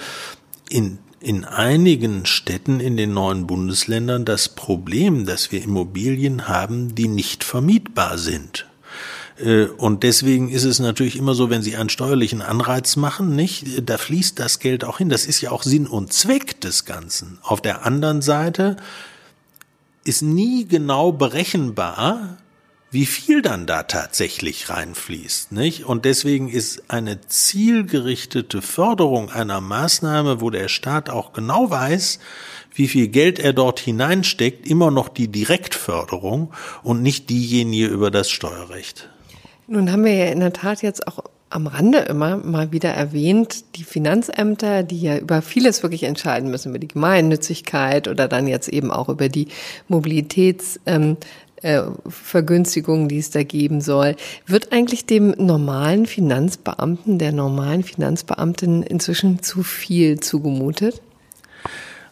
in 0.68 0.98
in 1.24 1.44
einigen 1.44 2.26
Städten 2.26 2.80
in 2.80 2.96
den 2.96 3.14
neuen 3.14 3.46
Bundesländern 3.46 4.24
das 4.24 4.50
Problem, 4.50 5.24
dass 5.24 5.50
wir 5.50 5.62
Immobilien 5.62 6.48
haben, 6.48 6.94
die 6.94 7.08
nicht 7.08 7.44
vermietbar 7.44 8.18
sind. 8.18 8.66
Äh, 9.38 9.64
und 9.64 10.02
deswegen 10.02 10.50
ist 10.50 10.64
es 10.64 10.78
natürlich 10.78 11.16
immer 11.16 11.34
so, 11.34 11.50
wenn 11.50 11.62
Sie 11.62 11.76
einen 11.76 11.88
steuerlichen 11.88 12.42
Anreiz 12.42 12.96
machen, 12.96 13.34
nicht, 13.34 13.88
da 13.88 13.98
fließt 13.98 14.38
das 14.38 14.58
Geld 14.58 14.84
auch 14.84 14.98
hin. 14.98 15.08
Das 15.08 15.26
ist 15.26 15.40
ja 15.40 15.50
auch 15.50 15.62
Sinn 15.62 15.86
und 15.86 16.12
Zweck 16.12 16.60
des 16.60 16.84
Ganzen. 16.84 17.38
Auf 17.42 17.60
der 17.60 17.84
anderen 17.86 18.22
Seite 18.22 18.76
ist 20.04 20.22
nie 20.22 20.66
genau 20.66 21.12
berechenbar, 21.12 22.36
wie 22.94 23.06
viel 23.06 23.42
dann 23.42 23.66
da 23.66 23.82
tatsächlich 23.82 24.70
reinfließt, 24.70 25.50
nicht? 25.50 25.84
Und 25.84 26.04
deswegen 26.04 26.48
ist 26.48 26.84
eine 26.86 27.20
zielgerichtete 27.22 28.62
Förderung 28.62 29.30
einer 29.30 29.60
Maßnahme, 29.60 30.40
wo 30.40 30.48
der 30.48 30.68
Staat 30.68 31.10
auch 31.10 31.32
genau 31.32 31.70
weiß, 31.70 32.20
wie 32.72 32.86
viel 32.86 33.08
Geld 33.08 33.40
er 33.40 33.52
dort 33.52 33.80
hineinsteckt, 33.80 34.68
immer 34.68 34.92
noch 34.92 35.08
die 35.08 35.26
Direktförderung 35.26 36.52
und 36.84 37.02
nicht 37.02 37.30
diejenige 37.30 37.88
über 37.88 38.12
das 38.12 38.30
Steuerrecht. 38.30 39.10
Nun 39.66 39.90
haben 39.90 40.04
wir 40.04 40.14
ja 40.14 40.26
in 40.26 40.38
der 40.38 40.52
Tat 40.52 40.82
jetzt 40.82 41.08
auch 41.08 41.24
am 41.54 41.68
Rande 41.68 41.98
immer 41.98 42.36
mal 42.36 42.72
wieder 42.72 42.90
erwähnt, 42.90 43.76
die 43.76 43.84
Finanzämter, 43.84 44.82
die 44.82 45.00
ja 45.00 45.18
über 45.18 45.40
vieles 45.40 45.84
wirklich 45.84 46.02
entscheiden 46.02 46.50
müssen, 46.50 46.70
über 46.70 46.80
die 46.80 46.88
Gemeinnützigkeit 46.88 48.08
oder 48.08 48.26
dann 48.26 48.48
jetzt 48.48 48.68
eben 48.68 48.90
auch 48.90 49.08
über 49.08 49.28
die 49.28 49.46
Mobilitäts, 49.86 50.80
ähm, 50.84 51.16
äh, 51.64 51.82
Vergünstigungen, 52.06 53.08
die 53.08 53.18
es 53.18 53.30
da 53.30 53.42
geben 53.42 53.80
soll. 53.80 54.16
Wird 54.46 54.70
eigentlich 54.72 55.06
dem 55.06 55.34
normalen 55.38 56.04
Finanzbeamten, 56.06 57.18
der 57.18 57.32
normalen 57.32 57.82
Finanzbeamtin 57.82 58.82
inzwischen 58.82 59.42
zu 59.42 59.62
viel 59.62 60.20
zugemutet? 60.20 61.00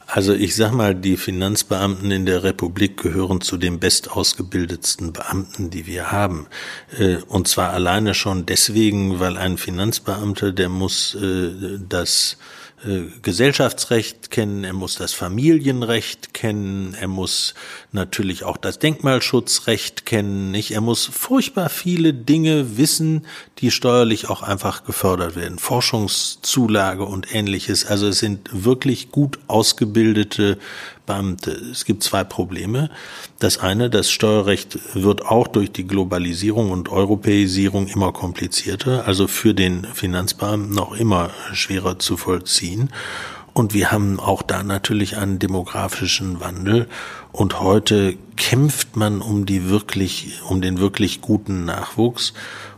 Also 0.06 0.34
ich 0.34 0.56
sag 0.56 0.72
mal, 0.72 0.94
die 0.94 1.16
Finanzbeamten 1.16 2.10
in 2.10 2.26
der 2.26 2.42
Republik 2.42 2.98
gehören 3.02 3.40
zu 3.40 3.56
den 3.56 3.78
bestausgebildetsten 3.78 5.12
Beamten, 5.12 5.70
die 5.70 5.86
wir 5.86 6.10
haben. 6.12 6.46
Äh, 6.98 7.16
und 7.28 7.48
zwar 7.48 7.70
alleine 7.70 8.14
schon 8.14 8.46
deswegen, 8.46 9.20
weil 9.20 9.36
ein 9.36 9.58
Finanzbeamter, 9.58 10.52
der 10.52 10.68
muss 10.68 11.14
äh, 11.14 11.78
das 11.88 12.36
Gesellschaftsrecht 13.22 14.32
kennen, 14.32 14.64
er 14.64 14.72
muss 14.72 14.96
das 14.96 15.12
Familienrecht 15.12 16.34
kennen, 16.34 16.94
er 16.98 17.06
muss 17.06 17.54
natürlich 17.92 18.42
auch 18.42 18.56
das 18.56 18.80
Denkmalschutzrecht 18.80 20.04
kennen, 20.04 20.50
nicht? 20.50 20.72
Er 20.72 20.80
muss 20.80 21.06
furchtbar 21.06 21.68
viele 21.68 22.12
Dinge 22.12 22.76
wissen, 22.76 23.24
die 23.58 23.70
steuerlich 23.70 24.28
auch 24.28 24.42
einfach 24.42 24.84
gefördert 24.84 25.36
werden. 25.36 25.60
Forschungszulage 25.60 27.04
und 27.04 27.32
ähnliches. 27.32 27.86
Also 27.86 28.08
es 28.08 28.18
sind 28.18 28.48
wirklich 28.52 29.12
gut 29.12 29.38
ausgebildete 29.46 30.58
Finanzbeamte, 31.12 31.50
es 31.70 31.84
gibt 31.84 32.02
zwei 32.02 32.24
Probleme. 32.24 32.90
Das 33.38 33.58
eine, 33.58 33.90
das 33.90 34.10
Steuerrecht 34.10 34.78
wird 34.94 35.26
auch 35.26 35.46
durch 35.46 35.70
die 35.70 35.86
Globalisierung 35.86 36.70
und 36.70 36.88
Europäisierung 36.88 37.86
immer 37.86 38.12
komplizierter, 38.12 39.06
also 39.06 39.28
für 39.28 39.54
den 39.54 39.84
Finanzbeamten 39.84 40.74
noch 40.74 40.94
immer 40.94 41.30
schwerer 41.52 41.98
zu 41.98 42.16
vollziehen. 42.16 42.90
Und 43.52 43.74
wir 43.74 43.92
haben 43.92 44.18
auch 44.18 44.40
da 44.40 44.62
natürlich 44.62 45.18
einen 45.18 45.38
demografischen 45.38 46.40
Wandel. 46.40 46.88
Und 47.32 47.60
heute 47.60 48.16
kämpft 48.36 48.96
man 48.96 49.20
um 49.20 49.44
die 49.44 49.68
wirklich, 49.68 50.40
um 50.48 50.62
den 50.62 50.78
wirklich 50.78 51.20
guten 51.20 51.66
Nachwuchs. 51.66 52.32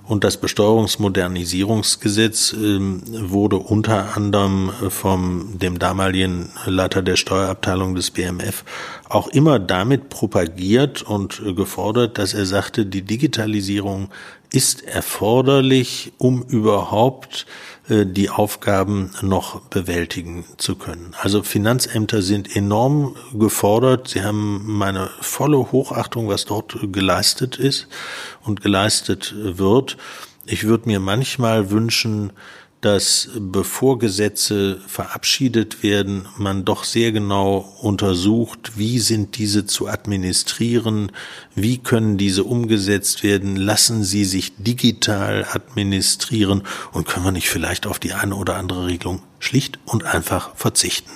Und 0.06 0.22
das 0.22 0.36
Besteuerungsmodernisierungsgesetz 0.36 2.52
äh, 2.52 2.56
wurde 2.58 3.56
unter 3.56 4.14
anderem 4.16 4.70
vom 4.90 5.58
dem 5.58 5.78
damaligen 5.78 6.50
Leiter 6.66 7.00
der 7.00 7.16
Steuerabteilung 7.16 7.94
des 7.94 8.10
BMF 8.10 8.64
auch 9.08 9.28
immer 9.28 9.58
damit 9.58 10.10
propagiert 10.10 11.00
und 11.02 11.40
gefordert, 11.56 12.18
dass 12.18 12.34
er 12.34 12.44
sagte, 12.44 12.84
die 12.84 13.00
Digitalisierung 13.02 14.10
ist 14.52 14.84
erforderlich, 14.84 16.12
um 16.18 16.42
überhaupt 16.42 17.46
die 17.88 18.30
Aufgaben 18.30 19.10
noch 19.20 19.60
bewältigen 19.60 20.46
zu 20.56 20.76
können. 20.76 21.14
Also 21.20 21.42
Finanzämter 21.42 22.22
sind 22.22 22.56
enorm 22.56 23.14
gefordert. 23.34 24.08
Sie 24.08 24.22
haben 24.22 24.62
meine 24.64 25.10
volle 25.20 25.70
Hochachtung, 25.70 26.28
was 26.28 26.46
dort 26.46 26.78
geleistet 26.92 27.56
ist 27.58 27.88
und 28.42 28.62
geleistet 28.62 29.34
wird. 29.36 29.98
Ich 30.46 30.64
würde 30.64 30.88
mir 30.88 31.00
manchmal 31.00 31.70
wünschen, 31.70 32.32
dass 32.84 33.30
bevor 33.38 33.98
Gesetze 33.98 34.78
verabschiedet 34.86 35.82
werden, 35.82 36.28
man 36.36 36.64
doch 36.64 36.84
sehr 36.84 37.12
genau 37.12 37.74
untersucht, 37.80 38.72
wie 38.76 38.98
sind 38.98 39.38
diese 39.38 39.64
zu 39.64 39.88
administrieren, 39.88 41.10
wie 41.54 41.78
können 41.78 42.18
diese 42.18 42.44
umgesetzt 42.44 43.22
werden, 43.22 43.56
lassen 43.56 44.04
sie 44.04 44.24
sich 44.26 44.56
digital 44.56 45.46
administrieren 45.50 46.62
und 46.92 47.08
können 47.08 47.24
wir 47.24 47.32
nicht 47.32 47.48
vielleicht 47.48 47.86
auf 47.86 47.98
die 47.98 48.12
eine 48.12 48.34
oder 48.34 48.56
andere 48.56 48.86
Regelung 48.86 49.22
schlicht 49.38 49.78
und 49.86 50.04
einfach 50.04 50.54
verzichten. 50.54 51.10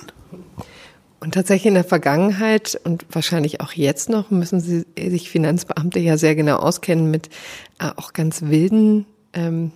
Und 1.19 1.33
tatsächlich 1.33 1.67
in 1.67 1.73
der 1.73 1.83
Vergangenheit 1.83 2.79
und 2.83 3.05
wahrscheinlich 3.11 3.61
auch 3.61 3.73
jetzt 3.73 4.09
noch 4.09 4.31
müssen 4.31 4.61
Sie 4.61 4.85
sich 4.97 5.29
Finanzbeamte 5.29 5.99
ja 5.99 6.17
sehr 6.17 6.33
genau 6.33 6.55
auskennen 6.55 7.11
mit 7.11 7.29
äh, 7.77 7.89
auch 7.97 8.13
ganz 8.13 8.43
wilden 8.43 9.05
ähm, 9.33 9.73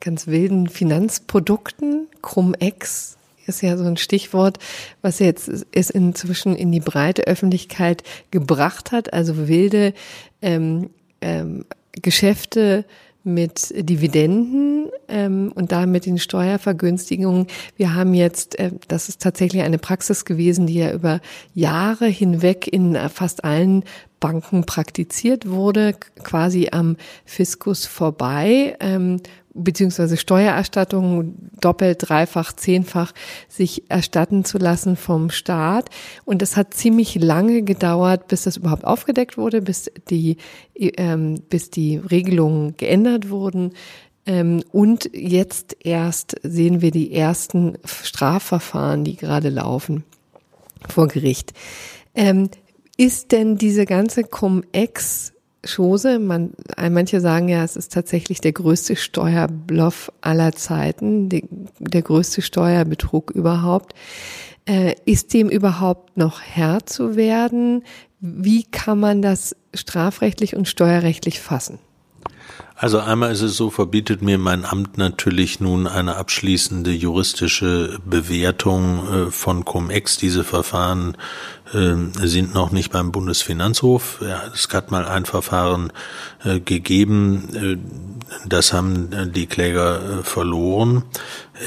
ganz 0.00 0.26
wilden 0.26 0.68
Finanzprodukten. 0.68 2.08
Cum-Ex 2.22 3.16
ist 3.46 3.62
ja 3.62 3.76
so 3.76 3.84
ein 3.84 3.96
Stichwort, 3.96 4.58
was 5.02 5.18
jetzt 5.18 5.48
ist 5.48 5.90
inzwischen 5.90 6.56
in 6.56 6.72
die 6.72 6.80
breite 6.80 7.26
Öffentlichkeit 7.26 8.02
gebracht 8.30 8.92
hat. 8.92 9.12
Also 9.12 9.48
wilde 9.48 9.94
ähm, 10.42 10.90
ähm, 11.20 11.64
Geschäfte 11.92 12.84
mit 13.26 13.72
Dividenden 13.76 14.88
ähm, 15.08 15.50
und 15.54 15.72
damit 15.72 16.06
den 16.06 16.18
Steuervergünstigungen. 16.18 17.48
Wir 17.76 17.94
haben 17.94 18.14
jetzt, 18.14 18.56
äh, 18.58 18.70
das 18.86 19.08
ist 19.08 19.20
tatsächlich 19.20 19.62
eine 19.62 19.78
Praxis 19.78 20.24
gewesen, 20.24 20.68
die 20.68 20.74
ja 20.74 20.92
über 20.92 21.20
Jahre 21.52 22.06
hinweg 22.06 22.68
in 22.68 22.96
fast 23.08 23.44
allen 23.44 23.82
Banken 24.20 24.64
praktiziert 24.64 25.48
wurde, 25.48 25.96
quasi 26.22 26.68
am 26.70 26.96
Fiskus 27.24 27.84
vorbei, 27.84 28.76
ähm, 28.78 29.20
beziehungsweise 29.56 30.16
Steuererstattungen 30.16 31.50
doppelt, 31.60 32.08
dreifach, 32.08 32.52
zehnfach 32.52 33.12
sich 33.48 33.90
erstatten 33.90 34.44
zu 34.44 34.58
lassen 34.58 34.96
vom 34.96 35.30
Staat. 35.30 35.90
Und 36.24 36.42
das 36.42 36.56
hat 36.56 36.74
ziemlich 36.74 37.14
lange 37.16 37.62
gedauert, 37.62 38.28
bis 38.28 38.44
das 38.44 38.56
überhaupt 38.56 38.84
aufgedeckt 38.84 39.38
wurde, 39.38 39.62
bis 39.62 39.90
die, 40.10 40.36
ähm, 40.74 41.40
bis 41.48 41.70
die 41.70 41.96
Regelungen 41.96 42.76
geändert 42.76 43.30
wurden. 43.30 43.72
Ähm, 44.26 44.62
und 44.72 45.10
jetzt 45.12 45.76
erst 45.80 46.36
sehen 46.42 46.82
wir 46.82 46.90
die 46.90 47.12
ersten 47.12 47.78
Strafverfahren, 47.84 49.04
die 49.04 49.16
gerade 49.16 49.48
laufen 49.48 50.04
vor 50.88 51.08
Gericht. 51.08 51.52
Ähm, 52.14 52.50
ist 52.96 53.32
denn 53.32 53.56
diese 53.56 53.84
ganze 53.84 54.24
Cum-Ex 54.24 55.32
Chose. 55.66 56.18
Man, 56.18 56.52
manche 56.90 57.20
sagen 57.20 57.48
ja, 57.48 57.62
es 57.64 57.76
ist 57.76 57.92
tatsächlich 57.92 58.40
der 58.40 58.52
größte 58.52 58.96
Steuerbluff 58.96 60.12
aller 60.20 60.52
Zeiten, 60.52 61.28
die, 61.28 61.48
der 61.78 62.02
größte 62.02 62.42
Steuerbetrug 62.42 63.30
überhaupt. 63.30 63.94
Äh, 64.64 64.94
ist 65.04 65.32
dem 65.34 65.48
überhaupt 65.48 66.16
noch 66.16 66.40
Herr 66.40 66.84
zu 66.86 67.16
werden? 67.16 67.84
Wie 68.20 68.64
kann 68.64 68.98
man 68.98 69.22
das 69.22 69.54
strafrechtlich 69.74 70.56
und 70.56 70.66
steuerrechtlich 70.68 71.40
fassen? 71.40 71.78
Also 72.78 72.98
einmal 72.98 73.32
ist 73.32 73.40
es 73.40 73.56
so, 73.56 73.70
verbietet 73.70 74.20
mir 74.20 74.36
mein 74.36 74.66
Amt 74.66 74.98
natürlich 74.98 75.60
nun 75.60 75.86
eine 75.86 76.16
abschließende 76.16 76.92
juristische 76.92 77.98
Bewertung 78.04 79.08
äh, 79.08 79.30
von 79.30 79.64
Cum-Ex. 79.64 80.18
Diese 80.18 80.44
Verfahren 80.44 81.16
ähm, 81.72 82.12
sind 82.14 82.54
noch 82.54 82.72
nicht 82.72 82.92
beim 82.92 83.12
Bundesfinanzhof. 83.12 84.22
Es 84.52 84.68
hat 84.72 84.90
mal 84.90 85.06
ein 85.06 85.24
Verfahren 85.24 85.90
äh, 86.44 86.60
gegeben, 86.60 87.48
äh, 87.54 88.15
das 88.44 88.72
haben 88.72 89.32
die 89.32 89.46
Kläger 89.46 90.22
verloren. 90.22 91.04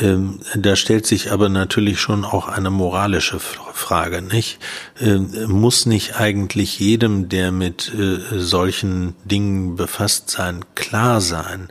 Ähm, 0.02 0.40
da 0.56 0.76
stellt 0.76 1.06
sich 1.06 1.32
aber 1.32 1.50
natürlich 1.50 2.00
schon 2.00 2.26
auch 2.26 2.48
eine 2.48 2.70
moralische 2.70 3.40
Frage, 3.40 4.22
nicht? 4.22 4.60
Ähm, 5.00 5.30
muss 5.48 5.86
nicht 5.86 6.18
eigentlich 6.18 6.80
jedem, 6.80 7.30
der 7.30 7.52
mit 7.52 7.92
solchen 8.32 9.16
Dingen 9.26 9.76
befasst 9.76 10.30
sein, 10.30 10.66
klar 10.76 11.22
sein, 11.22 11.70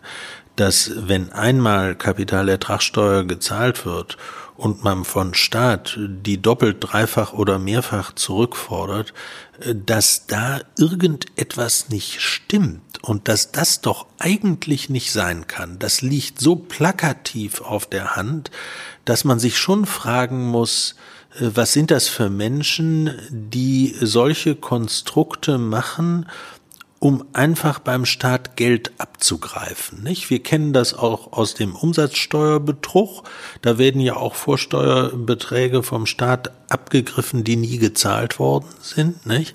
dass 0.57 0.91
wenn 0.97 1.33
einmal 1.33 1.95
Kapitalertragssteuer 1.95 3.25
gezahlt 3.25 3.87
wird 3.87 4.17
und 4.59 4.83
man 4.83 5.05
von 5.05 5.35
Staat 5.35 5.97
die 5.97 6.43
doppelt, 6.43 6.79
dreifach 6.81 7.33
oder 7.33 7.61
mehrfach 7.61 8.13
zurückfordert, 8.13 9.15
äh, 9.61 9.73
dass 9.75 10.27
da 10.27 10.61
irgendetwas 10.77 11.91
nicht 11.91 12.21
stimmt 12.21 12.83
und 13.01 13.29
dass 13.29 13.53
das 13.53 13.81
doch 13.81 14.07
eigentlich 14.19 14.91
nicht 14.91 15.13
sein 15.13 15.47
kann. 15.47 15.79
Das 15.79 16.03
liegt 16.03 16.41
so 16.41 16.57
plakativ 16.57 17.61
auf 17.61 17.87
der 17.87 18.17
Hand, 18.17 18.51
dass 19.05 19.23
man 19.23 19.39
sich 19.39 19.57
schon 19.57 19.87
fragen 19.87 20.49
muss, 20.49 20.97
äh, 21.37 21.51
was 21.55 21.73
sind 21.73 21.93
das 21.93 22.09
für 22.09 22.29
Menschen, 22.29 23.13
die 23.31 23.95
solche 24.01 24.57
Konstrukte 24.57 25.59
machen, 25.59 26.27
um 26.99 27.25
einfach 27.33 27.79
beim 27.79 28.05
Staat 28.05 28.57
Geld 28.57 28.93
abzugreifen. 28.99 30.03
Nicht? 30.03 30.31
Wir 30.31 30.43
kennen 30.43 30.73
das 30.73 30.95
auch 30.95 31.33
aus 31.33 31.55
dem 31.55 31.77
Umsatzsteuerbetrug. 31.77 33.23
Da 33.63 33.79
werden 33.79 34.01
ja 34.01 34.17
auch 34.17 34.35
Vorsteuerbeträge 34.35 35.83
vom 35.83 36.07
Staat 36.07 36.53
abgegriffen, 36.69 37.45
die 37.45 37.57
nie 37.57 37.79
gezahlt 37.79 38.39
worden 38.39 38.67
sind. 38.81 39.27
Nicht? 39.27 39.55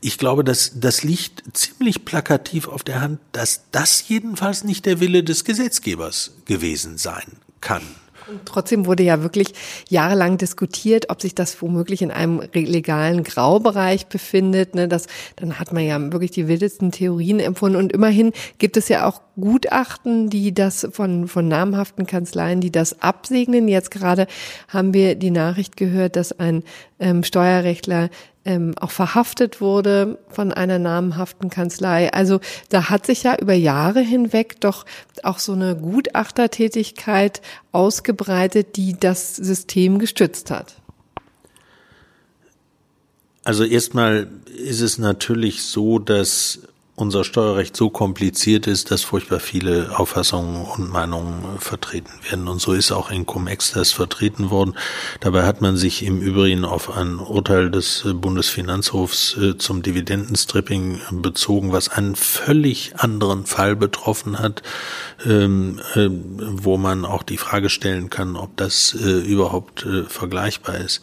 Ich 0.00 0.18
glaube, 0.18 0.44
das, 0.44 0.72
das 0.76 1.02
liegt 1.02 1.42
ziemlich 1.52 2.04
plakativ 2.04 2.68
auf 2.68 2.84
der 2.84 3.00
Hand, 3.00 3.20
dass 3.32 3.64
das 3.72 4.08
jedenfalls 4.08 4.64
nicht 4.64 4.86
der 4.86 5.00
Wille 5.00 5.24
des 5.24 5.44
Gesetzgebers 5.44 6.36
gewesen 6.44 6.96
sein 6.96 7.38
kann. 7.60 7.82
Und 8.26 8.40
trotzdem 8.46 8.86
wurde 8.86 9.02
ja 9.02 9.22
wirklich 9.22 9.54
jahrelang 9.88 10.38
diskutiert, 10.38 11.10
ob 11.10 11.20
sich 11.20 11.34
das 11.34 11.60
womöglich 11.60 12.02
in 12.02 12.10
einem 12.10 12.42
legalen 12.52 13.22
Graubereich 13.24 14.06
befindet. 14.06 14.74
Ne, 14.74 14.88
das, 14.88 15.06
dann 15.36 15.58
hat 15.58 15.72
man 15.72 15.84
ja 15.84 16.12
wirklich 16.12 16.30
die 16.30 16.48
wildesten 16.48 16.90
Theorien 16.90 17.40
empfunden. 17.40 17.76
Und 17.76 17.92
immerhin 17.92 18.32
gibt 18.58 18.76
es 18.76 18.88
ja 18.88 19.06
auch 19.06 19.20
Gutachten, 19.38 20.30
die 20.30 20.54
das 20.54 20.86
von, 20.92 21.28
von 21.28 21.48
namhaften 21.48 22.06
Kanzleien, 22.06 22.60
die 22.60 22.72
das 22.72 23.02
absegnen. 23.02 23.68
Jetzt 23.68 23.90
gerade 23.90 24.26
haben 24.68 24.94
wir 24.94 25.16
die 25.16 25.30
Nachricht 25.30 25.76
gehört, 25.76 26.16
dass 26.16 26.38
ein 26.38 26.62
ähm, 27.00 27.24
Steuerrechtler 27.24 28.10
ähm, 28.44 28.74
auch 28.78 28.90
verhaftet 28.90 29.60
wurde 29.60 30.18
von 30.28 30.52
einer 30.52 30.78
namhaften 30.78 31.50
Kanzlei. 31.50 32.12
Also 32.12 32.40
da 32.68 32.90
hat 32.90 33.06
sich 33.06 33.22
ja 33.22 33.36
über 33.38 33.54
Jahre 33.54 34.00
hinweg 34.00 34.60
doch 34.60 34.84
auch 35.22 35.38
so 35.38 35.52
eine 35.52 35.76
Gutachtertätigkeit 35.76 37.40
ausgebreitet, 37.72 38.76
die 38.76 38.98
das 38.98 39.36
System 39.36 39.98
gestützt 39.98 40.50
hat. 40.50 40.76
Also 43.44 43.64
erstmal 43.64 44.28
ist 44.56 44.80
es 44.80 44.98
natürlich 44.98 45.62
so, 45.62 45.98
dass 45.98 46.60
unser 46.96 47.24
Steuerrecht 47.24 47.76
so 47.76 47.90
kompliziert 47.90 48.68
ist, 48.68 48.90
dass 48.90 49.02
furchtbar 49.02 49.40
viele 49.40 49.98
Auffassungen 49.98 50.64
und 50.64 50.90
Meinungen 50.90 51.58
vertreten 51.58 52.12
werden. 52.28 52.46
Und 52.46 52.60
so 52.60 52.72
ist 52.72 52.92
auch 52.92 53.10
in 53.10 53.26
Cum-Ex 53.26 53.72
das 53.72 53.90
vertreten 53.90 54.50
worden. 54.50 54.76
Dabei 55.20 55.44
hat 55.44 55.60
man 55.60 55.76
sich 55.76 56.04
im 56.04 56.20
Übrigen 56.20 56.64
auf 56.64 56.96
ein 56.96 57.18
Urteil 57.18 57.70
des 57.70 58.04
Bundesfinanzhofs 58.14 59.36
äh, 59.36 59.58
zum 59.58 59.82
Dividendenstripping 59.82 61.00
bezogen, 61.10 61.72
was 61.72 61.88
einen 61.88 62.14
völlig 62.14 62.94
anderen 62.96 63.44
Fall 63.44 63.74
betroffen 63.74 64.38
hat, 64.38 64.62
ähm, 65.26 65.80
äh, 65.96 66.08
wo 66.08 66.76
man 66.76 67.04
auch 67.04 67.24
die 67.24 67.38
Frage 67.38 67.70
stellen 67.70 68.08
kann, 68.08 68.36
ob 68.36 68.56
das 68.56 68.94
äh, 68.94 69.18
überhaupt 69.20 69.86
vergleichbar 70.08 70.76
ist. 70.76 71.00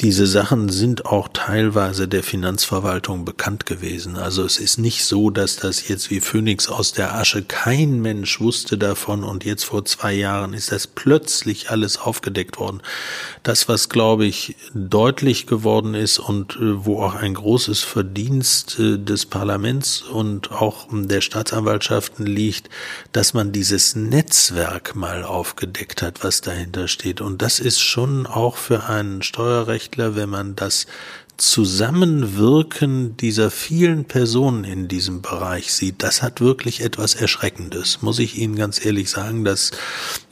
Diese 0.00 0.28
Sachen 0.28 0.68
sind 0.68 1.06
auch 1.06 1.28
teilweise 1.32 2.06
der 2.06 2.22
Finanzverwaltung 2.22 3.24
bekannt 3.24 3.66
gewesen. 3.66 4.16
Also 4.16 4.44
es 4.44 4.58
ist 4.58 4.78
nicht 4.78 5.04
so, 5.04 5.30
dass 5.30 5.56
das 5.56 5.88
jetzt 5.88 6.08
wie 6.10 6.20
Phönix 6.20 6.68
aus 6.68 6.92
der 6.92 7.16
Asche 7.16 7.42
kein 7.42 8.00
Mensch 8.00 8.40
wusste 8.40 8.78
davon 8.78 9.24
und 9.24 9.44
jetzt 9.44 9.64
vor 9.64 9.84
zwei 9.84 10.12
Jahren 10.12 10.54
ist 10.54 10.70
das 10.70 10.86
plötzlich 10.86 11.70
alles 11.70 11.98
aufgedeckt 11.98 12.60
worden. 12.60 12.80
Das, 13.42 13.68
was 13.68 13.88
glaube 13.88 14.24
ich 14.24 14.54
deutlich 14.72 15.48
geworden 15.48 15.94
ist 15.94 16.20
und 16.20 16.54
äh, 16.56 16.84
wo 16.84 17.02
auch 17.02 17.16
ein 17.16 17.34
großes 17.34 17.82
Verdienst 17.82 18.78
äh, 18.78 18.98
des 18.98 19.26
Parlaments 19.26 20.02
und 20.02 20.52
auch 20.52 20.86
der 20.92 21.22
Staatsanwaltschaften 21.22 22.24
liegt, 22.24 22.70
dass 23.10 23.34
man 23.34 23.50
dieses 23.50 23.96
Netzwerk 23.96 24.94
mal 24.94 25.24
aufgedeckt 25.24 26.02
hat, 26.02 26.22
was 26.22 26.40
dahinter 26.40 26.86
steht. 26.86 27.20
Und 27.20 27.42
das 27.42 27.58
ist 27.58 27.80
schon 27.80 28.26
auch 28.26 28.56
für 28.56 28.84
einen 28.84 29.22
Steuerrecht 29.22 29.87
Rechtler, 29.88 30.16
wenn 30.16 30.28
man 30.28 30.54
das 30.54 30.86
Zusammenwirken 31.38 33.16
dieser 33.16 33.50
vielen 33.50 34.04
Personen 34.04 34.64
in 34.64 34.86
diesem 34.86 35.22
Bereich 35.22 35.72
sieht, 35.72 36.02
das 36.02 36.20
hat 36.22 36.40
wirklich 36.40 36.82
etwas 36.82 37.14
Erschreckendes, 37.14 38.02
muss 38.02 38.18
ich 38.18 38.36
Ihnen 38.36 38.56
ganz 38.56 38.84
ehrlich 38.84 39.08
sagen, 39.08 39.44
dass 39.44 39.70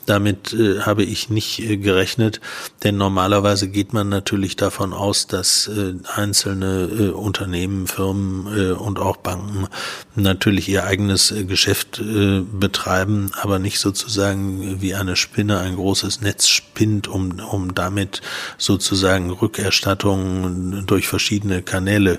damit 0.04 0.52
äh, 0.52 0.80
habe 0.80 1.04
ich 1.04 1.30
nicht 1.30 1.60
äh, 1.60 1.76
gerechnet, 1.78 2.40
denn 2.84 2.96
normalerweise 2.96 3.68
geht 3.68 3.92
man 3.92 4.08
natürlich 4.08 4.56
davon 4.56 4.92
aus, 4.92 5.26
dass 5.26 5.68
äh, 5.68 5.94
einzelne 6.14 6.88
äh, 6.92 7.08
Unternehmen, 7.10 7.86
Firmen 7.86 8.46
äh, 8.56 8.72
und 8.72 8.98
auch 8.98 9.16
Banken 9.16 9.68
natürlich 10.16 10.68
ihr 10.68 10.84
eigenes 10.84 11.30
äh, 11.30 11.44
Geschäft 11.44 11.98
äh, 11.98 12.40
betreiben, 12.40 13.30
aber 13.40 13.58
nicht 13.58 13.78
sozusagen 13.78 14.80
wie 14.80 14.94
eine 14.94 15.16
Spinne 15.16 15.60
ein 15.60 15.76
großes 15.76 16.20
Netz 16.20 16.48
spinnt, 16.48 17.08
um, 17.08 17.38
um 17.40 17.74
damit 17.74 18.22
sozusagen 18.58 19.30
Rückerstattungen 19.30 20.86
durch 20.86 21.08
verschiedene 21.08 21.62
Kanäle 21.62 22.18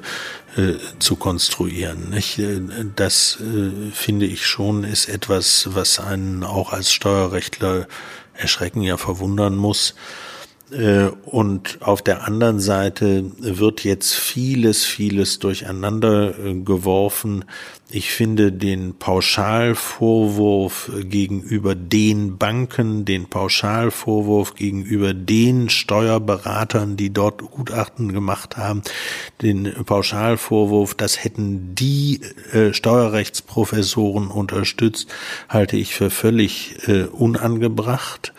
äh, 0.56 0.74
zu 1.00 1.16
konstruieren. 1.16 2.10
Nicht? 2.10 2.40
Äh, 2.40 2.62
das 2.96 3.40
äh, 3.42 3.92
finde 3.92 4.26
ich 4.26 4.46
schon 4.46 4.84
ist 4.84 5.10
etwas, 5.10 5.70
was 5.74 6.00
einen 6.00 6.44
auch 6.44 6.74
als 6.74 6.92
Steuerrechtler 6.92 7.88
erschrecken, 8.34 8.82
ja 8.82 8.98
verwundern 8.98 9.56
muss. 9.56 9.96
Äh, 10.72 11.08
und 11.26 11.78
auf 11.82 12.02
der 12.02 12.28
anderen 12.28 12.60
Seite 12.60 13.32
wird 13.38 13.84
jetzt 13.84 14.14
vieles, 14.14 14.84
vieles 14.84 15.40
durcheinander 15.40 16.38
äh, 16.38 16.56
geworfen. 16.56 17.46
Ich 17.90 18.12
finde 18.12 18.52
den 18.52 18.96
Pauschalvorwurf 18.96 20.92
gegenüber 21.04 21.74
den 21.74 22.38
Banken, 22.38 23.06
den 23.06 23.30
Pauschalvorwurf 23.30 24.56
gegenüber 24.56 25.14
den 25.14 25.70
Steuerberatern, 25.70 26.98
die 26.98 27.14
dort 27.14 27.50
Gutachten 27.50 28.12
gemacht 28.12 28.58
haben, 28.58 28.82
den 29.42 29.72
Pauschalvorwurf, 29.86 30.96
das 30.96 31.24
hätten 31.24 31.76
die 31.76 32.20
äh, 32.52 32.74
Steuerrechtsprofessoren 32.74 34.28
unterstützt, 34.28 35.08
halte 35.48 35.78
ich 35.78 35.96
für 35.96 36.10
völlig 36.10 36.76
unangebracht. 37.14 38.34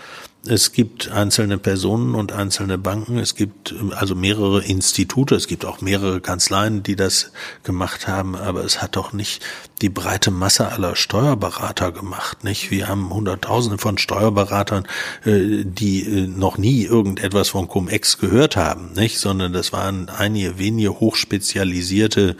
Es 0.46 0.72
gibt 0.72 1.10
einzelne 1.10 1.58
Personen 1.58 2.14
und 2.14 2.32
einzelne 2.32 2.78
Banken. 2.78 3.18
Es 3.18 3.34
gibt 3.34 3.74
also 3.96 4.14
mehrere 4.14 4.62
Institute. 4.62 5.34
Es 5.34 5.48
gibt 5.48 5.64
auch 5.64 5.80
mehrere 5.80 6.20
Kanzleien, 6.20 6.82
die 6.82 6.94
das 6.94 7.32
gemacht 7.64 8.06
haben. 8.06 8.36
Aber 8.36 8.64
es 8.64 8.80
hat 8.80 8.96
doch 8.96 9.12
nicht 9.12 9.42
die 9.82 9.88
breite 9.88 10.30
Masse 10.30 10.70
aller 10.72 10.96
Steuerberater 10.96 11.92
gemacht, 11.92 12.44
nicht? 12.44 12.70
Wir 12.70 12.88
haben 12.88 13.12
Hunderttausende 13.12 13.78
von 13.78 13.98
Steuerberatern, 13.98 14.86
äh, 15.24 15.64
die 15.64 16.02
äh, 16.02 16.26
noch 16.26 16.58
nie 16.58 16.84
irgendetwas 16.84 17.50
von 17.50 17.68
Cum-Ex 17.68 18.18
gehört 18.18 18.56
haben, 18.56 18.92
nicht? 18.92 19.18
Sondern 19.18 19.52
das 19.52 19.72
waren 19.72 20.08
einige 20.08 20.58
wenige 20.58 20.98
hochspezialisierte 20.98 22.36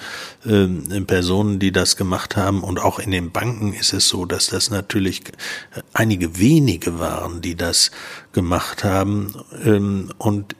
ähm, 0.47 1.07
Personen, 1.07 1.59
die 1.59 1.73
das 1.73 1.97
gemacht 1.97 2.37
haben. 2.37 2.63
Und 2.63 2.81
auch 2.81 2.99
in 2.99 3.11
den 3.11 3.31
Banken 3.31 3.73
ist 3.73 3.93
es 3.93 4.09
so, 4.09 4.25
dass 4.25 4.47
das 4.49 4.71
natürlich 4.71 5.23
einige 5.93 6.39
wenige 6.39 6.99
waren, 6.99 7.41
die 7.41 7.55
das 7.55 7.88
gemacht 8.33 8.85
haben. 8.85 9.35
Ähm, 9.65 10.11
und 10.19 10.55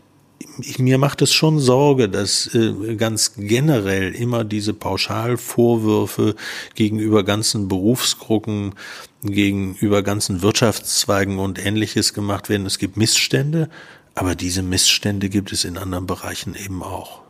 mir 0.79 0.99
macht 0.99 1.23
es 1.23 1.33
schon 1.33 1.59
Sorge, 1.59 2.09
dass 2.09 2.53
äh, 2.55 2.97
ganz 2.97 3.35
generell 3.37 4.15
immer 4.15 4.45
diese 4.45 4.75
Pauschalvorwürfe 4.75 6.35
gegenüber 6.75 7.25
ganzen 7.25 7.69
Berufsgruppen, 7.69 8.75
gegenüber 9.23 10.03
ganzen 10.03 10.43
Wirtschaftszweigen 10.43 11.39
und 11.39 11.65
ähnliches 11.65 12.15
gemacht 12.15 12.49
werden. 12.49 12.67
Es 12.67 12.79
gibt 12.79 12.97
Missstände, 12.97 13.69
aber 14.15 14.35
diese 14.35 14.63
Missstände 14.63 15.29
gibt 15.29 15.53
es 15.53 15.65
in 15.65 15.79
anderen 15.79 16.07
Bereichen 16.07 16.55
eben 16.55 16.83
auch. 16.83 17.23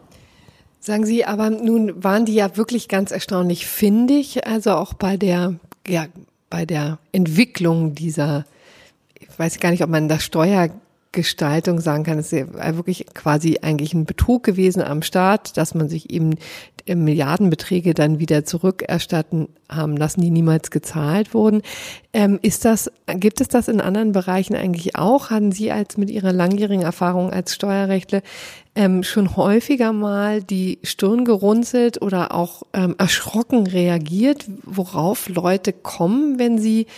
Sagen 0.81 1.05
Sie, 1.05 1.25
aber 1.25 1.51
nun 1.51 2.03
waren 2.03 2.25
die 2.25 2.35
ja 2.35 2.57
wirklich 2.57 2.89
ganz 2.89 3.11
erstaunlich 3.11 3.67
findig, 3.67 4.47
also 4.47 4.73
auch 4.73 4.95
bei 4.95 5.17
der, 5.17 5.57
ja, 5.87 6.07
bei 6.49 6.65
der 6.65 6.99
Entwicklung 7.13 7.95
dieser 7.95 8.47
ich 9.39 9.45
weiß 9.45 9.61
gar 9.61 9.71
nicht, 9.71 9.85
ob 9.85 9.91
man 9.91 10.09
das 10.09 10.25
Steuergestaltung 10.25 11.79
sagen 11.79 12.03
kann. 12.03 12.19
Es 12.19 12.33
ist 12.33 12.49
ja 12.57 12.77
wirklich 12.77 13.07
quasi 13.15 13.61
eigentlich 13.63 13.95
ein 13.95 14.05
Betrug 14.05 14.43
gewesen 14.43 14.83
am 14.83 15.03
Staat, 15.03 15.57
dass 15.57 15.77
man 15.77 15.89
sich 15.89 16.11
eben 16.11 16.35
Milliardenbeträge 16.93 17.95
dann 17.95 18.19
wieder 18.19 18.45
zurückerstatten 18.45 19.47
haben 19.69 19.97
lassen, 19.97 20.23
die 20.23 20.31
niemals 20.31 20.73
gezahlt 20.73 21.35
wurden. 21.35 21.63
Ähm, 22.13 22.41
ist 22.43 22.65
das, 22.65 22.91
gibt 23.07 23.41
es 23.41 23.47
das 23.47 23.69
in 23.69 23.81
anderen 23.81 24.11
Bereichen 24.11 24.57
eigentlich 24.57 24.97
auch? 24.97 25.31
Hatten 25.31 25.53
Sie 25.53 25.71
als 25.71 25.99
mit 25.99 26.11
Ihrer 26.11 26.33
langjährigen 26.33 26.83
Erfahrung 26.83 27.31
als 27.31 27.55
Steuerrechtler 27.55 28.23
ähm, 28.75 29.05
schon 29.05 29.37
häufiger 29.37 29.93
mal 29.93 30.43
die 30.43 30.81
Stirn 30.83 31.25
gerunzelt 31.25 32.03
oder 32.03 32.35
auch 32.35 32.65
ähm, 32.73 32.97
erschrocken 32.99 33.69
reagiert, 33.69 34.47
worauf 34.65 35.29
Leute 35.29 35.73
kommen, 35.73 36.41
wenn 36.41 36.59
sie 36.59 36.89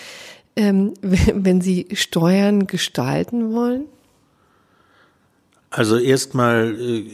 ähm, 0.57 0.95
wenn 1.03 1.61
Sie 1.61 1.89
Steuern 1.93 2.67
gestalten 2.67 3.53
wollen? 3.53 3.87
Also 5.71 5.99
erstmal 5.99 6.75
äh, 6.81 7.05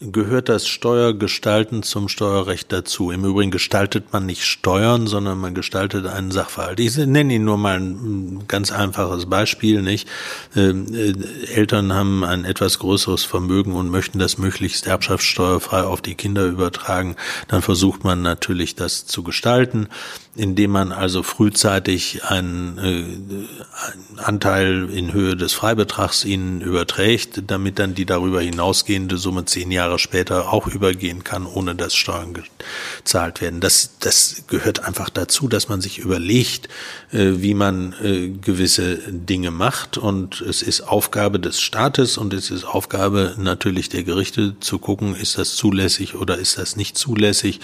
gehört 0.00 0.48
das 0.48 0.66
Steuergestalten 0.66 1.82
zum 1.82 2.08
Steuerrecht 2.08 2.72
dazu. 2.72 3.10
Im 3.10 3.24
Übrigen 3.24 3.50
gestaltet 3.50 4.12
man 4.12 4.26
nicht 4.26 4.44
Steuern, 4.44 5.06
sondern 5.06 5.38
man 5.38 5.54
gestaltet 5.54 6.06
einen 6.06 6.32
Sachverhalt. 6.32 6.80
Ich 6.80 6.96
nenne 6.96 7.34
Ihnen 7.34 7.44
nur 7.44 7.58
mal 7.58 7.78
ein 7.78 8.44
ganz 8.48 8.72
einfaches 8.72 9.26
Beispiel, 9.26 9.82
nicht? 9.82 10.08
Ähm, 10.56 10.86
äh, 10.92 11.14
Eltern 11.54 11.92
haben 11.92 12.24
ein 12.24 12.44
etwas 12.44 12.80
größeres 12.80 13.22
Vermögen 13.24 13.72
und 13.72 13.88
möchten 13.88 14.18
das 14.18 14.36
möglichst 14.36 14.86
erbschaftssteuerfrei 14.86 15.82
auf 15.82 16.02
die 16.02 16.16
Kinder 16.16 16.44
übertragen. 16.44 17.14
Dann 17.48 17.62
versucht 17.62 18.02
man 18.02 18.20
natürlich, 18.20 18.74
das 18.74 19.06
zu 19.06 19.22
gestalten, 19.22 19.88
indem 20.34 20.72
man 20.72 20.90
also 20.90 21.22
frühzeitig 21.22 22.24
einen, 22.24 22.78
äh, 22.78 22.82
einen 22.82 24.18
Anteil 24.18 24.90
in 24.90 25.12
Höhe 25.12 25.36
des 25.36 25.52
Freibetrags 25.52 26.24
ihnen 26.24 26.60
überträgt, 26.60 27.42
damit 27.46 27.78
dann 27.78 27.94
die 27.94 28.06
darüber 28.06 28.40
hinausgehende 28.40 29.16
Summe 29.18 29.44
zehn 29.44 29.70
Jahre 29.70 29.83
Jahre 29.84 29.98
später 29.98 30.52
auch 30.52 30.66
übergehen 30.66 31.24
kann, 31.24 31.46
ohne 31.46 31.74
dass 31.74 31.94
Steuern 31.94 32.34
gezahlt 32.34 33.40
werden. 33.40 33.60
Das, 33.60 33.98
das 34.00 34.44
gehört 34.48 34.80
einfach 34.80 35.10
dazu, 35.10 35.46
dass 35.46 35.68
man 35.68 35.80
sich 35.80 35.98
überlegt, 35.98 36.68
äh, 37.12 37.32
wie 37.36 37.54
man 37.54 37.94
äh, 38.02 38.28
gewisse 38.30 38.98
Dinge 39.08 39.50
macht. 39.50 39.98
Und 39.98 40.40
es 40.40 40.62
ist 40.62 40.80
Aufgabe 40.80 41.38
des 41.38 41.60
Staates 41.60 42.16
und 42.16 42.32
es 42.32 42.50
ist 42.50 42.64
Aufgabe 42.64 43.34
natürlich 43.38 43.88
der 43.88 44.04
Gerichte 44.04 44.56
zu 44.60 44.78
gucken, 44.78 45.14
ist 45.14 45.38
das 45.38 45.54
zulässig 45.54 46.14
oder 46.14 46.38
ist 46.38 46.58
das 46.58 46.76
nicht 46.76 46.96
zulässig. 46.96 47.60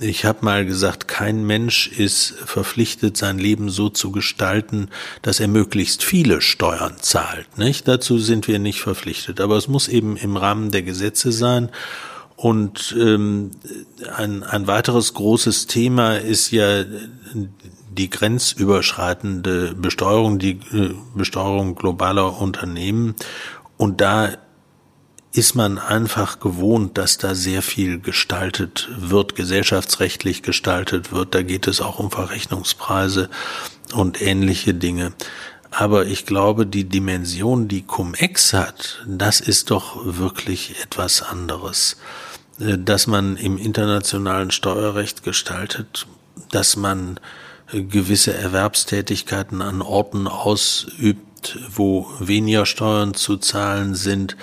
Ich 0.00 0.24
habe 0.24 0.38
mal 0.42 0.64
gesagt, 0.64 1.06
kein 1.06 1.44
Mensch 1.44 1.88
ist 1.88 2.34
verpflichtet, 2.46 3.16
sein 3.16 3.38
Leben 3.38 3.68
so 3.68 3.90
zu 3.90 4.10
gestalten, 4.10 4.88
dass 5.20 5.38
er 5.38 5.48
möglichst 5.48 6.02
viele 6.02 6.40
Steuern 6.40 6.96
zahlt. 6.98 7.58
Nicht? 7.58 7.86
Dazu 7.88 8.18
sind 8.18 8.48
wir 8.48 8.58
nicht 8.58 8.80
verpflichtet. 8.80 9.40
Aber 9.40 9.56
es 9.56 9.68
muss 9.68 9.88
eben 9.88 10.16
im 10.16 10.36
Rahmen 10.36 10.70
der 10.70 10.82
Gesetze 10.82 11.30
sein. 11.30 11.68
Und 12.36 12.96
ähm, 12.98 13.50
ein, 14.16 14.42
ein 14.42 14.66
weiteres 14.66 15.12
großes 15.12 15.66
Thema 15.66 16.16
ist 16.16 16.50
ja 16.50 16.84
die 17.90 18.08
grenzüberschreitende 18.08 19.74
Besteuerung, 19.74 20.38
die 20.38 20.58
äh, 20.72 20.94
Besteuerung 21.14 21.74
globaler 21.74 22.40
Unternehmen. 22.40 23.14
Und 23.76 24.00
da 24.00 24.30
ist 25.32 25.54
man 25.54 25.78
einfach 25.78 26.40
gewohnt, 26.40 26.98
dass 26.98 27.16
da 27.16 27.34
sehr 27.34 27.62
viel 27.62 27.98
gestaltet 27.98 28.88
wird, 28.96 29.34
gesellschaftsrechtlich 29.34 30.42
gestaltet 30.42 31.10
wird. 31.10 31.34
Da 31.34 31.42
geht 31.42 31.66
es 31.66 31.80
auch 31.80 31.98
um 31.98 32.10
Verrechnungspreise 32.10 33.30
und 33.94 34.20
ähnliche 34.20 34.74
Dinge. 34.74 35.12
Aber 35.70 36.04
ich 36.04 36.26
glaube, 36.26 36.66
die 36.66 36.84
Dimension, 36.84 37.66
die 37.66 37.82
Cum-Ex 37.82 38.52
hat, 38.52 39.02
das 39.06 39.40
ist 39.40 39.70
doch 39.70 40.04
wirklich 40.04 40.82
etwas 40.82 41.22
anderes. 41.22 41.96
Äh, 42.60 42.78
dass 42.78 43.06
man 43.06 43.36
im 43.36 43.56
internationalen 43.56 44.50
Steuerrecht 44.50 45.22
gestaltet, 45.22 46.06
dass 46.50 46.76
man 46.76 47.18
äh, 47.72 47.82
gewisse 47.82 48.34
Erwerbstätigkeiten 48.34 49.62
an 49.62 49.80
Orten 49.80 50.28
ausübt, 50.28 51.58
wo 51.74 52.08
weniger 52.20 52.66
Steuern 52.66 53.14
zu 53.14 53.36
zahlen 53.38 53.94
sind, 53.94 54.36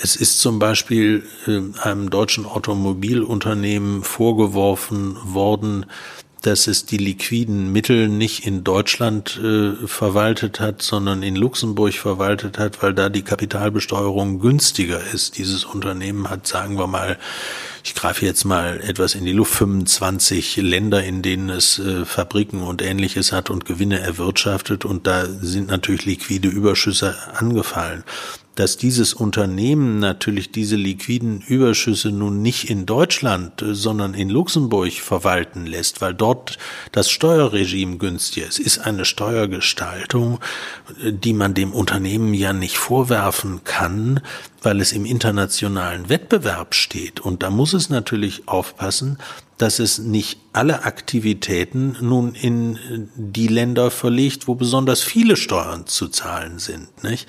es 0.00 0.16
ist 0.16 0.40
zum 0.40 0.58
Beispiel 0.58 1.24
äh, 1.46 1.60
einem 1.80 2.10
deutschen 2.10 2.46
Automobilunternehmen 2.46 4.02
vorgeworfen 4.02 5.16
worden, 5.24 5.86
dass 6.42 6.66
es 6.66 6.86
die 6.86 6.96
liquiden 6.96 7.70
Mittel 7.70 8.08
nicht 8.08 8.46
in 8.46 8.64
Deutschland 8.64 9.38
äh, 9.38 9.86
verwaltet 9.86 10.58
hat, 10.58 10.82
sondern 10.82 11.22
in 11.22 11.36
Luxemburg 11.36 11.94
verwaltet 11.94 12.58
hat, 12.58 12.82
weil 12.82 12.94
da 12.94 13.08
die 13.08 13.22
Kapitalbesteuerung 13.22 14.40
günstiger 14.40 15.00
ist. 15.14 15.38
Dieses 15.38 15.64
Unternehmen 15.64 16.28
hat, 16.28 16.48
sagen 16.48 16.78
wir 16.78 16.88
mal, 16.88 17.16
ich 17.84 17.94
greife 17.94 18.26
jetzt 18.26 18.44
mal 18.44 18.80
etwas 18.80 19.14
in 19.14 19.24
die 19.24 19.32
Luft, 19.32 19.54
25 19.54 20.56
Länder, 20.56 21.04
in 21.04 21.22
denen 21.22 21.48
es 21.48 21.78
äh, 21.78 22.04
Fabriken 22.04 22.62
und 22.62 22.82
ähnliches 22.82 23.30
hat 23.30 23.48
und 23.48 23.64
Gewinne 23.64 24.00
erwirtschaftet 24.00 24.84
und 24.84 25.06
da 25.06 25.26
sind 25.26 25.68
natürlich 25.68 26.06
liquide 26.06 26.48
Überschüsse 26.48 27.14
angefallen 27.34 28.02
dass 28.54 28.76
dieses 28.76 29.14
Unternehmen 29.14 29.98
natürlich 29.98 30.52
diese 30.52 30.76
liquiden 30.76 31.40
Überschüsse 31.40 32.10
nun 32.10 32.42
nicht 32.42 32.68
in 32.68 32.86
Deutschland, 32.86 33.62
äh, 33.62 33.74
sondern 33.74 34.14
in 34.14 34.28
Luxemburg 34.28 34.92
verwalten 34.92 35.66
lässt, 35.66 36.00
weil 36.00 36.14
dort 36.14 36.58
das 36.92 37.10
Steuerregime 37.10 37.96
günstiger 37.96 38.46
ist, 38.46 38.58
ist 38.58 38.78
eine 38.78 39.04
Steuergestaltung, 39.04 40.38
äh, 41.02 41.12
die 41.12 41.32
man 41.32 41.54
dem 41.54 41.72
Unternehmen 41.72 42.34
ja 42.34 42.52
nicht 42.52 42.76
vorwerfen 42.76 43.64
kann, 43.64 44.20
weil 44.62 44.80
es 44.80 44.92
im 44.92 45.06
internationalen 45.06 46.08
Wettbewerb 46.08 46.74
steht. 46.74 47.20
Und 47.20 47.42
da 47.42 47.50
muss 47.50 47.72
es 47.72 47.88
natürlich 47.88 48.48
aufpassen, 48.48 49.18
dass 49.58 49.78
es 49.78 49.98
nicht 49.98 50.40
alle 50.52 50.84
Aktivitäten 50.84 51.96
nun 52.00 52.34
in 52.34 53.08
die 53.14 53.46
Länder 53.46 53.90
verlegt, 53.92 54.48
wo 54.48 54.56
besonders 54.56 55.02
viele 55.02 55.36
Steuern 55.36 55.86
zu 55.86 56.08
zahlen 56.08 56.58
sind. 56.58 57.04
Nicht? 57.04 57.28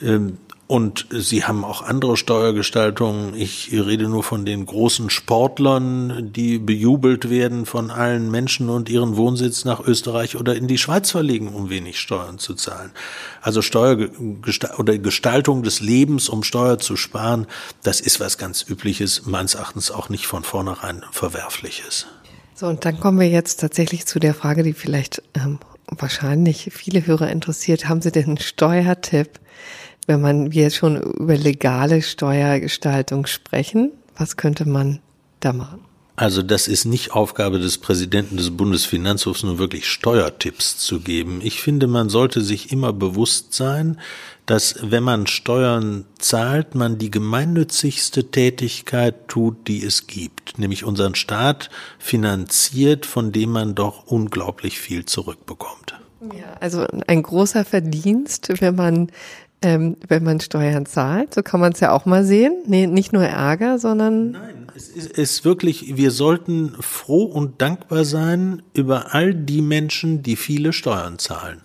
Ähm, 0.00 0.38
und 0.66 1.06
sie 1.10 1.44
haben 1.44 1.62
auch 1.62 1.82
andere 1.82 2.16
Steuergestaltungen. 2.16 3.34
Ich 3.34 3.70
rede 3.72 4.08
nur 4.08 4.22
von 4.22 4.46
den 4.46 4.64
großen 4.64 5.10
Sportlern, 5.10 6.32
die 6.32 6.58
bejubelt 6.58 7.28
werden 7.28 7.66
von 7.66 7.90
allen 7.90 8.30
Menschen 8.30 8.70
und 8.70 8.88
ihren 8.88 9.16
Wohnsitz 9.16 9.66
nach 9.66 9.80
Österreich 9.80 10.36
oder 10.36 10.56
in 10.56 10.66
die 10.66 10.78
Schweiz 10.78 11.10
verlegen, 11.10 11.48
um 11.48 11.68
wenig 11.68 12.00
Steuern 12.00 12.38
zu 12.38 12.54
zahlen. 12.54 12.92
Also 13.42 13.60
Steuer 13.60 14.08
oder 14.78 14.98
Gestaltung 14.98 15.62
des 15.62 15.80
Lebens, 15.80 16.30
um 16.30 16.42
Steuer 16.42 16.78
zu 16.78 16.96
sparen, 16.96 17.46
das 17.82 18.00
ist 18.00 18.18
was 18.18 18.38
ganz 18.38 18.64
übliches, 18.66 19.26
meines 19.26 19.56
Erachtens 19.56 19.90
auch 19.90 20.08
nicht 20.08 20.26
von 20.26 20.44
vornherein 20.44 21.02
verwerfliches. 21.12 22.06
So, 22.54 22.68
und 22.68 22.86
dann 22.86 23.00
kommen 23.00 23.20
wir 23.20 23.28
jetzt 23.28 23.60
tatsächlich 23.60 24.06
zu 24.06 24.18
der 24.18 24.32
Frage, 24.32 24.62
die 24.62 24.72
vielleicht 24.72 25.22
ähm, 25.34 25.58
wahrscheinlich 25.88 26.70
viele 26.72 27.06
Hörer 27.06 27.30
interessiert. 27.30 27.88
Haben 27.88 28.00
Sie 28.00 28.12
denn 28.12 28.24
einen 28.24 28.38
Steuertipp? 28.38 29.40
Wenn 30.06 30.20
man 30.20 30.52
wir 30.52 30.62
jetzt 30.64 30.76
schon 30.76 31.00
über 31.00 31.36
legale 31.36 32.02
Steuergestaltung 32.02 33.26
sprechen, 33.26 33.92
was 34.16 34.36
könnte 34.36 34.68
man 34.68 35.00
da 35.40 35.52
machen? 35.52 35.80
Also 36.16 36.42
das 36.42 36.68
ist 36.68 36.84
nicht 36.84 37.10
Aufgabe 37.10 37.58
des 37.58 37.78
Präsidenten 37.78 38.36
des 38.36 38.56
Bundesfinanzhofs, 38.56 39.42
nur 39.42 39.58
wirklich 39.58 39.88
Steuertipps 39.88 40.78
zu 40.78 41.00
geben. 41.00 41.40
Ich 41.42 41.60
finde, 41.60 41.88
man 41.88 42.08
sollte 42.08 42.40
sich 42.40 42.70
immer 42.70 42.92
bewusst 42.92 43.52
sein, 43.52 43.98
dass 44.46 44.76
wenn 44.80 45.02
man 45.02 45.26
Steuern 45.26 46.04
zahlt, 46.18 46.76
man 46.76 46.98
die 46.98 47.10
gemeinnützigste 47.10 48.30
Tätigkeit 48.30 49.26
tut, 49.26 49.66
die 49.66 49.82
es 49.82 50.06
gibt, 50.06 50.56
nämlich 50.56 50.84
unseren 50.84 51.16
Staat 51.16 51.68
finanziert, 51.98 53.06
von 53.06 53.32
dem 53.32 53.50
man 53.50 53.74
doch 53.74 54.06
unglaublich 54.06 54.78
viel 54.78 55.04
zurückbekommt. 55.06 55.98
Ja, 56.32 56.56
also 56.60 56.86
ein 57.06 57.22
großer 57.22 57.64
Verdienst, 57.64 58.60
wenn 58.60 58.76
man 58.76 59.10
ähm, 59.64 59.96
wenn 60.06 60.22
man 60.22 60.40
Steuern 60.40 60.84
zahlt. 60.84 61.34
So 61.34 61.42
kann 61.42 61.58
man 61.58 61.72
es 61.72 61.80
ja 61.80 61.92
auch 61.92 62.04
mal 62.04 62.24
sehen. 62.24 62.62
Nee, 62.66 62.86
nicht 62.86 63.12
nur 63.12 63.24
Ärger, 63.24 63.78
sondern. 63.78 64.32
Nein, 64.32 64.66
es 64.76 64.88
ist, 64.88 65.18
ist 65.18 65.44
wirklich, 65.44 65.96
wir 65.96 66.10
sollten 66.10 66.76
froh 66.80 67.24
und 67.24 67.62
dankbar 67.62 68.04
sein 68.04 68.62
über 68.74 69.14
all 69.14 69.34
die 69.34 69.62
Menschen, 69.62 70.22
die 70.22 70.36
viele 70.36 70.72
Steuern 70.72 71.18
zahlen. 71.18 71.62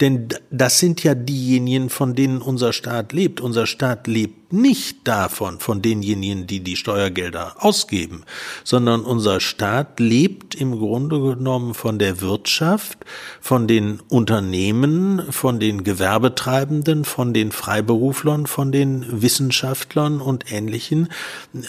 Denn 0.00 0.28
das 0.50 0.78
sind 0.78 1.02
ja 1.04 1.14
diejenigen, 1.14 1.88
von 1.88 2.14
denen 2.14 2.38
unser 2.38 2.72
Staat 2.72 3.12
lebt. 3.12 3.40
Unser 3.40 3.66
Staat 3.66 4.06
lebt 4.06 4.44
nicht 4.54 5.06
davon, 5.06 5.58
von 5.58 5.82
denjenigen, 5.82 6.46
die 6.46 6.60
die 6.60 6.76
Steuergelder 6.76 7.56
ausgeben, 7.58 8.24
sondern 8.62 9.02
unser 9.02 9.40
Staat 9.40 9.98
lebt 10.00 10.54
im 10.54 10.78
Grunde 10.78 11.20
genommen 11.20 11.74
von 11.74 11.98
der 11.98 12.20
Wirtschaft, 12.20 12.98
von 13.40 13.66
den 13.66 14.00
Unternehmen, 14.08 15.22
von 15.30 15.58
den 15.58 15.82
Gewerbetreibenden, 15.82 17.04
von 17.04 17.34
den 17.34 17.50
Freiberuflern, 17.50 18.46
von 18.46 18.70
den 18.70 19.22
Wissenschaftlern 19.22 20.20
und 20.20 20.52
Ähnlichen, 20.52 21.08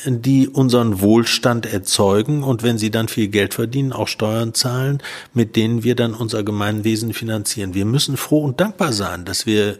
die 0.05 0.47
unseren 0.47 1.01
Wohlstand 1.01 1.65
erzeugen 1.65 2.43
und 2.43 2.61
wenn 2.61 2.77
sie 2.77 2.91
dann 2.91 3.07
viel 3.07 3.29
Geld 3.29 3.55
verdienen, 3.55 3.93
auch 3.93 4.07
Steuern 4.07 4.53
zahlen, 4.53 5.01
mit 5.33 5.55
denen 5.55 5.83
wir 5.83 5.95
dann 5.95 6.13
unser 6.13 6.43
Gemeinwesen 6.43 7.13
finanzieren. 7.13 7.73
Wir 7.73 7.85
müssen 8.15 8.17
froh 8.17 8.43
und 8.43 8.59
dankbar 8.59 8.93
sein, 8.93 9.25
dass 9.25 9.45
wir 9.45 9.79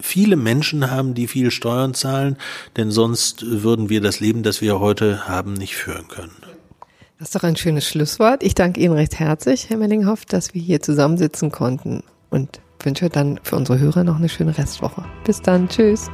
viele 0.00 0.36
Menschen 0.36 0.90
haben, 0.90 1.14
die 1.14 1.26
viel 1.26 1.50
Steuern 1.50 1.94
zahlen, 1.94 2.36
denn 2.76 2.90
sonst 2.90 3.44
würden 3.46 3.88
wir 3.88 4.00
das 4.00 4.20
Leben, 4.20 4.42
das 4.42 4.60
wir 4.60 4.80
heute 4.80 5.28
haben, 5.28 5.54
nicht 5.54 5.76
führen 5.76 6.08
können. 6.08 6.36
Das 7.18 7.28
ist 7.28 7.34
doch 7.34 7.44
ein 7.44 7.56
schönes 7.56 7.88
Schlusswort. 7.88 8.42
Ich 8.42 8.54
danke 8.54 8.80
Ihnen 8.80 8.92
recht 8.92 9.18
herzlich, 9.18 9.70
Herr 9.70 9.78
Mellinghoff, 9.78 10.26
dass 10.26 10.52
wir 10.52 10.60
hier 10.60 10.82
zusammensitzen 10.82 11.50
konnten 11.50 12.02
und 12.30 12.60
wünsche 12.82 13.08
dann 13.08 13.40
für 13.42 13.56
unsere 13.56 13.78
Hörer 13.78 14.04
noch 14.04 14.16
eine 14.16 14.28
schöne 14.28 14.56
Restwoche. 14.56 15.04
Bis 15.24 15.40
dann. 15.40 15.68
Tschüss. 15.68 16.10